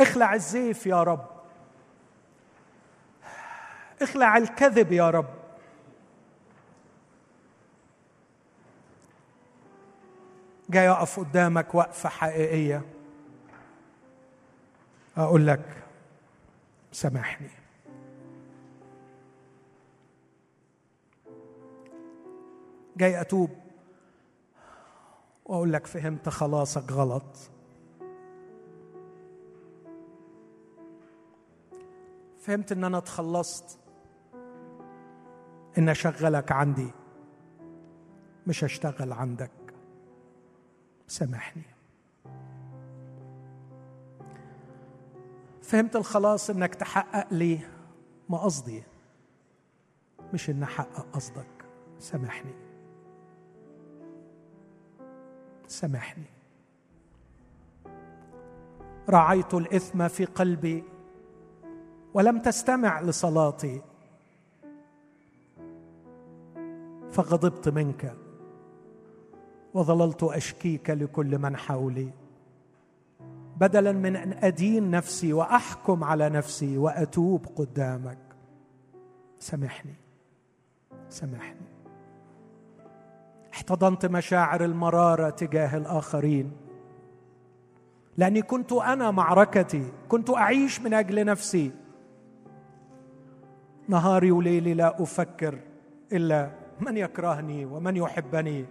اخلع 0.00 0.34
الزيف 0.34 0.86
يا 0.86 1.02
رب. 1.02 1.26
اخلع 4.02 4.36
الكذب 4.36 4.92
يا 4.92 5.10
رب. 5.10 5.34
جاي 10.70 10.88
اقف 10.88 11.20
قدامك 11.20 11.74
وقفة 11.74 12.08
حقيقية. 12.08 12.82
أقول 15.16 15.46
لك 15.46 15.83
سامحني. 16.94 17.48
جاي 22.96 23.20
أتوب 23.20 23.50
وأقول 25.44 25.72
لك 25.72 25.86
فهمت 25.86 26.28
خلاصك 26.28 26.92
غلط. 26.92 27.50
فهمت 32.38 32.72
إن 32.72 32.84
أنا 32.84 32.98
اتخلصت. 32.98 33.78
إن 35.78 35.88
أشغلك 35.88 36.52
عندي. 36.52 36.90
مش 38.46 38.64
هشتغل 38.64 39.12
عندك. 39.12 39.50
سامحني. 41.06 41.73
فهمت 45.64 45.96
الخلاص 45.96 46.50
إنك 46.50 46.74
تحقق 46.74 47.26
لي 47.34 47.60
ما 48.28 48.38
قصدي. 48.38 48.82
مش 50.34 50.50
إن 50.50 50.62
أحقق 50.62 51.06
قصدك. 51.12 51.46
سامحني. 51.98 52.52
سامحني. 55.66 56.24
راعيت 59.08 59.54
الإثم 59.54 60.08
في 60.08 60.24
قلبي 60.24 60.84
ولم 62.14 62.38
تستمع 62.38 63.00
لصلاتي. 63.00 63.82
فغضبت 67.10 67.68
منك 67.68 68.14
وظللت 69.74 70.22
أشكيك 70.22 70.90
لكل 70.90 71.38
من 71.38 71.56
حولي. 71.56 72.23
بدلا 73.56 73.92
من 73.92 74.16
أن 74.16 74.32
أدين 74.32 74.90
نفسي 74.90 75.32
وأحكم 75.32 76.04
على 76.04 76.28
نفسي 76.28 76.78
وأتوب 76.78 77.46
قدامك. 77.56 78.18
سامحني. 79.38 79.94
سامحني. 81.08 81.66
احتضنت 83.52 84.06
مشاعر 84.06 84.64
المرارة 84.64 85.30
تجاه 85.30 85.76
الآخرين. 85.76 86.52
لأني 88.16 88.42
كنت 88.42 88.72
أنا 88.72 89.10
معركتي. 89.10 89.92
كنت 90.08 90.30
أعيش 90.30 90.80
من 90.80 90.94
أجل 90.94 91.24
نفسي. 91.24 91.72
نهاري 93.88 94.30
وليلي 94.30 94.74
لا 94.74 95.02
أفكر 95.02 95.58
إلا 96.12 96.50
من 96.80 96.96
يكرهني 96.96 97.64
ومن 97.64 97.96
يحبني. 97.96 98.64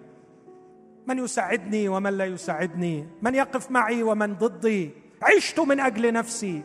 من 1.08 1.20
يساعدني 1.20 1.90
ومن 1.90 2.14
لا 2.14 2.26
يساعدني؟ 2.26 3.08
من 3.22 3.36
يقف 3.36 3.72
معي 3.72 4.04
ومن 4.04 4.34
ضدي؟ 4.34 4.92
عشت 5.22 5.60
من 5.60 5.80
أجل 5.80 6.14
نفسي. 6.14 6.64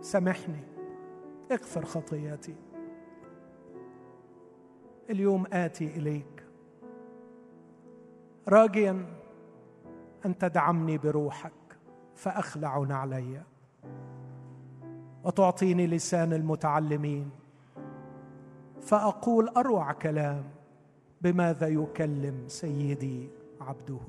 سامحني. 0.00 0.60
اغفر 1.52 1.84
خطياتي. 1.84 2.54
اليوم 5.10 5.44
آتي 5.52 5.86
إليك. 5.86 6.44
راجيا 8.48 9.06
أن 10.26 10.38
تدعمني 10.38 10.98
بروحك 10.98 11.52
فاخلع 12.14 12.78
نعلي 12.78 13.42
وتعطيني 15.24 15.86
لسان 15.86 16.32
المتعلمين 16.32 17.30
فأقول 18.80 19.48
أروع 19.48 19.92
كلام. 19.92 20.44
بماذا 21.22 21.68
يكلم 21.68 22.34
سيدي 22.48 23.28
عبده؟ 23.60 24.00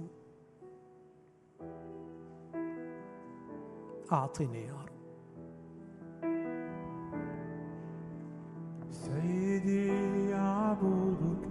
أعطني 4.12 4.66
يا 4.66 4.74
رب. 4.74 4.90
سيدي 8.92 9.88
يعبدك 10.30 11.48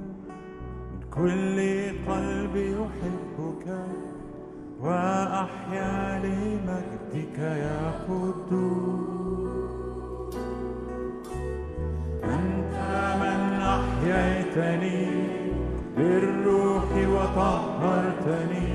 من 0.92 1.00
كل 1.14 1.58
قلبي 2.10 2.72
يحبك 2.72 3.66
وأحيا 4.80 6.18
لمجدك 6.24 7.38
يا 7.38 7.90
قدوس. 8.08 9.56
أنت 12.24 12.74
من 13.22 13.40
أحييتني 13.62 15.21
بالروح 16.02 16.90
وطهرتني 17.14 18.72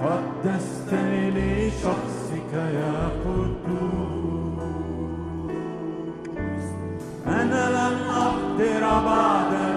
قدستني 0.00 1.30
لشخصك 1.30 2.52
يا 2.52 3.08
قدوس. 3.24 4.68
أنا 7.26 7.62
لن 7.76 7.96
أقدر 8.26 8.82
بعد 9.06 9.67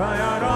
Fire 0.00 0.49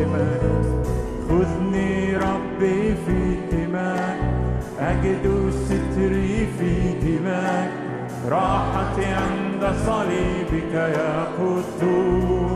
حماك 0.00 0.64
خذني 1.28 2.16
ربي 2.16 2.94
في 3.06 3.36
حماك 3.52 4.20
أجد 4.80 5.50
ستري 5.64 6.46
في 6.58 6.92
دماك 7.02 7.70
راحتي 8.28 9.04
عند 9.04 9.74
صليبك 9.86 10.74
يا 10.74 11.24
قدوس. 11.38 12.49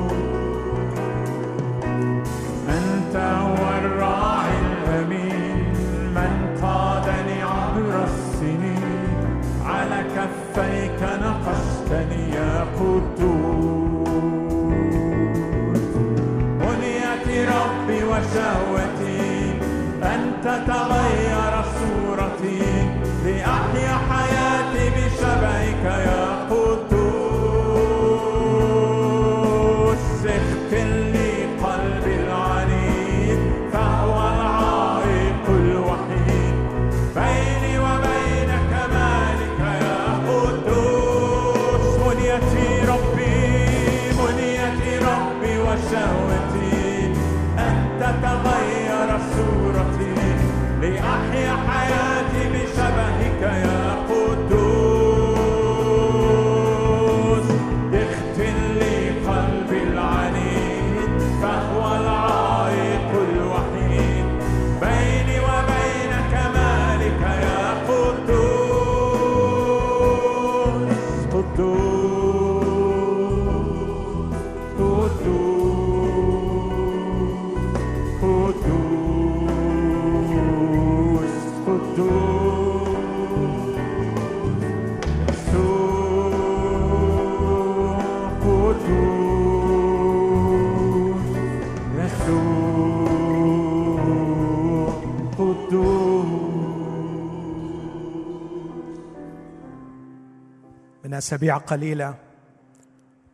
من 101.14 101.18
اسابيع 101.18 101.56
قليله 101.56 102.14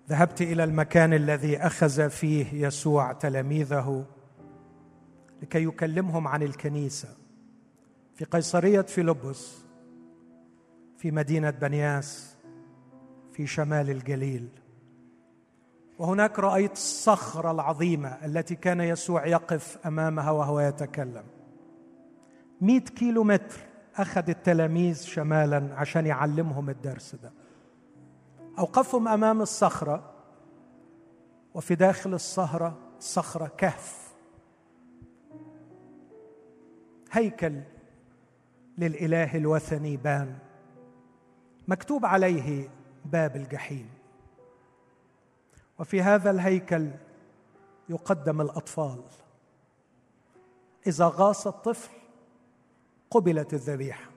ذهبت 0.08 0.42
إلى 0.42 0.64
المكان 0.64 1.14
الذي 1.14 1.58
أخذ 1.58 2.10
فيه 2.10 2.66
يسوع 2.66 3.12
تلاميذه 3.12 4.06
لكي 5.42 5.64
يكلمهم 5.64 6.28
عن 6.28 6.42
الكنيسة 6.42 7.08
في 8.14 8.24
قيصرية 8.24 8.80
فيلبس 8.80 9.58
في 10.98 11.10
مدينة 11.10 11.50
بنياس 11.50 12.36
في 13.32 13.46
شمال 13.46 13.90
الجليل. 13.90 14.48
وهناك 15.98 16.38
رأيت 16.38 16.72
الصخرة 16.72 17.50
العظيمة 17.50 18.08
التي 18.08 18.54
كان 18.54 18.80
يسوع 18.80 19.26
يقف 19.26 19.78
أمامها 19.86 20.30
وهو 20.30 20.60
يتكلم. 20.60 21.24
مئة 22.60 22.84
كيلو 22.84 23.24
متر 23.24 23.60
أخذ 23.96 24.28
التلاميذ 24.28 25.02
شمالا 25.02 25.74
عشان 25.74 26.06
يعلمهم 26.06 26.70
الدرس 26.70 27.14
ده. 27.14 27.39
أوقفهم 28.60 29.08
أمام 29.08 29.42
الصخرة 29.42 30.12
وفي 31.54 31.74
داخل 31.74 32.14
الصخرة 32.14 32.78
الصخرة 32.98 33.46
كهف. 33.46 34.12
هيكل 37.12 37.60
للإله 38.78 39.36
الوثني 39.36 39.96
بان. 39.96 40.38
مكتوب 41.68 42.06
عليه 42.06 42.68
باب 43.04 43.36
الجحيم. 43.36 43.90
وفي 45.78 46.02
هذا 46.02 46.30
الهيكل 46.30 46.90
يقدم 47.88 48.40
الأطفال. 48.40 49.02
إذا 50.86 51.06
غاص 51.06 51.46
الطفل 51.46 51.90
قبلت 53.10 53.54
الذبيحة 53.54 54.10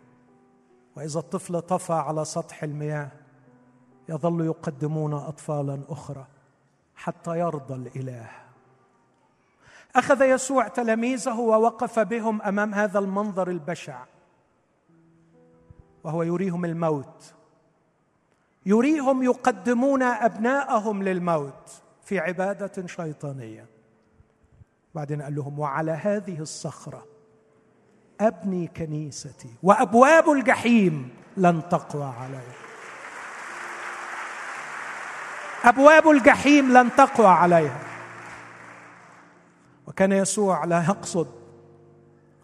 وإذا 0.97 1.19
الطفل 1.19 1.61
طفى 1.61 1.93
على 1.93 2.25
سطح 2.25 2.63
المياه 2.63 3.22
يظل 4.09 4.45
يقدمون 4.45 5.13
أطفالا 5.13 5.79
أخرى 5.89 6.25
حتى 6.95 7.39
يرضى 7.39 7.73
الإله. 7.73 8.29
أخذ 9.95 10.21
يسوع 10.21 10.67
تلاميذه 10.67 11.39
ووقف 11.39 11.99
بهم 11.99 12.41
أمام 12.41 12.73
هذا 12.73 12.99
المنظر 12.99 13.49
البشع 13.49 14.03
وهو 16.03 16.23
يريهم 16.23 16.65
الموت. 16.65 17.33
يريهم 18.65 19.23
يقدمون 19.23 20.03
أبناءهم 20.03 21.03
للموت 21.03 21.81
في 22.03 22.19
عبادة 22.19 22.87
شيطانية. 22.87 23.65
بعدين 24.95 25.21
قال 25.21 25.35
لهم 25.35 25.59
وعلى 25.59 25.91
هذه 25.91 26.39
الصخرة 26.39 27.05
أبني 28.21 28.67
كنيستي 28.67 29.49
وأبواب 29.63 30.29
الجحيم 30.29 31.09
لن 31.37 31.69
تقوى 31.69 32.03
عليها. 32.03 32.62
أبواب 35.63 36.09
الجحيم 36.09 36.77
لن 36.77 36.89
تقوى 36.97 37.27
عليها. 37.27 37.79
وكان 39.87 40.11
يسوع 40.11 40.65
لا 40.65 40.83
يقصد 40.83 41.27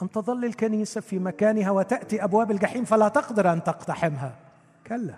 أن 0.01 0.11
تظل 0.11 0.45
الكنيسة 0.45 1.01
في 1.01 1.19
مكانها 1.19 1.71
وتأتي 1.71 2.23
أبواب 2.23 2.51
الجحيم 2.51 2.85
فلا 2.85 3.07
تقدر 3.07 3.53
أن 3.53 3.63
تقتحمها. 3.63 4.35
كلا 4.87 5.15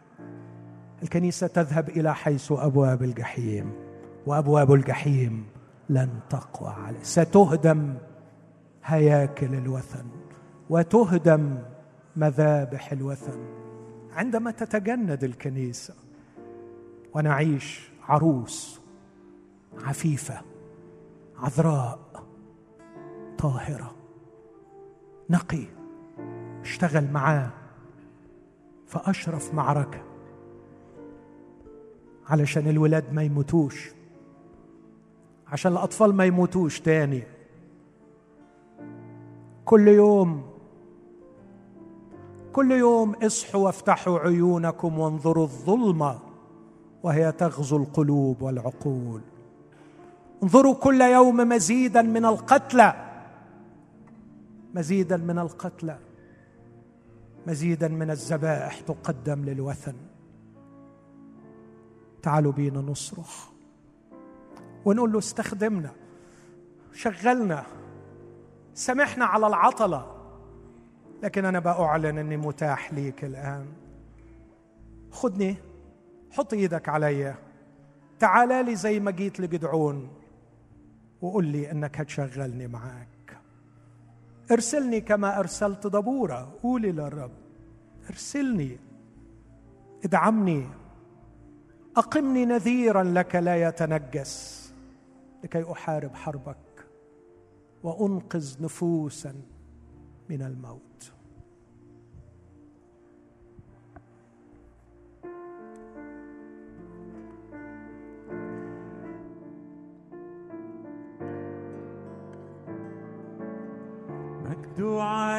الكنيسة 1.03 1.47
تذهب 1.47 1.89
إلى 1.89 2.15
حيث 2.15 2.51
أبواب 2.51 3.03
الجحيم 3.03 3.73
وأبواب 4.25 4.73
الجحيم 4.73 5.45
لن 5.89 6.09
تقوى 6.29 6.73
عليه 6.87 7.03
ستهدم 7.03 7.93
هياكل 8.85 9.53
الوثن 9.55 10.05
وتهدم 10.69 11.57
مذابح 12.15 12.91
الوثن. 12.91 13.39
عندما 14.15 14.51
تتجند 14.51 15.23
الكنيسة 15.23 15.93
ونعيش 17.13 17.90
عروس 18.11 18.81
عفيفة 19.83 20.41
عذراء 21.37 21.99
طاهرة. 23.37 23.95
نقي 25.29 25.63
اشتغل 26.61 27.11
معاه. 27.11 27.49
فأشرف 28.87 29.53
معركة. 29.53 30.03
علشان 32.29 32.67
الولاد 32.67 33.13
ما 33.13 33.23
يموتوش. 33.23 33.91
عشان 35.47 35.71
الأطفال 35.71 36.13
ما 36.13 36.25
يموتوش 36.25 36.79
تاني. 36.79 37.23
كل 39.65 39.87
يوم 39.87 40.51
كل 42.53 42.71
يوم 42.71 43.15
اصحوا 43.15 43.65
وافتحوا 43.65 44.19
عيونكم 44.19 44.99
وانظروا 44.99 45.43
الظلمة. 45.43 46.30
وهي 47.03 47.31
تغزو 47.31 47.77
القلوب 47.77 48.41
والعقول. 48.41 49.21
انظروا 50.43 50.75
كل 50.75 51.01
يوم 51.01 51.37
مزيدا 51.37 52.01
من 52.01 52.25
القتلى 52.25 52.93
مزيدا 54.73 55.17
من 55.17 55.39
القتلى 55.39 55.97
مزيدا 57.47 57.87
من 57.87 58.11
الذبائح 58.11 58.79
تقدم 58.79 59.45
للوثن. 59.45 59.95
تعالوا 62.23 62.51
بينا 62.51 62.81
نصرخ. 62.81 63.49
ونقول 64.85 65.11
له 65.11 65.19
استخدمنا. 65.19 65.91
شغلنا. 66.93 67.63
سامحنا 68.73 69.25
على 69.25 69.47
العطلة. 69.47 70.05
لكن 71.23 71.45
أنا 71.45 71.59
بأعلن 71.59 72.17
أني 72.17 72.37
متاح 72.37 72.93
ليك 72.93 73.23
الآن. 73.23 73.65
خدني 75.11 75.55
حط 76.31 76.53
إيدك 76.53 76.89
عليا 76.89 77.35
تعال 78.19 78.65
لي 78.65 78.75
زي 78.75 78.99
ما 78.99 79.11
جيت 79.11 79.39
لجدعون. 79.39 80.09
وقول 81.21 81.45
لي 81.45 81.71
إنك 81.71 81.99
هتشغلني 81.99 82.67
معاك. 82.67 83.37
ارسلني 84.51 85.01
كما 85.01 85.39
أرسلت 85.39 85.87
دبورة. 85.87 86.57
قولي 86.63 86.91
للرب 86.91 87.31
ارسلني. 88.09 88.79
ادعمني. 90.05 90.67
أقمني 91.97 92.45
نذيرا 92.45 93.03
لك 93.03 93.35
لا 93.35 93.67
يتنجس 93.67 94.61
لكي 95.43 95.71
أحارب 95.71 96.15
حربك 96.15 96.87
وأنقذ 97.83 98.63
نفوسا 98.63 99.35
من 100.29 100.41
الموت. 100.41 101.13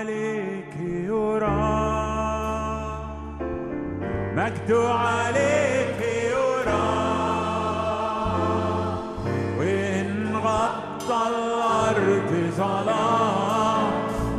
عليك 0.03 0.77
يرى. 0.81 1.63
مجد 4.37 4.73
عليك 4.73 6.01
يرى. 6.33 6.89
وإن 9.59 10.37
غطى 10.37 11.23
الأرض 11.35 12.31
ظلام 12.57 13.87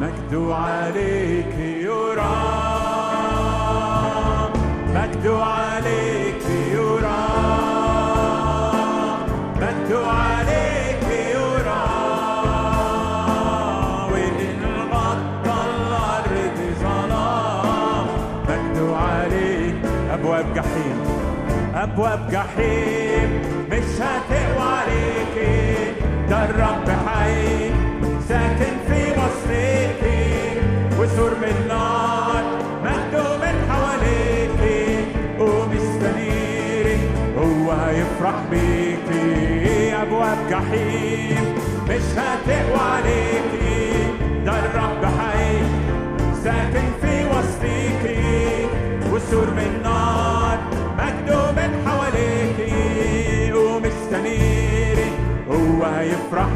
مجد 0.02 0.52
عليك 0.52 1.56
يرى. 1.60 2.36
مجد 4.96 5.28
عليك 5.28 5.63
أبواب 21.84 22.30
جحيم 22.32 23.42
مش 23.72 24.02
هتقوى 24.02 24.70
عليكي. 24.80 25.94
ده 26.30 26.46
الرب 26.46 26.90
حي 27.08 27.70
ساكن 28.28 28.74
في 28.88 29.02
وسطيكي 29.12 30.60
وسور 31.00 31.32
من 31.42 31.68
نار 31.68 32.44
مكتوب 32.84 33.42
من 33.42 33.56
حواليكي. 33.72 35.06
ومستنيري 35.40 36.98
هو 37.38 37.72
هيفرح 37.72 38.36
بيكي. 38.52 39.94
أبواب 40.02 40.38
جحيم 40.50 41.56
مش 41.90 42.08
هتقوى 42.18 42.82
عليكي. 42.94 43.94
ده 44.46 44.60
الرب 44.60 45.06
حي 45.06 45.58
ساكن 46.44 46.88
في 47.02 47.26
وسطيكي. 47.26 48.68
وسور 49.14 49.48
من 49.52 49.82
نار 49.84 50.43
هو 56.04 56.10
هيفرح 56.10 56.50